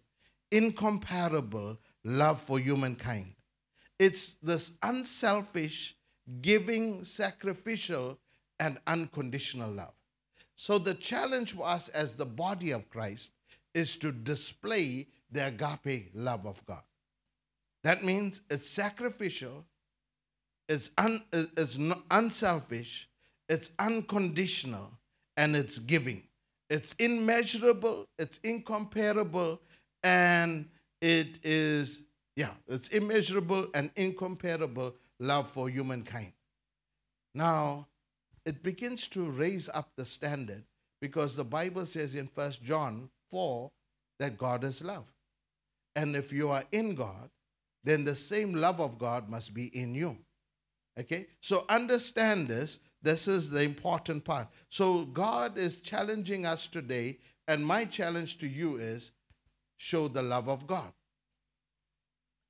incomparable 0.51 1.77
love 2.03 2.39
for 2.39 2.59
humankind. 2.59 3.33
It's 3.97 4.35
this 4.43 4.73
unselfish, 4.83 5.95
giving, 6.41 7.03
sacrificial, 7.03 8.19
and 8.59 8.77
unconditional 8.85 9.71
love. 9.71 9.93
So 10.55 10.77
the 10.77 10.93
challenge 10.93 11.53
for 11.53 11.67
us 11.67 11.89
as 11.89 12.13
the 12.13 12.25
body 12.25 12.71
of 12.71 12.89
Christ 12.89 13.31
is 13.73 13.95
to 13.97 14.11
display 14.11 15.07
the 15.31 15.47
agape 15.47 16.11
love 16.13 16.45
of 16.45 16.63
God. 16.65 16.81
That 17.83 18.03
means 18.03 18.41
it's 18.49 18.69
sacrificial, 18.69 19.65
it's, 20.67 20.89
un, 20.97 21.23
it's 21.31 21.77
unselfish, 22.11 23.07
it's 23.49 23.71
unconditional, 23.79 24.91
and 25.37 25.55
it's 25.55 25.79
giving. 25.79 26.23
It's 26.69 26.93
immeasurable, 26.99 28.07
it's 28.19 28.39
incomparable, 28.43 29.61
and 30.03 30.67
it 31.01 31.39
is, 31.43 32.03
yeah, 32.35 32.51
it's 32.67 32.89
immeasurable 32.89 33.67
and 33.73 33.89
incomparable 33.95 34.95
love 35.19 35.49
for 35.49 35.69
humankind. 35.69 36.33
Now, 37.33 37.87
it 38.45 38.63
begins 38.63 39.07
to 39.09 39.29
raise 39.29 39.69
up 39.69 39.91
the 39.95 40.05
standard 40.05 40.63
because 41.01 41.35
the 41.35 41.43
Bible 41.43 41.85
says 41.85 42.15
in 42.15 42.29
1 42.33 42.53
John 42.63 43.09
4 43.29 43.69
that 44.19 44.37
God 44.37 44.63
is 44.63 44.81
love. 44.83 45.05
And 45.95 46.15
if 46.15 46.31
you 46.31 46.49
are 46.49 46.63
in 46.71 46.95
God, 46.95 47.29
then 47.83 48.03
the 48.03 48.15
same 48.15 48.53
love 48.53 48.79
of 48.79 48.97
God 48.97 49.29
must 49.29 49.53
be 49.53 49.65
in 49.65 49.95
you. 49.95 50.17
Okay? 50.99 51.27
So 51.41 51.65
understand 51.69 52.47
this. 52.47 52.79
This 53.07 53.25
is 53.25 53.49
the 53.49 53.61
important 53.61 54.25
part. 54.25 54.49
So 54.69 55.05
God 55.05 55.57
is 55.57 55.79
challenging 55.79 56.45
us 56.45 56.67
today, 56.67 57.19
and 57.47 57.65
my 57.65 57.85
challenge 57.85 58.37
to 58.39 58.47
you 58.49 58.75
is 58.75 59.11
show 59.77 60.09
the 60.09 60.21
love 60.21 60.49
of 60.49 60.67
God. 60.67 60.91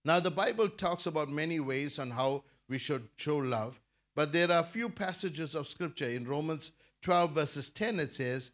Now, 0.04 0.20
the 0.20 0.32
Bible 0.32 0.68
talks 0.68 1.06
about 1.06 1.30
many 1.30 1.60
ways 1.60 2.00
on 2.00 2.10
how 2.10 2.44
we 2.68 2.80
should 2.80 3.08
show 3.18 3.38
love, 3.38 3.80
but 4.16 4.34
there 4.34 4.52
are 4.52 4.62
a 4.62 4.66
few 4.66 4.90
passages 4.90 5.54
of 5.54 5.68
scripture. 5.68 6.10
In 6.10 6.26
Romans 6.26 6.72
12, 7.04 7.34
verses 7.34 7.70
10, 7.70 8.00
it 8.00 8.14
says, 8.16 8.50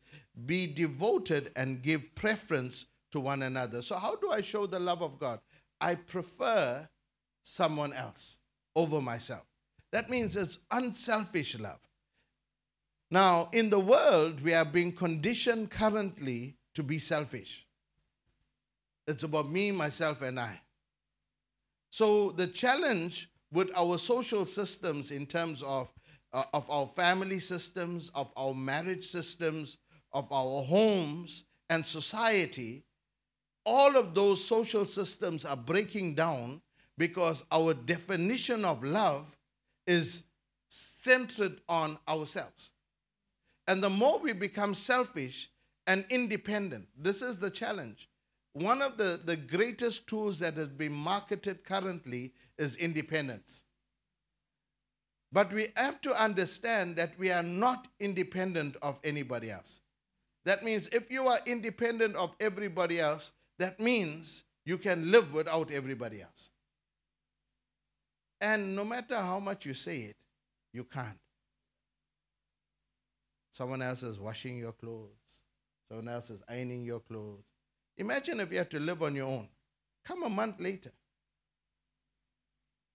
Be 0.45 0.67
devoted 0.67 1.51
and 1.55 1.81
give 1.81 2.15
preference 2.15 2.84
to 3.13 3.21
one 3.21 3.43
another. 3.43 3.81
So, 3.81 3.95
how 3.95 4.17
do 4.17 4.30
I 4.30 4.41
show 4.41 4.65
the 4.65 4.77
love 4.77 5.01
of 5.01 5.19
God? 5.19 5.39
I 5.80 5.95
prefer 5.95 6.89
someone 7.43 7.93
else 7.93 8.39
over 8.75 8.99
myself. 8.99 9.45
That 9.93 10.09
means 10.09 10.35
it's 10.35 10.57
unselfish 10.69 11.57
love. 11.57 11.80
Now, 13.14 13.49
in 13.52 13.69
the 13.69 13.80
world, 13.80 14.41
we 14.41 14.56
are 14.56 14.65
being 14.65 14.91
conditioned 14.91 15.69
currently 15.69 16.56
to 16.73 16.81
be 16.81 16.98
selfish. 16.98 17.64
It's 19.06 19.22
about 19.22 19.52
me, 19.52 19.72
myself, 19.72 20.23
and 20.23 20.40
I. 20.40 20.60
So 21.91 22.31
the 22.31 22.48
challenge 22.48 23.30
with 23.52 23.69
our 23.76 23.99
social 23.99 24.48
systems 24.48 25.11
in 25.11 25.27
terms 25.27 25.61
of 25.61 25.94
uh, 26.34 26.45
of 26.56 26.68
our 26.72 26.88
family 26.88 27.38
systems, 27.38 28.10
of 28.15 28.31
our 28.35 28.56
marriage 28.56 29.06
systems, 29.06 29.77
of 30.11 30.31
our 30.31 30.64
homes 30.64 31.44
and 31.69 31.85
society, 31.85 32.81
all 33.64 33.95
of 33.95 34.15
those 34.15 34.44
social 34.44 34.85
systems 34.85 35.45
are 35.45 35.56
breaking 35.56 36.15
down 36.15 36.64
because 36.98 37.44
our 37.52 37.76
definition 37.76 38.65
of 38.65 38.84
love 38.84 39.38
is 39.85 40.23
centered 40.72 41.61
on 41.69 41.99
ourselves. 42.07 42.72
And 43.68 43.84
the 43.84 43.90
more 43.90 44.19
we 44.19 44.34
become 44.34 44.76
selfish 44.76 45.49
and 45.88 46.06
independent, 46.10 46.88
this 46.98 47.22
is 47.22 47.38
the 47.40 47.49
challenge. 47.49 48.10
One 48.53 48.81
of 48.81 48.98
the, 48.98 49.19
the 49.23 49.35
greatest 49.35 50.07
tools 50.07 50.40
that 50.40 50.56
has 50.57 50.68
been 50.68 50.94
marketed 50.94 51.64
currently 51.64 52.34
is 52.57 52.76
independence. 52.76 53.64
But 55.31 55.52
we 55.52 55.69
have 55.76 55.99
to 56.02 56.14
understand 56.14 56.95
that 56.98 57.18
we 57.18 57.31
are 57.31 57.41
not 57.41 57.88
independent 57.99 58.76
of 58.84 58.99
anybody 59.03 59.49
else. 59.49 59.81
That 60.45 60.64
means 60.64 60.88
if 60.91 61.10
you 61.10 61.27
are 61.27 61.40
independent 61.45 62.15
of 62.15 62.35
everybody 62.40 62.99
else, 62.99 63.31
that 63.57 63.80
means 63.80 64.44
you 64.65 64.77
can 64.77 65.10
live 65.10 65.34
without 65.34 65.72
everybody 65.72 66.22
else. 66.22 66.49
And 68.40 68.76
no 68.76 68.84
matter 68.84 69.15
how 69.15 69.40
much 69.40 69.65
you 69.65 69.73
say 69.73 70.02
it, 70.02 70.18
you 70.72 70.84
can't. 70.84 71.22
Someone 73.53 73.84
else 73.84 74.01
is 74.01 74.19
washing 74.19 74.57
your 74.57 74.71
clothes, 74.71 75.39
someone 75.88 76.09
else 76.09 76.31
is 76.31 76.41
ironing 76.49 76.84
your 76.84 76.99
clothes. 76.99 77.43
Imagine 77.97 78.39
if 78.39 78.51
you 78.51 78.57
had 78.57 78.71
to 78.71 78.80
live 78.80 79.03
on 79.03 79.15
your 79.15 79.27
own. 79.27 79.47
Come 80.03 80.23
a 80.23 80.30
month 80.30 80.59
later. 80.59 80.91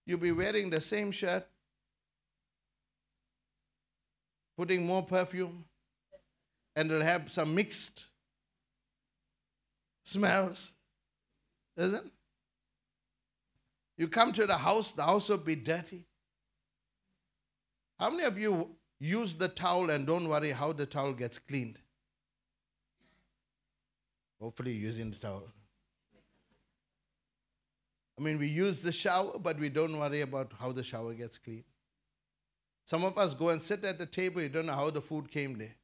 You'll 0.05 0.19
be 0.19 0.33
wearing 0.33 0.69
the 0.69 0.81
same 0.81 1.11
shirt, 1.11 1.47
putting 4.57 4.85
more 4.85 5.03
perfume, 5.03 5.63
and 6.75 6.91
it'll 6.91 7.03
have 7.03 7.31
some 7.31 7.55
mixed 7.55 8.05
smells, 10.03 10.73
isn't 11.77 12.05
it? 12.05 12.11
You 13.97 14.09
come 14.09 14.33
to 14.33 14.45
the 14.45 14.57
house, 14.57 14.91
the 14.91 15.03
house 15.03 15.29
will 15.29 15.37
be 15.37 15.55
dirty. 15.55 16.03
How 17.97 18.09
many 18.09 18.23
of 18.23 18.37
you 18.37 18.75
use 18.99 19.35
the 19.35 19.47
towel 19.47 19.89
and 19.89 20.05
don't 20.05 20.27
worry 20.27 20.51
how 20.51 20.73
the 20.73 20.85
towel 20.85 21.13
gets 21.13 21.37
cleaned? 21.37 21.79
Hopefully, 24.41 24.71
using 24.71 25.11
the 25.11 25.17
towel. 25.17 25.51
I 28.17 28.21
mean, 28.21 28.37
we 28.37 28.47
use 28.47 28.81
the 28.81 28.91
shower, 28.91 29.39
but 29.39 29.57
we 29.59 29.69
don't 29.69 29.97
worry 29.97 30.21
about 30.21 30.51
how 30.59 30.71
the 30.71 30.83
shower 30.83 31.13
gets 31.13 31.37
cleaned. 31.37 31.63
Some 32.85 33.03
of 33.05 33.17
us 33.17 33.33
go 33.33 33.49
and 33.49 33.61
sit 33.61 33.85
at 33.85 33.97
the 33.97 34.05
table, 34.05 34.41
you 34.41 34.49
don't 34.49 34.65
know 34.65 34.73
how 34.73 34.89
the 34.89 35.01
food 35.01 35.29
came 35.31 35.57
there. 35.57 35.75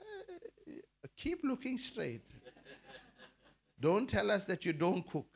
Uh, 0.00 1.06
Keep 1.16 1.40
looking 1.42 1.78
straight. 1.78 2.22
Don't 3.80 4.08
tell 4.08 4.30
us 4.30 4.44
that 4.44 4.64
you 4.64 4.72
don't 4.72 5.08
cook. 5.08 5.26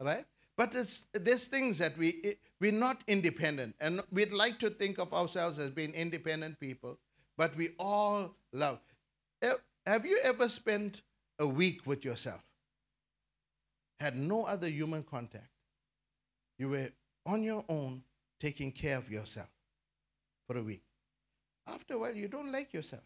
Right? 0.00 0.26
But 0.56 0.72
there's 1.12 1.46
things 1.46 1.78
that 1.78 1.98
we, 1.98 2.36
we're 2.60 2.72
not 2.72 3.02
independent. 3.06 3.74
And 3.80 4.02
we'd 4.10 4.32
like 4.32 4.58
to 4.60 4.70
think 4.70 4.98
of 4.98 5.12
ourselves 5.12 5.58
as 5.58 5.70
being 5.70 5.92
independent 5.92 6.58
people, 6.58 6.98
but 7.36 7.54
we 7.56 7.70
all 7.78 8.34
love. 8.52 8.78
Eh, 9.42 9.52
Have 9.86 10.06
you 10.06 10.18
ever 10.22 10.48
spent 10.48 11.02
a 11.38 11.46
week 11.46 11.86
with 11.86 12.04
yourself? 12.04 12.40
had 14.00 14.16
no 14.16 14.44
other 14.44 14.68
human 14.68 15.02
contact. 15.02 15.48
You 16.58 16.68
were 16.70 16.90
on 17.24 17.42
your 17.42 17.64
own 17.68 18.02
taking 18.40 18.70
care 18.70 18.98
of 18.98 19.10
yourself 19.10 19.48
for 20.46 20.58
a 20.58 20.62
week. 20.62 20.82
After 21.66 21.94
a 21.94 21.98
while, 21.98 22.14
you 22.14 22.28
don't 22.28 22.52
like 22.52 22.72
yourself. 22.72 23.02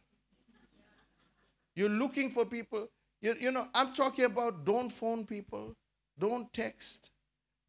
You're 1.75 1.89
looking 1.89 2.31
for 2.31 2.45
people. 2.45 2.89
You, 3.23 3.37
you 3.41 3.51
know, 3.51 3.69
I'm 3.75 3.95
talking 3.95 4.25
about 4.25 4.65
don't 4.65 4.91
phone 4.91 5.25
people, 5.25 5.77
don't 6.19 6.53
text, 6.53 7.11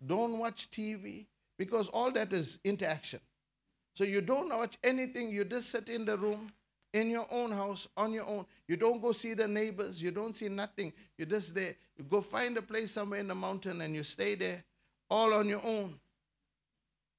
don't 0.05 0.37
watch 0.37 0.69
TV, 0.71 1.25
because 1.57 1.87
all 1.89 2.11
that 2.11 2.33
is 2.33 2.59
interaction. 2.63 3.19
So 3.93 4.03
you 4.03 4.21
don't 4.21 4.49
watch 4.49 4.77
anything, 4.83 5.29
you 5.29 5.43
just 5.43 5.69
sit 5.69 5.89
in 5.89 6.05
the 6.05 6.17
room, 6.17 6.51
in 6.93 7.09
your 7.09 7.27
own 7.31 7.51
house, 7.51 7.87
on 7.95 8.11
your 8.13 8.25
own. 8.25 8.45
You 8.67 8.77
don't 8.77 9.01
go 9.01 9.11
see 9.11 9.33
the 9.33 9.47
neighbors, 9.47 10.01
you 10.01 10.11
don't 10.11 10.35
see 10.35 10.49
nothing. 10.49 10.93
You're 11.17 11.27
just 11.27 11.53
there. 11.53 11.75
You 11.97 12.03
go 12.03 12.21
find 12.21 12.57
a 12.57 12.61
place 12.61 12.91
somewhere 12.91 13.19
in 13.19 13.27
the 13.27 13.35
mountain 13.35 13.81
and 13.81 13.95
you 13.95 14.03
stay 14.03 14.35
there 14.35 14.63
all 15.09 15.33
on 15.33 15.47
your 15.47 15.65
own. 15.65 15.99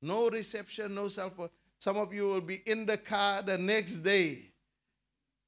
No 0.00 0.28
reception, 0.28 0.94
no 0.94 1.08
cell 1.08 1.30
phone. 1.30 1.50
Some 1.78 1.96
of 1.96 2.12
you 2.12 2.26
will 2.26 2.40
be 2.40 2.62
in 2.66 2.86
the 2.86 2.96
car 2.96 3.42
the 3.42 3.58
next 3.58 3.96
day 3.96 4.50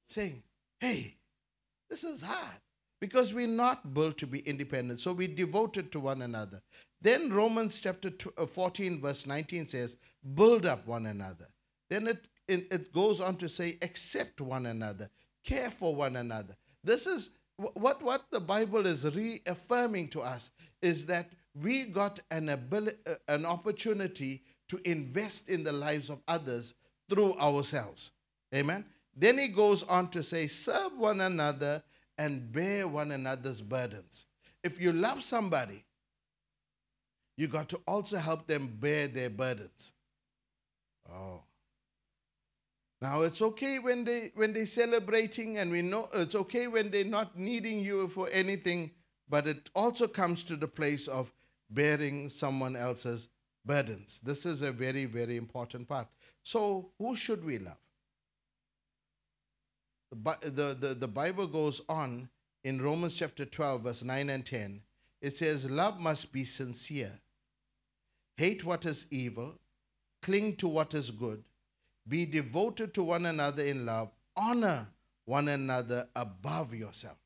saying, 0.07 0.41
Hey, 0.79 1.15
this 1.89 2.03
is 2.03 2.21
hard 2.21 2.59
because 3.05 3.35
we're 3.35 3.45
not 3.45 3.93
built 3.93 4.17
to 4.17 4.25
be 4.25 4.39
independent. 4.39 4.99
So 4.99 5.13
we're 5.13 5.27
devoted 5.27 5.91
to 5.91 5.99
one 5.99 6.23
another. 6.23 6.63
Then 6.99 7.31
Romans 7.31 7.79
chapter 7.79 8.11
uh, 8.35 8.47
14, 8.47 8.99
verse 8.99 9.27
19 9.27 9.67
says, 9.67 9.95
Build 10.33 10.65
up 10.65 10.87
one 10.87 11.05
another. 11.05 11.45
Then 11.87 12.07
it, 12.07 12.27
it, 12.47 12.65
it 12.71 12.91
goes 12.91 13.21
on 13.21 13.35
to 13.37 13.47
say, 13.47 13.77
Accept 13.83 14.41
one 14.41 14.65
another, 14.65 15.11
care 15.43 15.69
for 15.69 15.93
one 15.93 16.15
another. 16.15 16.55
This 16.83 17.05
is 17.05 17.29
what, 17.57 18.01
what 18.01 18.25
the 18.31 18.39
Bible 18.39 18.87
is 18.87 19.05
reaffirming 19.15 20.07
to 20.07 20.21
us 20.21 20.49
is 20.81 21.05
that 21.05 21.29
we 21.53 21.83
got 21.83 22.19
an, 22.31 22.49
ability, 22.49 22.97
uh, 23.05 23.13
an 23.27 23.45
opportunity 23.45 24.41
to 24.69 24.81
invest 24.83 25.47
in 25.47 25.63
the 25.63 25.71
lives 25.71 26.09
of 26.09 26.23
others 26.27 26.73
through 27.07 27.35
ourselves. 27.35 28.09
Amen. 28.53 28.83
Then 29.15 29.37
he 29.37 29.47
goes 29.47 29.83
on 29.83 30.09
to 30.09 30.23
say, 30.23 30.47
serve 30.47 30.97
one 30.97 31.21
another 31.21 31.83
and 32.17 32.51
bear 32.51 32.87
one 32.87 33.11
another's 33.11 33.61
burdens. 33.61 34.25
If 34.63 34.79
you 34.79 34.93
love 34.93 35.23
somebody, 35.23 35.83
you 37.37 37.47
got 37.47 37.69
to 37.69 37.81
also 37.87 38.17
help 38.17 38.47
them 38.47 38.77
bear 38.79 39.07
their 39.07 39.29
burdens. 39.29 39.91
Oh. 41.11 41.41
Now 43.01 43.21
it's 43.21 43.41
okay 43.41 43.77
when 43.77 44.05
they 44.05 44.31
when 44.35 44.53
they're 44.53 44.65
celebrating 44.65 45.57
and 45.57 45.69
we 45.69 45.81
know 45.81 46.09
it's 46.13 46.33
okay 46.33 46.67
when 46.67 46.89
they're 46.89 47.03
not 47.03 47.37
needing 47.37 47.79
you 47.79 48.07
for 48.07 48.29
anything, 48.31 48.91
but 49.29 49.47
it 49.47 49.69
also 49.75 50.07
comes 50.07 50.43
to 50.43 50.55
the 50.55 50.67
place 50.67 51.07
of 51.07 51.31
bearing 51.69 52.29
someone 52.29 52.75
else's 52.75 53.29
burdens. 53.65 54.21
This 54.23 54.45
is 54.45 54.61
a 54.61 54.71
very, 54.71 55.05
very 55.05 55.37
important 55.37 55.87
part. 55.87 56.07
So 56.43 56.91
who 56.97 57.15
should 57.15 57.43
we 57.43 57.59
love? 57.59 57.77
The, 60.11 60.77
the, 60.79 60.95
the, 60.97 61.07
Bible 61.07 61.47
goes 61.47 61.81
on 61.89 62.29
in 62.63 62.81
Romans 62.81 63.15
chapter 63.15 63.45
12, 63.45 63.81
verse 63.81 64.03
9 64.03 64.29
and 64.29 64.45
10. 64.45 64.81
It 65.21 65.35
says, 65.35 65.69
Love 65.69 65.99
must 65.99 66.31
be 66.31 66.45
sincere. 66.45 67.19
Hate 68.37 68.63
what 68.63 68.85
is 68.85 69.07
evil. 69.09 69.55
Cling 70.21 70.55
to 70.57 70.67
what 70.67 70.93
is 70.93 71.11
good. 71.11 71.43
Be 72.07 72.25
devoted 72.25 72.93
to 72.93 73.03
one 73.03 73.25
another 73.25 73.63
in 73.63 73.85
love. 73.85 74.09
Honor 74.35 74.87
one 75.25 75.47
another 75.47 76.07
above 76.15 76.73
yourself. 76.73 77.17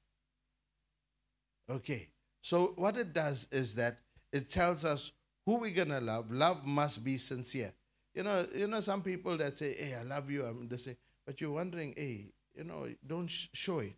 Okay, 1.70 2.08
so 2.42 2.74
what 2.76 2.98
it 2.98 3.14
does 3.14 3.48
is 3.52 3.76
that 3.76 4.00
it 4.32 4.50
tells 4.50 4.86
us 4.86 5.12
who 5.46 5.56
we're 5.56 5.72
gonna 5.72 6.02
love. 6.02 6.32
Love 6.32 6.66
must 6.66 7.04
be 7.04 7.18
sincere. 7.18 7.74
You 8.14 8.24
know, 8.24 8.48
you 8.54 8.68
know 8.68 8.82
some 8.82 9.02
people 9.02 9.38
that 9.38 9.58
say, 9.58 9.76
"Hey, 9.76 9.96
I 9.96 10.04
love 10.04 10.30
you," 10.32 10.46
um, 10.46 10.68
they 10.68 10.78
say, 10.78 10.98
but 11.26 11.40
you're 11.40 11.52
wondering, 11.52 11.94
"Hey, 11.96 12.32
you 12.60 12.66
know, 12.66 12.88
don't 13.08 13.28
sh- 13.28 13.48
show 13.54 13.80
it. 13.80 13.96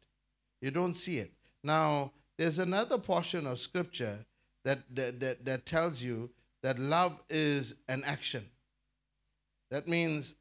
You 0.61 0.71
don't 0.71 0.93
see 0.93 1.17
it." 1.17 1.31
Now, 1.63 2.11
there's 2.37 2.59
another 2.59 2.97
portion 2.97 3.45
of 3.47 3.59
scripture 3.59 4.19
that 4.63 4.79
that, 4.95 5.19
that, 5.19 5.45
that 5.45 5.65
tells 5.65 6.01
you 6.01 6.29
that 6.61 6.79
love 6.79 7.19
is 7.29 7.75
an 7.89 8.03
action. 8.05 8.45
That 9.71 9.87
means 9.87 10.35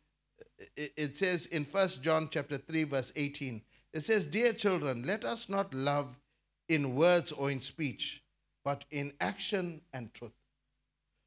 it, 0.77 0.93
it 0.97 1.17
says 1.17 1.47
in 1.47 1.65
First 1.65 2.03
John 2.03 2.29
chapter 2.31 2.59
3 2.59 2.85
verse 2.85 3.13
18 3.17 3.63
it 3.93 4.01
says 4.01 4.27
dear 4.27 4.53
children 4.53 5.05
let 5.05 5.25
us 5.25 5.49
not 5.49 5.73
love 5.75 6.19
in 6.69 6.95
words 6.95 7.33
or 7.33 7.51
in 7.51 7.61
speech 7.61 8.23
but 8.65 8.85
in 8.91 9.13
action 9.21 9.81
and 9.93 10.13
truth 10.15 10.33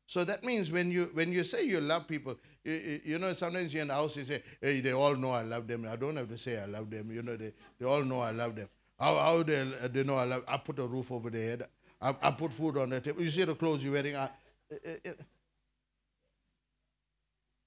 so 0.07 0.23
that 0.23 0.43
means 0.43 0.71
when 0.71 0.91
you 0.91 1.09
when 1.13 1.31
you 1.31 1.43
say 1.43 1.63
you 1.63 1.81
love 1.81 2.07
people 2.07 2.35
you, 2.63 3.19
know 3.19 3.33
sometimes 3.33 3.73
you're 3.73 3.81
in 3.81 3.87
the 3.89 3.93
house 3.93 4.15
you 4.15 4.23
say 4.25 4.41
hey 4.61 4.79
they 4.81 4.93
all 4.93 5.15
know 5.15 5.31
I 5.31 5.41
love 5.43 5.67
them 5.67 5.85
I 5.89 5.95
don't 5.95 6.15
have 6.15 6.29
to 6.29 6.37
say 6.37 6.59
I 6.59 6.65
love 6.65 6.89
them 6.89 7.11
you 7.11 7.21
know 7.21 7.35
they, 7.35 7.51
they 7.79 7.85
all 7.85 8.03
know 8.03 8.21
I 8.21 8.31
love 8.31 8.55
them 8.55 8.69
how, 8.99 9.15
how 9.17 9.43
they, 9.43 9.61
uh, 9.61 9.87
they 9.91 10.03
know 10.03 10.15
I 10.15 10.23
love 10.23 10.43
I 10.47 10.57
put 10.57 10.79
a 10.79 10.85
roof 10.85 11.11
over 11.11 11.29
their 11.29 11.49
head 11.49 11.67
I, 12.01 12.15
I 12.21 12.31
put 12.31 12.53
food 12.53 12.77
on 12.77 12.89
the 12.89 13.01
table 13.01 13.21
you 13.21 13.31
see 13.31 13.43
the 13.43 13.55
clothes 13.55 13.83
you're 13.83 13.93
wearing 13.93 14.15
I, 14.15 14.29
it- 14.69 15.01
it- 15.03 15.19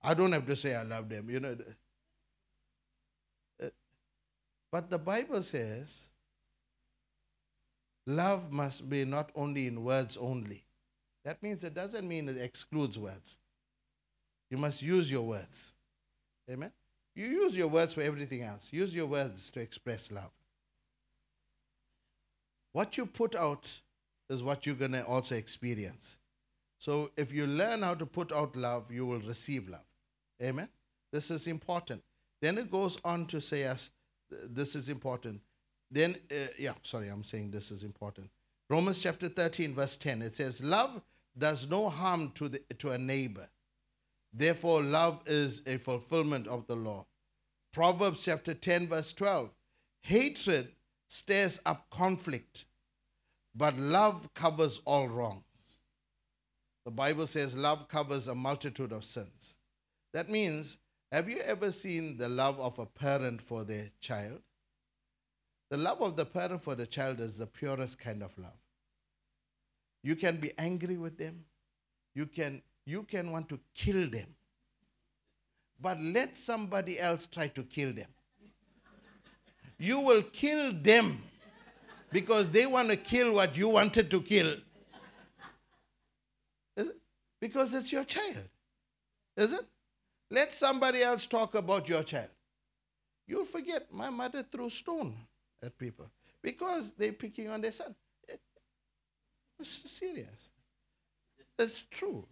I 0.02 0.14
don't 0.14 0.32
have 0.32 0.46
to 0.46 0.56
say 0.56 0.74
I 0.74 0.82
love 0.82 1.08
them, 1.08 1.28
you 1.30 1.40
know. 1.40 1.56
Uh, 3.62 3.68
But 4.70 4.90
the 4.90 4.98
Bible 4.98 5.42
says 5.42 6.10
love 8.06 8.50
must 8.50 8.88
be 8.88 9.04
not 9.04 9.30
only 9.34 9.66
in 9.66 9.84
words 9.84 10.16
only. 10.16 10.64
That 11.24 11.42
means 11.42 11.64
it 11.64 11.74
doesn't 11.74 12.06
mean 12.08 12.28
it 12.28 12.36
excludes 12.38 12.98
words. 12.98 13.38
You 14.50 14.58
must 14.58 14.82
use 14.82 15.10
your 15.10 15.22
words. 15.22 15.72
Amen? 16.50 16.72
You 17.14 17.26
use 17.26 17.56
your 17.56 17.68
words 17.68 17.94
for 17.94 18.02
everything 18.02 18.42
else. 18.42 18.68
Use 18.70 18.94
your 18.94 19.06
words 19.06 19.50
to 19.52 19.60
express 19.60 20.12
love. 20.12 20.30
What 22.72 22.96
you 22.96 23.06
put 23.06 23.34
out 23.34 23.80
is 24.28 24.42
what 24.42 24.66
you're 24.66 24.74
going 24.74 24.92
to 24.92 25.04
also 25.04 25.34
experience. 25.34 26.16
So 26.78 27.10
if 27.16 27.32
you 27.32 27.46
learn 27.46 27.82
how 27.82 27.94
to 27.94 28.06
put 28.06 28.32
out 28.32 28.54
love, 28.54 28.92
you 28.92 29.06
will 29.06 29.20
receive 29.20 29.68
love. 29.68 29.86
Amen. 30.42 30.68
This 31.12 31.30
is 31.30 31.46
important. 31.46 32.02
Then 32.42 32.58
it 32.58 32.70
goes 32.70 32.98
on 33.04 33.26
to 33.26 33.40
say 33.40 33.64
us 33.64 33.90
this 34.30 34.74
is 34.74 34.88
important. 34.88 35.40
Then 35.90 36.16
uh, 36.30 36.48
yeah, 36.58 36.72
sorry, 36.82 37.08
I'm 37.08 37.24
saying 37.24 37.50
this 37.50 37.70
is 37.70 37.82
important. 37.82 38.28
Romans 38.68 38.98
chapter 38.98 39.28
13 39.28 39.74
verse 39.74 39.96
10 39.96 40.22
it 40.22 40.34
says 40.34 40.60
love 40.60 41.00
does 41.38 41.68
no 41.68 41.88
harm 41.88 42.32
to 42.34 42.48
the 42.48 42.58
to 42.78 42.90
a 42.90 42.98
neighbor. 42.98 43.48
Therefore 44.36 44.82
love 44.82 45.22
is 45.24 45.62
a 45.66 45.78
fulfillment 45.78 46.46
of 46.46 46.66
the 46.66 46.76
law. 46.76 47.06
Proverbs 47.72 48.22
chapter 48.22 48.52
10 48.52 48.88
verse 48.88 49.12
12 49.14 49.50
hatred 50.02 50.72
stirs 51.08 51.58
up 51.64 51.88
conflict, 51.90 52.66
but 53.54 53.78
love 53.78 54.28
covers 54.34 54.80
all 54.84 55.08
wrongs. 55.08 55.42
The 56.84 56.90
Bible 56.90 57.26
says 57.26 57.56
love 57.56 57.88
covers 57.88 58.28
a 58.28 58.34
multitude 58.34 58.92
of 58.92 59.04
sins. 59.04 59.56
That 60.12 60.28
means, 60.28 60.76
have 61.10 61.28
you 61.28 61.38
ever 61.38 61.72
seen 61.72 62.18
the 62.18 62.28
love 62.28 62.60
of 62.60 62.78
a 62.78 62.86
parent 62.86 63.40
for 63.40 63.64
their 63.64 63.90
child? 64.00 64.42
The 65.70 65.78
love 65.78 66.00
of 66.02 66.14
the 66.14 66.26
parent 66.26 66.62
for 66.62 66.74
the 66.74 66.86
child 66.86 67.20
is 67.20 67.38
the 67.38 67.46
purest 67.46 67.98
kind 67.98 68.22
of 68.22 68.36
love. 68.38 68.60
You 70.02 70.14
can 70.14 70.36
be 70.36 70.52
angry 70.58 70.96
with 70.96 71.18
them. 71.18 71.46
You 72.14 72.26
can, 72.26 72.62
you 72.86 73.02
can 73.02 73.32
want 73.32 73.48
to 73.48 73.58
kill 73.74 74.08
them. 74.08 74.28
But 75.80 76.00
let 76.00 76.38
somebody 76.38 76.98
else 76.98 77.26
try 77.30 77.48
to 77.48 77.62
kill 77.64 77.92
them. 77.92 78.08
You 79.78 80.00
will 80.00 80.22
kill 80.22 80.72
them 80.72 81.22
because 82.10 82.48
they 82.48 82.64
want 82.64 82.88
to 82.88 82.96
kill 82.96 83.34
what 83.34 83.56
you 83.56 83.68
wanted 83.68 84.10
to 84.10 84.22
kill. 84.22 84.56
It? 86.76 86.86
Because 87.40 87.74
it's 87.74 87.92
your 87.92 88.04
child. 88.04 88.48
Is 89.36 89.52
it? 89.52 89.66
Let 90.30 90.54
somebody 90.54 91.02
else 91.02 91.26
talk 91.26 91.54
about 91.54 91.88
your 91.88 92.02
child. 92.02 92.30
You'll 93.26 93.44
forget 93.44 93.92
my 93.92 94.08
mother 94.08 94.44
threw 94.50 94.70
stone 94.70 95.14
at 95.62 95.76
people 95.76 96.06
because 96.40 96.92
they're 96.96 97.12
picking 97.12 97.50
on 97.50 97.60
their 97.60 97.72
son. 97.72 97.94
It's 99.58 99.80
serious. 99.90 100.48
It's 101.58 101.82
true. 101.90 102.26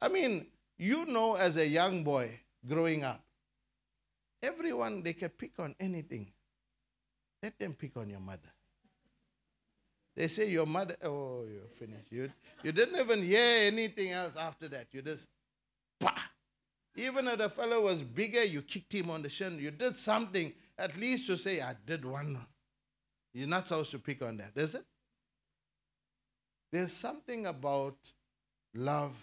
I 0.00 0.08
mean, 0.08 0.46
you 0.78 1.06
know, 1.06 1.34
as 1.36 1.56
a 1.56 1.66
young 1.66 2.04
boy 2.04 2.38
growing 2.66 3.02
up, 3.02 3.22
everyone 4.42 5.02
they 5.02 5.14
can 5.14 5.30
pick 5.30 5.58
on 5.58 5.74
anything. 5.80 6.30
Let 7.42 7.58
them 7.58 7.74
pick 7.74 7.96
on 7.96 8.08
your 8.08 8.20
mother. 8.20 8.52
They 10.14 10.28
say 10.28 10.48
your 10.48 10.66
mother, 10.66 10.96
oh, 11.04 11.44
you're 11.50 11.68
finished. 11.78 12.10
You, 12.10 12.32
you 12.62 12.72
didn't 12.72 12.98
even 12.98 13.22
hear 13.22 13.66
anything 13.66 14.12
else 14.12 14.34
after 14.36 14.66
that. 14.68 14.86
You 14.92 15.02
just, 15.02 15.26
bah. 16.00 16.12
Even 16.96 17.28
if 17.28 17.38
the 17.38 17.50
fellow 17.50 17.82
was 17.82 18.02
bigger, 18.02 18.42
you 18.42 18.62
kicked 18.62 18.94
him 18.94 19.10
on 19.10 19.20
the 19.20 19.28
shin. 19.28 19.58
You 19.58 19.70
did 19.70 19.98
something, 19.98 20.54
at 20.78 20.96
least 20.96 21.26
to 21.26 21.36
say, 21.36 21.60
I 21.60 21.74
did 21.84 22.06
one. 22.06 22.38
You're 23.34 23.46
not 23.46 23.68
supposed 23.68 23.90
to 23.90 23.98
pick 23.98 24.22
on 24.22 24.38
that, 24.38 24.52
is 24.56 24.74
it? 24.74 24.84
There's 26.72 26.94
something 26.94 27.44
about 27.44 27.96
love 28.74 29.14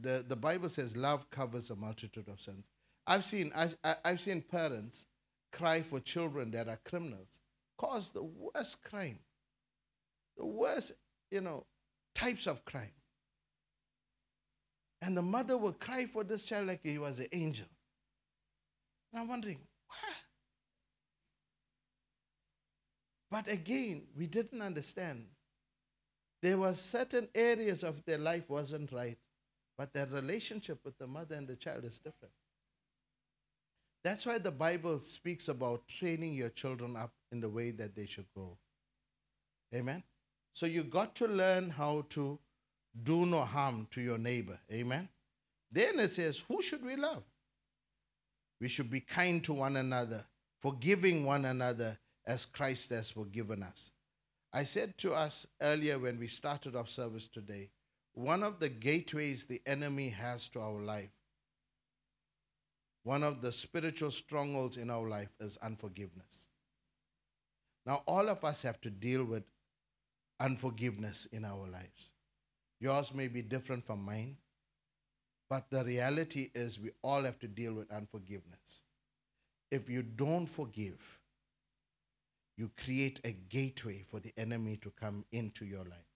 the, 0.00 0.24
the 0.26 0.36
Bible 0.36 0.68
says 0.68 0.96
love 0.96 1.30
covers 1.30 1.70
a 1.70 1.76
multitude 1.76 2.28
of 2.28 2.40
sins. 2.40 2.66
I've 3.06 3.24
seen, 3.24 3.52
I, 3.54 3.70
I've 4.04 4.20
seen 4.20 4.42
parents 4.42 5.06
cry 5.52 5.82
for 5.82 6.00
children 6.00 6.50
that 6.52 6.68
are 6.68 6.78
criminals, 6.84 7.40
cause 7.78 8.10
the 8.10 8.22
worst 8.22 8.82
crime, 8.84 9.18
the 10.36 10.44
worst, 10.44 10.92
you 11.30 11.40
know, 11.40 11.64
types 12.14 12.46
of 12.46 12.64
crime. 12.64 12.92
And 15.00 15.16
the 15.16 15.22
mother 15.22 15.56
will 15.56 15.72
cry 15.72 16.06
for 16.06 16.24
this 16.24 16.42
child 16.42 16.66
like 16.66 16.80
he 16.82 16.98
was 16.98 17.18
an 17.18 17.28
angel. 17.32 17.66
And 19.12 19.22
I'm 19.22 19.28
wondering, 19.28 19.60
why? 19.86 19.96
But 23.30 23.50
again, 23.50 24.02
we 24.16 24.26
didn't 24.26 24.60
understand. 24.60 25.26
There 26.42 26.58
were 26.58 26.74
certain 26.74 27.28
areas 27.34 27.82
of 27.82 28.04
their 28.04 28.18
life 28.18 28.48
wasn't 28.48 28.92
right, 28.92 29.18
but 29.78 29.92
their 29.92 30.06
relationship 30.06 30.80
with 30.84 30.98
the 30.98 31.06
mother 31.06 31.36
and 31.36 31.46
the 31.46 31.56
child 31.56 31.84
is 31.84 31.98
different. 31.98 32.34
That's 34.04 34.26
why 34.26 34.38
the 34.38 34.50
Bible 34.50 34.98
speaks 34.98 35.48
about 35.48 35.86
training 35.86 36.34
your 36.34 36.48
children 36.50 36.96
up 36.96 37.12
in 37.30 37.40
the 37.40 37.48
way 37.48 37.70
that 37.70 37.94
they 37.94 38.06
should 38.06 38.26
go. 38.34 38.58
Amen. 39.74 40.02
So 40.54 40.66
you 40.66 40.82
got 40.82 41.14
to 41.16 41.26
learn 41.26 41.70
how 41.70 42.06
to 42.10 42.38
do 43.02 43.26
no 43.26 43.42
harm 43.42 43.86
to 43.92 44.00
your 44.00 44.18
neighbor. 44.18 44.58
Amen. 44.72 45.08
Then 45.70 46.00
it 46.00 46.12
says, 46.12 46.42
who 46.48 46.60
should 46.62 46.84
we 46.84 46.96
love? 46.96 47.22
We 48.60 48.68
should 48.68 48.90
be 48.90 49.00
kind 49.00 49.44
to 49.44 49.52
one 49.52 49.76
another, 49.76 50.24
forgiving 50.60 51.24
one 51.24 51.44
another 51.44 51.98
as 52.26 52.44
Christ 52.44 52.90
has 52.90 53.10
forgiven 53.10 53.62
us. 53.62 53.92
I 54.52 54.64
said 54.64 54.98
to 54.98 55.12
us 55.12 55.46
earlier 55.60 55.98
when 55.98 56.18
we 56.18 56.26
started 56.26 56.74
our 56.74 56.86
service 56.86 57.28
today, 57.28 57.70
one 58.18 58.42
of 58.42 58.58
the 58.58 58.68
gateways 58.68 59.44
the 59.44 59.62
enemy 59.64 60.08
has 60.08 60.48
to 60.48 60.60
our 60.60 60.82
life, 60.82 61.12
one 63.04 63.22
of 63.22 63.40
the 63.40 63.52
spiritual 63.52 64.10
strongholds 64.10 64.76
in 64.76 64.90
our 64.90 65.08
life 65.08 65.28
is 65.38 65.56
unforgiveness. 65.62 66.48
Now, 67.86 68.02
all 68.06 68.28
of 68.28 68.44
us 68.44 68.62
have 68.62 68.80
to 68.80 68.90
deal 68.90 69.24
with 69.24 69.44
unforgiveness 70.40 71.28
in 71.30 71.44
our 71.44 71.68
lives. 71.68 72.10
Yours 72.80 73.14
may 73.14 73.28
be 73.28 73.40
different 73.40 73.86
from 73.86 74.04
mine, 74.04 74.36
but 75.48 75.70
the 75.70 75.84
reality 75.84 76.50
is 76.56 76.80
we 76.80 76.90
all 77.02 77.22
have 77.22 77.38
to 77.38 77.46
deal 77.46 77.72
with 77.72 77.90
unforgiveness. 77.92 78.82
If 79.70 79.88
you 79.88 80.02
don't 80.02 80.46
forgive, 80.46 81.20
you 82.56 82.72
create 82.82 83.20
a 83.22 83.30
gateway 83.30 84.02
for 84.10 84.18
the 84.18 84.32
enemy 84.36 84.76
to 84.82 84.90
come 84.90 85.24
into 85.30 85.64
your 85.64 85.84
life. 85.84 86.07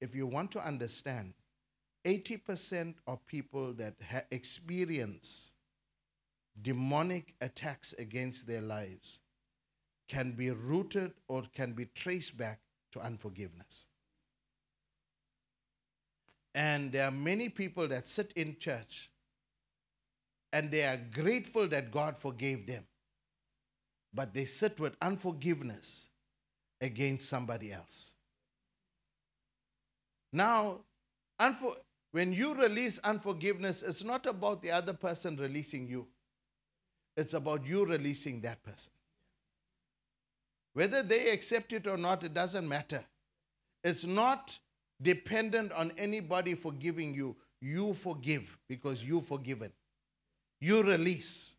If 0.00 0.14
you 0.14 0.26
want 0.26 0.50
to 0.52 0.64
understand, 0.64 1.34
80% 2.04 2.94
of 3.06 3.26
people 3.26 3.72
that 3.74 3.94
ha- 4.10 4.22
experience 4.30 5.52
demonic 6.60 7.34
attacks 7.40 7.94
against 7.98 8.46
their 8.46 8.62
lives 8.62 9.20
can 10.08 10.32
be 10.32 10.50
rooted 10.50 11.12
or 11.28 11.42
can 11.54 11.72
be 11.72 11.86
traced 11.86 12.36
back 12.36 12.60
to 12.92 13.00
unforgiveness. 13.00 13.86
And 16.54 16.90
there 16.90 17.06
are 17.06 17.12
many 17.12 17.48
people 17.48 17.86
that 17.88 18.08
sit 18.08 18.32
in 18.34 18.56
church 18.58 19.10
and 20.52 20.70
they 20.70 20.84
are 20.84 20.96
grateful 20.96 21.68
that 21.68 21.90
God 21.92 22.16
forgave 22.16 22.66
them. 22.66 22.84
But 24.14 24.32
they 24.32 24.46
sit 24.46 24.80
with 24.80 24.96
unforgiveness 25.02 26.08
against 26.80 27.28
somebody 27.28 27.72
else. 27.72 28.14
Now, 30.32 30.78
when 32.12 32.32
you 32.32 32.54
release 32.54 32.98
unforgiveness, 33.00 33.82
it's 33.82 34.04
not 34.04 34.26
about 34.26 34.62
the 34.62 34.70
other 34.70 34.92
person 34.92 35.36
releasing 35.36 35.88
you, 35.88 36.06
it's 37.16 37.34
about 37.34 37.66
you 37.66 37.84
releasing 37.84 38.40
that 38.42 38.62
person. 38.62 38.92
Whether 40.74 41.02
they 41.02 41.30
accept 41.30 41.72
it 41.72 41.86
or 41.86 41.96
not, 41.96 42.22
it 42.22 42.34
doesn't 42.34 42.68
matter. 42.68 43.04
It's 43.82 44.04
not 44.04 44.58
dependent 45.02 45.72
on 45.72 45.92
anybody 45.98 46.54
forgiving 46.54 47.14
you. 47.14 47.36
You 47.60 47.94
forgive 47.94 48.56
because 48.68 49.02
you've 49.02 49.26
forgiven. 49.26 49.72
You 50.60 50.82
release. 50.82 51.56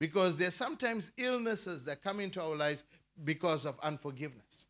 Because 0.00 0.36
there's 0.36 0.54
sometimes 0.54 1.12
illnesses 1.16 1.84
that 1.84 2.02
come 2.02 2.20
into 2.20 2.42
our 2.42 2.56
lives 2.56 2.82
because 3.22 3.66
of 3.66 3.78
unforgiveness. 3.80 4.66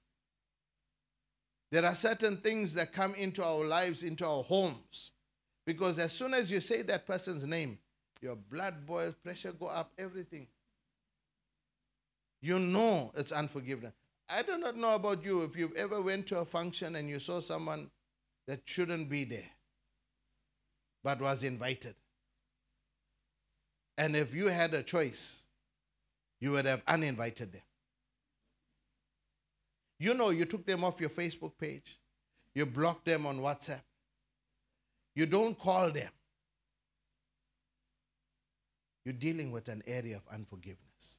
There 1.70 1.84
are 1.84 1.94
certain 1.94 2.38
things 2.38 2.74
that 2.74 2.92
come 2.92 3.14
into 3.14 3.44
our 3.44 3.64
lives, 3.64 4.02
into 4.02 4.26
our 4.26 4.42
homes. 4.42 5.12
Because 5.64 5.98
as 5.98 6.12
soon 6.12 6.34
as 6.34 6.50
you 6.50 6.60
say 6.60 6.82
that 6.82 7.06
person's 7.06 7.44
name, 7.44 7.78
your 8.20 8.36
blood 8.36 8.86
boils, 8.86 9.14
pressure 9.22 9.52
go 9.52 9.66
up, 9.66 9.92
everything. 9.98 10.46
You 12.40 12.58
know 12.58 13.12
it's 13.14 13.32
unforgiveness. 13.32 13.92
I 14.28 14.42
do 14.42 14.58
not 14.58 14.76
know 14.76 14.94
about 14.94 15.24
you 15.24 15.42
if 15.42 15.56
you've 15.56 15.74
ever 15.76 16.00
went 16.00 16.26
to 16.28 16.38
a 16.38 16.44
function 16.44 16.96
and 16.96 17.08
you 17.08 17.18
saw 17.18 17.40
someone 17.40 17.90
that 18.46 18.62
shouldn't 18.64 19.08
be 19.08 19.24
there 19.24 19.50
but 21.02 21.20
was 21.20 21.42
invited. 21.42 21.94
And 23.96 24.16
if 24.16 24.34
you 24.34 24.46
had 24.46 24.72
a 24.74 24.82
choice, 24.82 25.44
you 26.40 26.52
would 26.52 26.64
have 26.64 26.82
uninvited 26.86 27.52
them. 27.52 27.62
You 30.00 30.14
know, 30.14 30.30
you 30.30 30.46
took 30.46 30.64
them 30.64 30.82
off 30.82 30.98
your 30.98 31.10
Facebook 31.10 31.52
page, 31.60 32.00
you 32.54 32.64
blocked 32.64 33.04
them 33.04 33.26
on 33.26 33.38
WhatsApp, 33.38 33.82
you 35.14 35.26
don't 35.26 35.56
call 35.56 35.90
them. 35.90 36.08
You're 39.04 39.12
dealing 39.12 39.52
with 39.52 39.68
an 39.68 39.82
area 39.86 40.16
of 40.16 40.22
unforgiveness. 40.32 41.18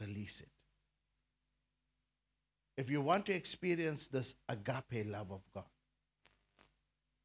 Release 0.00 0.40
it. 0.40 0.48
If 2.78 2.88
you 2.88 3.02
want 3.02 3.26
to 3.26 3.34
experience 3.34 4.06
this 4.06 4.34
agape 4.48 5.06
love 5.06 5.30
of 5.30 5.40
God, 5.54 5.64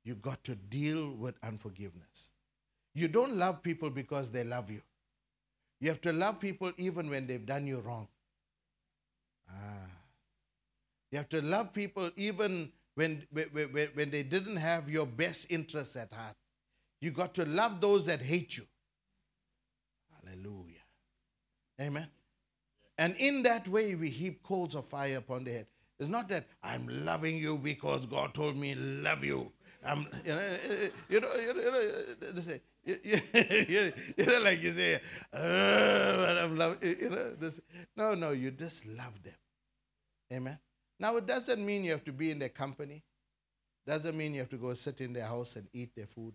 you've 0.03 0.21
got 0.21 0.43
to 0.43 0.55
deal 0.55 1.11
with 1.11 1.35
unforgiveness. 1.41 2.31
You 2.93 3.07
don't 3.07 3.37
love 3.37 3.63
people 3.63 3.89
because 3.89 4.29
they 4.31 4.43
love 4.43 4.69
you. 4.69 4.81
You 5.79 5.89
have 5.89 6.01
to 6.01 6.11
love 6.11 6.39
people 6.41 6.73
even 6.77 7.09
when 7.09 7.27
they've 7.27 7.45
done 7.45 7.65
you 7.65 7.79
wrong. 7.79 8.07
Ah. 9.49 9.87
You 11.11 11.17
have 11.17 11.29
to 11.29 11.41
love 11.41 11.73
people 11.73 12.11
even 12.15 12.71
when, 12.95 13.23
when, 13.31 13.47
when, 13.93 14.09
they 14.09 14.23
didn't 14.23 14.57
have 14.57 14.89
your 14.89 15.05
best 15.05 15.47
interests 15.49 15.95
at 15.95 16.11
heart. 16.11 16.35
You 17.01 17.11
got 17.11 17.33
to 17.35 17.45
love 17.45 17.81
those 17.81 18.05
that 18.07 18.21
hate 18.21 18.57
you. 18.57 18.65
Hallelujah. 20.23 20.83
Amen. 21.79 22.07
And 22.97 23.15
in 23.17 23.43
that 23.43 23.67
way, 23.67 23.95
we 23.95 24.09
heap 24.09 24.41
coals 24.43 24.75
of 24.75 24.85
fire 24.85 25.17
upon 25.17 25.43
the 25.43 25.51
head. 25.51 25.67
It's 25.99 26.09
not 26.09 26.27
that 26.29 26.45
I'm 26.63 27.05
loving 27.05 27.37
you 27.37 27.57
because 27.57 28.05
God 28.05 28.33
told 28.33 28.57
me 28.57 28.75
love 28.75 29.23
you. 29.23 29.51
I'm, 29.85 30.07
you 30.25 30.35
know, 30.35 30.57
you 31.09 31.19
know, 31.21 31.35
you 31.35 31.53
know, 31.53 31.79
you 31.79 32.33
know 32.33 32.59
you, 32.85 32.97
you, 33.33 33.93
you 34.17 34.25
know, 34.25 34.39
like 34.39 34.61
you 34.61 34.75
say, 34.75 35.01
oh, 35.33 36.49
love, 36.53 36.83
you 36.83 37.09
know, 37.09 37.33
this. 37.35 37.59
no, 37.97 38.13
no, 38.15 38.31
you 38.31 38.51
just 38.51 38.85
love 38.85 39.21
them. 39.23 39.33
Amen. 40.31 40.59
Now 40.99 41.17
it 41.17 41.25
doesn't 41.25 41.63
mean 41.65 41.83
you 41.83 41.91
have 41.91 42.03
to 42.05 42.13
be 42.13 42.31
in 42.31 42.39
their 42.39 42.49
company. 42.49 43.03
Doesn't 43.85 44.15
mean 44.17 44.33
you 44.33 44.39
have 44.39 44.49
to 44.49 44.57
go 44.57 44.73
sit 44.73 45.01
in 45.01 45.13
their 45.13 45.25
house 45.25 45.55
and 45.55 45.67
eat 45.73 45.91
their 45.95 46.07
food. 46.07 46.33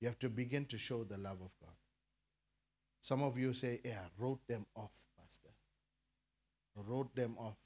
You 0.00 0.08
have 0.08 0.18
to 0.20 0.28
begin 0.28 0.66
to 0.66 0.78
show 0.78 1.04
the 1.04 1.16
love 1.16 1.40
of 1.42 1.50
God. 1.60 1.74
Some 3.02 3.22
of 3.22 3.38
you 3.38 3.52
say, 3.52 3.80
yeah, 3.84 4.04
wrote 4.18 4.40
them 4.48 4.66
off, 4.74 4.90
Pastor. 5.18 5.54
Wrote 6.76 7.14
them 7.14 7.36
off. 7.38 7.56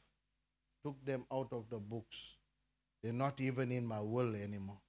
Took 0.85 1.05
them 1.05 1.25
out 1.33 1.49
of 1.53 1.65
the 1.71 1.79
books. 1.79 2.17
They're 3.03 3.13
not 3.13 3.41
even 3.41 3.73
in 3.73 3.87
my 3.87 4.01
will 4.01 4.35
anymore. 4.35 4.81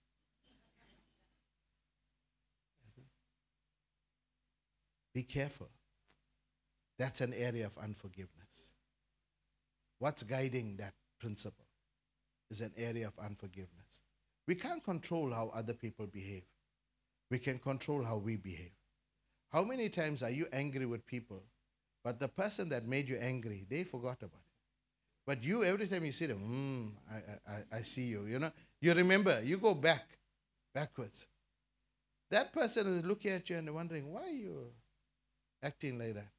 Be 5.14 5.24
careful. 5.24 5.70
That's 6.98 7.22
an 7.22 7.34
area 7.34 7.66
of 7.66 7.78
unforgiveness. 7.82 8.72
What's 10.00 10.24
guiding 10.24 10.78
that 10.78 10.94
principle 11.20 11.66
is 12.50 12.62
an 12.62 12.72
area 12.78 13.08
of 13.08 13.14
unforgiveness. 13.24 14.02
We 14.48 14.56
can't 14.56 14.84
control 14.84 15.32
how 15.32 15.52
other 15.54 15.74
people 15.74 16.08
behave. 16.08 16.44
We 17.30 17.40
can 17.40 17.60
control 17.60 18.04
how 18.04 18.18
we 18.18 18.36
behave. 18.36 18.74
How 19.52 19.64
many 19.64 19.90
times 19.90 20.24
are 20.24 20.30
you 20.30 20.48
angry 20.52 20.86
with 20.86 21.06
people, 21.06 21.44
but 22.04 22.20
the 22.20 22.28
person 22.28 22.70
that 22.70 22.88
made 22.88 23.08
you 23.08 23.18
angry, 23.18 23.66
they 23.70 23.84
forgot 23.84 24.18
about 24.20 24.42
it? 24.42 24.52
But 25.26 25.44
you, 25.44 25.64
every 25.64 25.88
time 25.88 26.04
you 26.04 26.12
see 26.12 26.26
them, 26.26 26.40
hmm, 26.40 26.88
I, 27.14 27.52
I, 27.52 27.78
I 27.78 27.82
see 27.84 28.04
you, 28.04 28.26
you 28.26 28.40
know, 28.40 28.52
you 28.82 28.94
remember, 28.94 29.42
you 29.44 29.58
go 29.58 29.74
back, 29.74 30.08
backwards. 30.74 31.28
That 32.32 32.52
person 32.52 32.88
is 32.88 33.06
looking 33.06 33.32
at 33.32 33.50
you 33.50 33.58
and 33.58 33.74
wondering, 33.74 34.12
why 34.12 34.30
you 34.30 34.72
acting 35.64 36.00
like 36.00 36.16
that? 36.16 36.32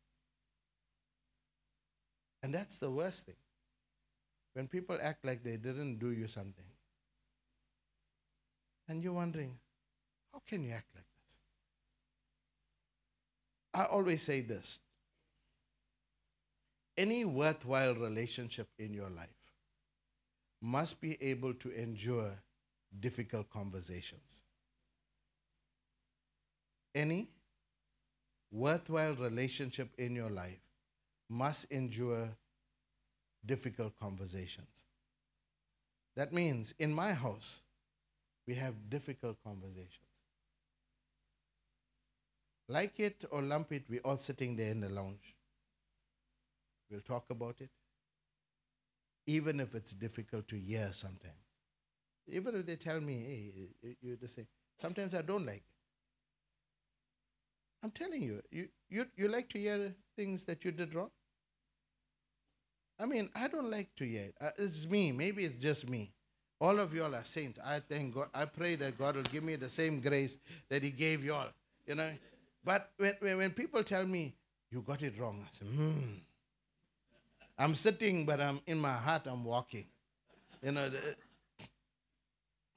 And 2.42 2.54
that's 2.54 2.78
the 2.78 2.90
worst 2.90 3.26
thing. 3.26 3.36
when 4.54 4.68
people 4.68 4.98
act 5.00 5.24
like 5.24 5.42
they 5.42 5.56
didn't 5.56 5.98
do 5.98 6.10
you 6.10 6.26
something, 6.26 6.64
and 8.88 9.02
you're 9.02 9.12
wondering, 9.12 9.58
how 10.32 10.42
can 10.46 10.62
you 10.64 10.72
act 10.72 10.88
like 10.94 11.04
this? 11.04 11.38
I 13.74 13.84
always 13.86 14.22
say 14.22 14.40
this 14.40 14.80
any 16.96 17.24
worthwhile 17.24 17.94
relationship 17.94 18.68
in 18.78 18.92
your 18.92 19.10
life 19.10 19.28
must 20.60 21.00
be 21.00 21.20
able 21.22 21.54
to 21.54 21.70
endure 21.72 22.30
difficult 23.00 23.48
conversations. 23.50 24.42
Any 26.94 27.28
worthwhile 28.52 29.14
relationship 29.14 29.88
in 29.98 30.14
your 30.14 30.30
life 30.30 30.60
must 31.28 31.64
endure 31.72 32.28
difficult 33.44 33.98
conversations. 33.98 34.84
That 36.14 36.32
means 36.32 36.74
in 36.78 36.92
my 36.92 37.14
house, 37.14 37.62
we 38.46 38.54
have 38.54 38.90
difficult 38.90 39.38
conversations. 39.42 40.06
Like 42.68 43.00
it 43.00 43.24
or 43.30 43.42
lump 43.42 43.72
it, 43.72 43.84
we're 43.88 44.00
all 44.04 44.18
sitting 44.18 44.56
there 44.56 44.70
in 44.70 44.80
the 44.80 44.88
lounge. 44.88 45.34
We'll 46.90 47.00
talk 47.00 47.24
about 47.30 47.56
it, 47.60 47.70
even 49.26 49.60
if 49.60 49.74
it's 49.74 49.92
difficult 49.92 50.46
to 50.48 50.56
hear 50.56 50.90
sometimes. 50.92 51.34
Even 52.28 52.54
if 52.56 52.66
they 52.66 52.76
tell 52.76 53.00
me, 53.00 53.72
hey, 53.82 53.94
you're 54.00 54.16
the 54.16 54.28
same. 54.28 54.46
Sometimes 54.78 55.14
I 55.14 55.22
don't 55.22 55.46
like 55.46 55.56
it. 55.56 55.71
I'm 57.82 57.90
telling 57.90 58.22
you, 58.22 58.42
you, 58.50 58.68
you, 58.88 59.06
you 59.16 59.28
like 59.28 59.48
to 59.50 59.58
hear 59.58 59.92
things 60.16 60.44
that 60.44 60.64
you 60.64 60.70
did 60.70 60.94
wrong? 60.94 61.10
I 62.98 63.06
mean, 63.06 63.28
I 63.34 63.48
don't 63.48 63.70
like 63.70 63.88
to 63.96 64.04
hear 64.04 64.26
it. 64.26 64.34
Uh, 64.40 64.50
it's 64.58 64.86
me. 64.86 65.10
Maybe 65.10 65.44
it's 65.44 65.56
just 65.56 65.88
me. 65.88 66.12
All 66.60 66.78
of 66.78 66.94
y'all 66.94 67.14
are 67.14 67.24
saints. 67.24 67.58
I 67.64 67.80
thank 67.80 68.14
God. 68.14 68.28
I 68.32 68.44
pray 68.44 68.76
that 68.76 68.96
God 68.96 69.16
will 69.16 69.24
give 69.24 69.42
me 69.42 69.56
the 69.56 69.68
same 69.68 70.00
grace 70.00 70.38
that 70.68 70.84
He 70.84 70.90
gave 70.90 71.24
y'all. 71.24 71.48
You 71.86 71.96
know. 71.96 72.10
But 72.64 72.90
when, 72.96 73.14
when, 73.18 73.38
when 73.38 73.50
people 73.50 73.82
tell 73.82 74.06
me 74.06 74.36
you 74.70 74.82
got 74.82 75.02
it 75.02 75.18
wrong, 75.18 75.44
I 75.44 75.58
say, 75.58 75.64
hmm. 75.64 75.98
I'm 77.58 77.74
sitting, 77.74 78.24
but 78.24 78.40
I'm 78.40 78.60
in 78.66 78.78
my 78.78 78.94
heart. 78.94 79.22
I'm 79.26 79.44
walking. 79.44 79.86
You 80.62 80.70
know. 80.70 80.88
The, 80.88 81.00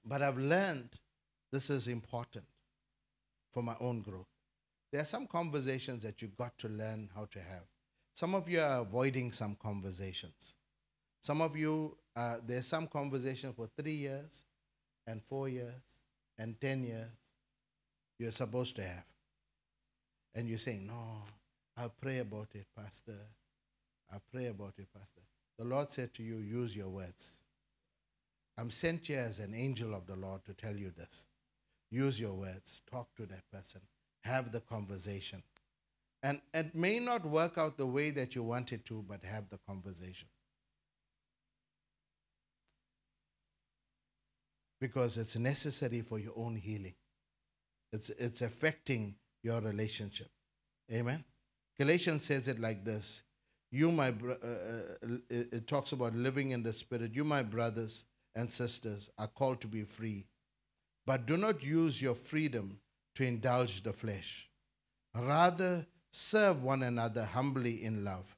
but 0.04 0.24
I've 0.24 0.40
learned 0.40 0.90
this 1.52 1.70
is 1.70 1.88
important 1.88 2.46
for 3.54 3.62
my 3.62 3.76
own 3.80 4.02
growth. 4.02 4.26
There 4.96 5.02
are 5.02 5.06
some 5.06 5.28
conversations 5.28 6.04
that 6.04 6.22
you 6.22 6.30
got 6.30 6.58
to 6.60 6.70
learn 6.70 7.10
how 7.14 7.26
to 7.26 7.40
have. 7.40 7.64
Some 8.14 8.34
of 8.34 8.48
you 8.48 8.62
are 8.62 8.80
avoiding 8.80 9.34
some 9.34 9.58
conversations. 9.62 10.54
Some 11.20 11.42
of 11.42 11.58
you, 11.58 11.98
uh, 12.16 12.38
there's 12.48 12.66
some 12.66 12.88
conversation 12.88 13.52
for 13.52 13.68
three 13.78 13.96
years 13.96 14.44
and 15.06 15.22
four 15.28 15.50
years 15.50 15.82
and 16.38 16.56
10 16.62 16.86
years 16.86 17.10
you're 18.18 18.32
supposed 18.32 18.78
to 18.78 18.84
have. 18.84 19.04
And 20.34 20.48
you're 20.48 20.60
saying, 20.60 20.88
No, 20.88 21.24
I'll 21.76 21.92
pray 22.02 22.20
about 22.20 22.48
it, 22.54 22.68
Pastor. 22.74 23.20
I'll 24.14 24.24
pray 24.32 24.46
about 24.46 24.76
it, 24.78 24.88
Pastor. 24.98 25.24
The 25.60 25.66
Lord 25.66 25.92
said 25.92 26.14
to 26.14 26.24
you, 26.24 26.38
Use 26.38 26.74
your 26.74 26.88
words. 26.88 27.40
I'm 28.58 28.72
sent 28.72 29.08
here 29.08 29.26
as 29.28 29.40
an 29.40 29.56
angel 29.56 29.94
of 29.94 30.08
the 30.08 30.16
Lord 30.16 30.46
to 30.46 30.54
tell 30.54 30.78
you 30.78 30.94
this. 30.98 31.26
Use 31.92 32.18
your 32.18 32.32
words. 32.32 32.82
Talk 32.90 33.14
to 33.18 33.26
that 33.26 33.44
person. 33.52 33.82
Have 34.26 34.52
the 34.54 34.62
conversation. 34.62 35.44
And 36.24 36.42
it 36.54 36.76
may 36.76 37.00
not 37.00 37.26
work 37.26 37.58
out 37.58 37.78
the 37.78 37.88
way 37.88 38.12
that 38.12 38.36
you 38.36 38.44
want 38.44 38.74
it 38.74 38.86
to, 38.88 39.06
but 39.08 39.24
have 39.24 39.50
the 39.50 39.60
conversation. 39.68 40.28
Because 44.82 45.18
it's 45.18 45.36
necessary 45.36 46.02
for 46.02 46.20
your 46.20 46.34
own 46.36 46.56
healing. 46.56 46.96
It's, 47.94 48.10
it's 48.12 48.42
affecting 48.42 49.16
your 49.44 49.62
relationship. 49.62 50.30
Amen. 50.92 51.24
Galatians 51.80 52.24
says 52.26 52.48
it 52.48 52.60
like 52.60 52.86
this 52.86 53.24
You, 53.72 53.92
my 53.92 54.12
bro- 54.12 54.38
uh, 54.44 55.08
uh, 55.08 55.18
it 55.30 55.54
it 55.54 55.68
talks 55.68 55.92
about 55.92 56.16
living 56.16 56.52
in 56.52 56.64
the 56.64 56.74
Spirit. 56.74 57.14
You, 57.16 57.24
my 57.24 57.44
brothers 57.44 58.06
and 58.36 58.52
sisters, 58.52 59.10
are 59.18 59.28
called 59.28 59.62
to 59.62 59.68
be 59.68 59.84
free. 59.84 60.26
But 61.06 61.26
do 61.26 61.38
not 61.38 61.64
use 61.64 62.02
your 62.02 62.16
freedom 62.16 62.80
to 63.16 63.24
indulge 63.24 63.84
the 63.84 63.94
flesh. 63.94 64.50
Rather, 65.16 65.86
serve 66.12 66.64
one 66.64 66.84
another 66.84 67.26
humbly 67.26 67.84
in 67.84 68.04
love. 68.04 68.36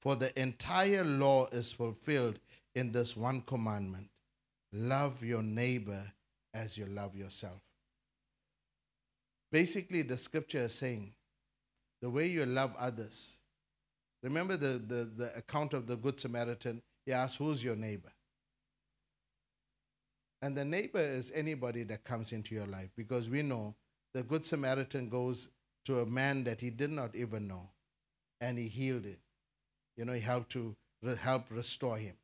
For 0.00 0.16
the 0.16 0.38
entire 0.40 1.04
law 1.04 1.46
is 1.50 1.72
fulfilled 1.72 2.38
in 2.74 2.92
this 2.92 3.16
one 3.16 3.42
commandment 3.42 4.08
love 4.72 5.24
your 5.24 5.42
neighbor 5.42 6.12
as 6.52 6.76
you 6.76 6.86
love 6.86 7.16
yourself. 7.16 7.60
Basically, 9.50 10.02
the 10.02 10.18
scripture 10.18 10.64
is 10.64 10.74
saying 10.74 11.12
the 12.02 12.10
way 12.10 12.26
you 12.26 12.44
love 12.44 12.74
others. 12.78 13.36
Remember 14.22 14.56
the, 14.56 14.80
the, 14.86 15.10
the 15.16 15.36
account 15.36 15.72
of 15.72 15.86
the 15.86 15.96
Good 15.96 16.20
Samaritan? 16.20 16.82
He 17.06 17.12
asked, 17.12 17.38
Who's 17.38 17.64
your 17.64 17.76
neighbor? 17.76 18.12
And 20.42 20.56
the 20.56 20.64
neighbor 20.64 21.00
is 21.00 21.32
anybody 21.34 21.82
that 21.84 22.04
comes 22.04 22.32
into 22.32 22.54
your 22.54 22.66
life 22.66 22.90
because 22.96 23.28
we 23.28 23.42
know 23.42 23.74
the 24.14 24.22
Good 24.22 24.44
Samaritan 24.44 25.08
goes 25.08 25.48
to 25.84 26.00
a 26.00 26.06
man 26.06 26.44
that 26.44 26.60
he 26.60 26.70
did 26.70 26.90
not 26.90 27.14
even 27.14 27.48
know 27.48 27.68
and 28.40 28.58
he 28.58 28.68
healed 28.68 29.06
it. 29.06 29.18
You 29.96 30.04
know, 30.04 30.12
he 30.12 30.20
helped 30.20 30.50
to 30.52 30.76
re- 31.02 31.16
help 31.16 31.46
restore 31.50 31.98
him. 31.98 32.14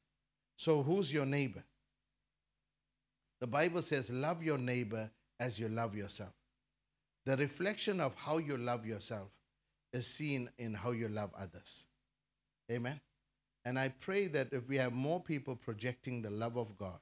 So, 0.56 0.82
who's 0.82 1.12
your 1.12 1.26
neighbor? 1.26 1.64
The 3.40 3.46
Bible 3.46 3.82
says, 3.82 4.10
Love 4.10 4.42
your 4.42 4.58
neighbor 4.58 5.10
as 5.40 5.58
you 5.58 5.68
love 5.68 5.94
yourself. 5.94 6.32
The 7.26 7.36
reflection 7.36 8.00
of 8.00 8.14
how 8.14 8.38
you 8.38 8.56
love 8.56 8.86
yourself 8.86 9.28
is 9.92 10.06
seen 10.06 10.50
in 10.58 10.74
how 10.74 10.92
you 10.92 11.08
love 11.08 11.30
others. 11.38 11.86
Amen. 12.70 13.00
And 13.64 13.78
I 13.78 13.88
pray 13.88 14.28
that 14.28 14.52
if 14.52 14.68
we 14.68 14.76
have 14.76 14.92
more 14.92 15.20
people 15.20 15.56
projecting 15.56 16.22
the 16.22 16.30
love 16.30 16.56
of 16.56 16.76
God, 16.76 16.98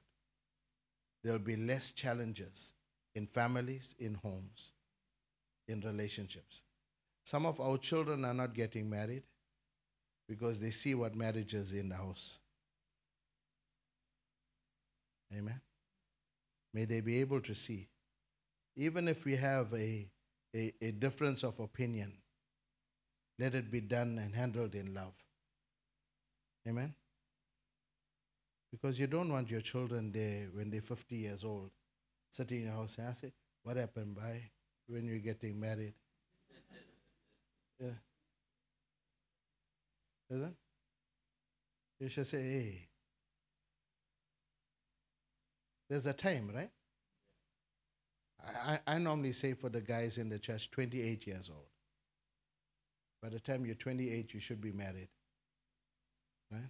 there'll 1.23 1.39
be 1.39 1.55
less 1.55 1.91
challenges 1.91 2.72
in 3.15 3.27
families, 3.27 3.95
in 3.99 4.15
homes, 4.15 4.71
in 5.67 5.81
relationships. 5.81 6.61
Some 7.25 7.45
of 7.45 7.59
our 7.59 7.77
children 7.77 8.25
are 8.25 8.33
not 8.33 8.53
getting 8.53 8.89
married 8.89 9.23
because 10.27 10.59
they 10.59 10.71
see 10.71 10.95
what 10.95 11.15
marriage 11.15 11.53
is 11.53 11.73
in 11.73 11.89
the 11.89 11.95
house. 11.95 12.39
Amen. 15.35 15.61
May 16.73 16.85
they 16.85 17.01
be 17.01 17.19
able 17.21 17.41
to 17.41 17.53
see. 17.53 17.87
Even 18.75 19.07
if 19.07 19.25
we 19.25 19.35
have 19.35 19.73
a, 19.73 20.07
a, 20.55 20.73
a 20.81 20.91
difference 20.91 21.43
of 21.43 21.59
opinion, 21.59 22.13
let 23.39 23.55
it 23.55 23.71
be 23.71 23.81
done 23.81 24.19
and 24.19 24.35
handled 24.35 24.75
in 24.75 24.93
love. 24.93 25.13
Amen. 26.67 26.93
Because 28.71 28.99
you 28.99 29.07
don't 29.07 29.31
want 29.31 29.51
your 29.51 29.61
children 29.61 30.11
there 30.11 30.47
when 30.53 30.71
they're 30.71 30.81
50 30.81 31.15
years 31.15 31.43
old, 31.43 31.69
sitting 32.33 32.61
in 32.61 32.65
your 32.65 32.73
house 32.73 32.97
and 32.97 33.07
I 33.07 33.13
say, 33.13 33.31
What 33.63 33.77
happened, 33.77 34.15
by 34.15 34.41
when 34.87 35.05
you're 35.05 35.19
getting 35.19 35.59
married? 35.59 35.93
Yeah. 37.79 37.89
Isn't? 40.29 40.55
You 41.99 42.09
should 42.09 42.27
say, 42.27 42.41
Hey, 42.41 42.87
there's 45.89 46.05
a 46.07 46.13
time, 46.13 46.51
right? 46.53 46.71
I, 48.45 48.79
I 48.85 48.97
normally 48.97 49.31
say 49.31 49.53
for 49.53 49.69
the 49.69 49.81
guys 49.81 50.17
in 50.17 50.27
the 50.27 50.39
church, 50.39 50.69
28 50.71 51.27
years 51.27 51.49
old. 51.49 51.67
By 53.21 53.29
the 53.29 53.39
time 53.39 53.65
you're 53.65 53.75
28, 53.75 54.33
you 54.33 54.39
should 54.41 54.59
be 54.59 54.71
married. 54.73 55.07
Right? 56.51 56.69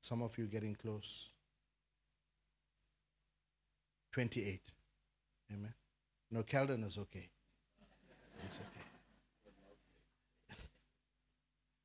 Some 0.00 0.22
of 0.22 0.38
you 0.38 0.46
getting 0.46 0.74
close. 0.74 1.28
28. 4.16 4.62
Amen. 5.52 5.74
No, 6.30 6.42
Calden 6.42 6.86
is 6.86 6.96
okay. 6.96 7.28
It's 8.46 8.56
okay. 8.56 8.86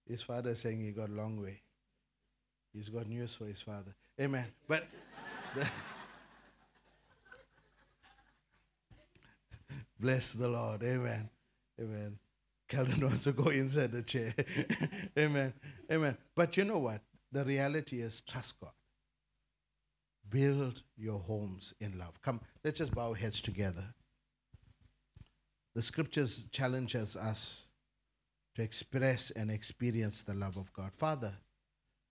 His 0.08 0.22
father 0.22 0.52
is 0.52 0.60
saying 0.60 0.80
he 0.80 0.92
got 0.92 1.10
a 1.10 1.12
long 1.12 1.42
way. 1.42 1.60
He's 2.74 2.88
got 2.88 3.10
news 3.10 3.36
for 3.36 3.48
his 3.48 3.60
father. 3.60 3.94
Amen. 4.18 4.46
But 4.66 4.88
the- 5.54 5.68
bless 10.00 10.32
the 10.32 10.48
Lord. 10.48 10.84
Amen. 10.84 11.30
Amen. 11.82 12.18
Calvin 12.70 13.02
wants 13.06 13.26
to 13.26 13.34
go 13.34 13.50
inside 13.50 13.92
the 13.92 14.04
chair. 14.04 14.34
Amen. 15.20 15.54
Amen. 15.92 16.16
But 16.34 16.56
you 16.56 16.64
know 16.64 16.80
what? 16.80 17.02
The 17.30 17.44
reality 17.44 18.02
is 18.02 18.22
trust 18.22 18.58
God. 18.62 18.72
Build 20.32 20.82
your 20.98 21.20
homes 21.20 21.74
in 21.80 22.00
love. 22.00 22.22
Come, 22.22 22.42
let's 22.64 22.80
just 22.80 22.96
bow 22.96 23.10
our 23.10 23.16
heads 23.16 23.42
together. 23.42 23.94
The 25.76 25.82
scriptures 25.82 26.46
challenges 26.52 27.16
us 27.16 27.68
to 28.56 28.64
express 28.64 29.30
and 29.32 29.52
experience 29.52 30.24
the 30.24 30.34
love 30.34 30.58
of 30.58 30.74
God. 30.74 30.92
Father, 30.94 31.34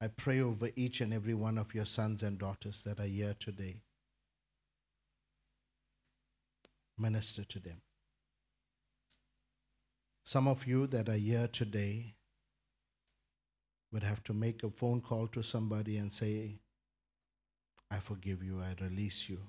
I 0.02 0.08
pray 0.08 0.40
over 0.40 0.70
each 0.76 1.00
and 1.00 1.12
every 1.12 1.34
one 1.34 1.58
of 1.58 1.74
your 1.74 1.84
sons 1.84 2.22
and 2.22 2.38
daughters 2.38 2.82
that 2.84 3.00
are 3.00 3.06
here 3.06 3.34
today. 3.38 3.82
Minister 6.98 7.44
to 7.44 7.58
them. 7.58 7.80
Some 10.24 10.46
of 10.46 10.66
you 10.66 10.86
that 10.88 11.08
are 11.08 11.14
here 11.14 11.48
today 11.48 12.14
would 13.92 14.02
have 14.02 14.22
to 14.24 14.34
make 14.34 14.62
a 14.62 14.70
phone 14.70 15.00
call 15.00 15.26
to 15.28 15.42
somebody 15.42 15.96
and 15.96 16.12
say, 16.12 16.60
I 17.90 17.98
forgive 17.98 18.42
you, 18.42 18.60
I 18.60 18.82
release 18.82 19.28
you. 19.28 19.40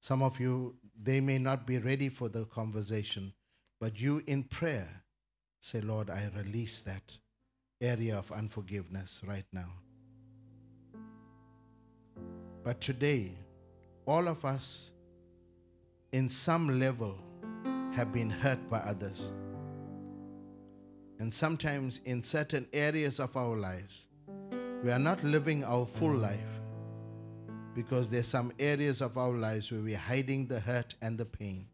Some 0.00 0.22
of 0.22 0.38
you, 0.38 0.74
they 1.00 1.20
may 1.20 1.38
not 1.38 1.66
be 1.66 1.78
ready 1.78 2.08
for 2.08 2.28
the 2.28 2.44
conversation, 2.44 3.32
but 3.80 4.00
you 4.00 4.22
in 4.26 4.44
prayer 4.44 5.02
say, 5.60 5.80
Lord, 5.80 6.10
I 6.10 6.30
release 6.36 6.80
that 6.82 7.16
area 7.80 8.18
of 8.18 8.30
unforgiveness 8.32 9.20
right 9.26 9.46
now. 9.52 9.70
But 12.64 12.80
today, 12.80 13.32
all 14.04 14.28
of 14.28 14.44
us, 14.44 14.90
in 16.12 16.28
some 16.28 16.80
level, 16.80 17.18
have 17.92 18.12
been 18.12 18.30
hurt 18.30 18.68
by 18.68 18.78
others. 18.78 19.34
And 21.18 21.32
sometimes, 21.32 22.00
in 22.04 22.22
certain 22.22 22.66
areas 22.72 23.20
of 23.20 23.36
our 23.36 23.56
lives, 23.56 24.07
we 24.82 24.92
are 24.92 24.98
not 24.98 25.22
living 25.24 25.64
our 25.64 25.84
full 25.84 26.14
life 26.14 26.60
because 27.74 28.08
there's 28.08 28.28
some 28.28 28.52
areas 28.58 29.00
of 29.00 29.18
our 29.18 29.32
lives 29.32 29.72
where 29.72 29.80
we're 29.80 29.98
hiding 29.98 30.46
the 30.46 30.60
hurt 30.60 30.94
and 31.02 31.18
the 31.18 31.24
pain. 31.24 31.66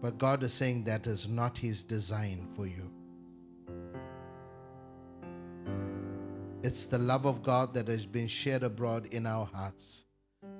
But 0.00 0.18
God 0.18 0.42
is 0.42 0.52
saying 0.52 0.84
that 0.84 1.06
is 1.06 1.26
not 1.28 1.58
His 1.58 1.82
design 1.82 2.46
for 2.54 2.66
you. 2.66 2.90
It's 6.62 6.86
the 6.86 6.98
love 6.98 7.26
of 7.26 7.42
God 7.42 7.74
that 7.74 7.88
has 7.88 8.06
been 8.06 8.28
shared 8.28 8.62
abroad 8.62 9.06
in 9.06 9.26
our 9.26 9.46
hearts 9.46 10.04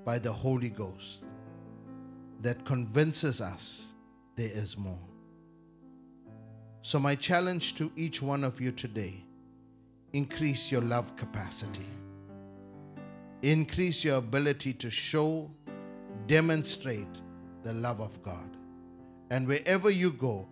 by 0.04 0.18
the 0.18 0.32
Holy 0.32 0.70
Ghost 0.70 1.22
that 2.42 2.64
convinces 2.64 3.40
us 3.40 3.94
there 4.36 4.50
is 4.50 4.76
more. 4.76 4.98
So, 6.82 6.98
my 6.98 7.14
challenge 7.14 7.76
to 7.76 7.90
each 7.96 8.20
one 8.20 8.44
of 8.44 8.60
you 8.60 8.72
today 8.72 9.24
increase 10.14 10.70
your 10.70 10.80
love 10.80 11.16
capacity, 11.16 11.84
increase 13.42 14.04
your 14.04 14.18
ability 14.18 14.72
to 14.72 14.88
show, 14.88 15.50
demonstrate 16.28 17.20
the 17.64 17.72
love 17.72 18.00
of 18.00 18.22
God. 18.22 18.48
And 19.30 19.44
wherever 19.48 19.90
you 19.90 20.12
go, 20.12 20.46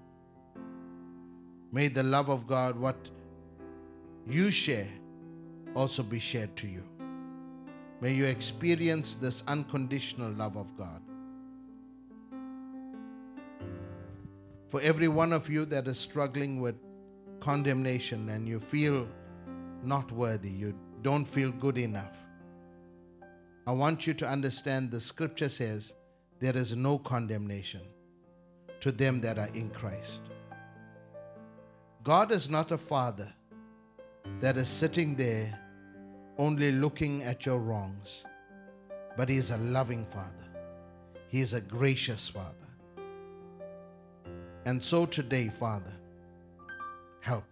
may 1.71 1.87
the 1.87 2.03
love 2.03 2.29
of 2.29 2.49
God, 2.49 2.77
what 2.77 3.09
you 4.27 4.51
share, 4.51 4.89
also 5.77 6.03
be 6.03 6.19
shared 6.19 6.57
to 6.57 6.67
you. 6.67 6.83
May 8.01 8.15
you 8.15 8.25
experience 8.25 9.15
this 9.15 9.45
unconditional 9.47 10.33
love 10.33 10.57
of 10.57 10.77
God. 10.77 11.01
For 14.67 14.81
every 14.81 15.07
one 15.07 15.33
of 15.33 15.49
you 15.49 15.67
that 15.67 15.87
is 15.87 15.99
struggling 15.99 16.61
with 16.61 16.75
condemnation 17.39 18.29
and 18.29 18.49
you 18.49 18.59
feel 18.59 19.07
not 19.85 20.11
worthy, 20.13 20.51
you 20.51 20.75
don't 21.03 21.25
feel 21.25 21.51
good 21.53 21.79
enough, 21.79 22.17
I 23.67 23.73
want 23.73 24.07
you 24.07 24.15
to 24.15 24.27
understand 24.27 24.91
the 24.91 25.01
scripture 25.01 25.49
says 25.49 25.95
there 26.41 26.57
is 26.57 26.75
no 26.75 26.99
condemnation 26.99 27.83
to 28.81 28.91
them 28.91 29.21
that 29.21 29.39
are 29.39 29.51
in 29.55 29.71
Christ. 29.71 30.23
God 32.03 32.33
is 32.33 32.49
not 32.51 32.73
a 32.73 32.79
father 32.79 33.33
that 34.41 34.57
is 34.57 34.69
sitting 34.69 35.15
there 35.15 35.57
only 36.39 36.73
looking 36.73 37.23
at 37.23 37.47
your 37.47 37.59
wrongs, 37.59 38.25
but 39.17 39.29
He 39.29 39.37
is 39.37 39.53
a 39.53 39.59
loving 39.59 40.05
Father. 40.07 40.49
He 41.29 41.41
is 41.41 41.53
a 41.53 41.61
gracious 41.61 42.29
Father. 42.29 42.55
And 44.65 44.83
so 44.83 45.07
today, 45.07 45.49
Father, 45.49 45.95
help 47.21 47.45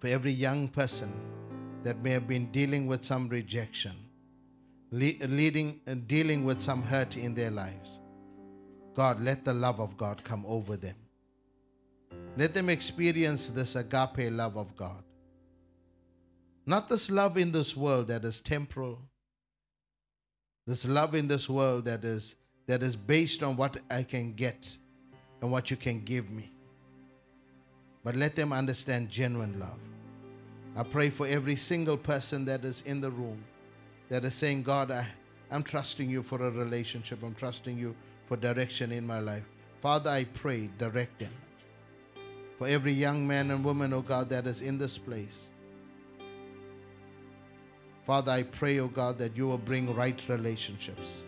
for 0.00 0.08
every 0.08 0.32
young 0.32 0.68
person 0.68 1.12
that 1.84 2.02
may 2.02 2.10
have 2.10 2.26
been 2.26 2.50
dealing 2.50 2.86
with 2.86 3.04
some 3.04 3.28
rejection, 3.28 3.94
leading, 4.90 5.80
uh, 5.86 5.94
dealing 6.06 6.44
with 6.44 6.60
some 6.60 6.82
hurt 6.82 7.16
in 7.16 7.34
their 7.34 7.50
lives. 7.50 8.00
God, 8.94 9.22
let 9.22 9.44
the 9.44 9.54
love 9.54 9.80
of 9.80 9.96
God 9.96 10.24
come 10.24 10.44
over 10.46 10.76
them. 10.76 10.96
Let 12.36 12.54
them 12.54 12.68
experience 12.68 13.48
this 13.48 13.76
agape 13.76 14.32
love 14.32 14.56
of 14.56 14.76
God. 14.76 15.02
Not 16.66 16.88
this 16.88 17.10
love 17.10 17.36
in 17.36 17.52
this 17.52 17.76
world 17.76 18.08
that 18.08 18.24
is 18.24 18.40
temporal, 18.40 18.98
this 20.66 20.84
love 20.84 21.14
in 21.14 21.28
this 21.28 21.48
world 21.48 21.84
that 21.86 22.04
is 22.04 22.36
that 22.66 22.82
is 22.82 22.94
based 22.94 23.42
on 23.42 23.56
what 23.56 23.78
I 23.90 24.04
can 24.04 24.34
get 24.34 24.76
and 25.42 25.50
what 25.50 25.70
you 25.70 25.76
can 25.76 26.04
give 26.04 26.30
me. 26.30 26.49
But 28.02 28.16
let 28.16 28.34
them 28.34 28.52
understand 28.52 29.10
genuine 29.10 29.60
love. 29.60 29.78
I 30.76 30.82
pray 30.84 31.10
for 31.10 31.26
every 31.26 31.56
single 31.56 31.96
person 31.96 32.44
that 32.46 32.64
is 32.64 32.82
in 32.86 33.00
the 33.00 33.10
room 33.10 33.44
that 34.08 34.24
is 34.24 34.34
saying, 34.34 34.62
God, 34.62 34.90
I, 34.90 35.06
I'm 35.50 35.62
trusting 35.62 36.08
you 36.08 36.22
for 36.22 36.44
a 36.44 36.50
relationship. 36.50 37.22
I'm 37.22 37.34
trusting 37.34 37.78
you 37.78 37.94
for 38.26 38.36
direction 38.36 38.92
in 38.92 39.06
my 39.06 39.20
life. 39.20 39.44
Father, 39.82 40.10
I 40.10 40.24
pray, 40.24 40.70
direct 40.78 41.18
them. 41.18 41.32
For 42.58 42.68
every 42.68 42.92
young 42.92 43.26
man 43.26 43.50
and 43.50 43.64
woman, 43.64 43.92
oh 43.92 44.02
God, 44.02 44.28
that 44.30 44.46
is 44.46 44.62
in 44.62 44.78
this 44.78 44.98
place. 44.98 45.50
Father, 48.04 48.32
I 48.32 48.42
pray, 48.42 48.80
oh 48.80 48.88
God, 48.88 49.18
that 49.18 49.36
you 49.36 49.46
will 49.46 49.58
bring 49.58 49.94
right 49.94 50.20
relationships, 50.28 51.22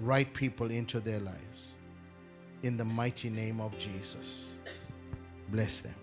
right 0.00 0.32
people 0.32 0.70
into 0.70 1.00
their 1.00 1.20
lives. 1.20 1.38
In 2.62 2.76
the 2.76 2.84
mighty 2.84 3.28
name 3.28 3.60
of 3.60 3.76
Jesus. 3.78 4.58
Bless 5.52 5.82
them. 5.82 5.94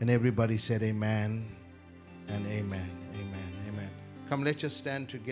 And 0.00 0.10
everybody 0.10 0.58
said, 0.58 0.82
Amen 0.82 1.48
and 2.26 2.46
Amen. 2.48 2.90
Amen. 3.14 3.52
Amen. 3.68 3.90
Come, 4.28 4.42
let's 4.42 4.60
just 4.60 4.76
stand 4.76 5.08
together. 5.08 5.30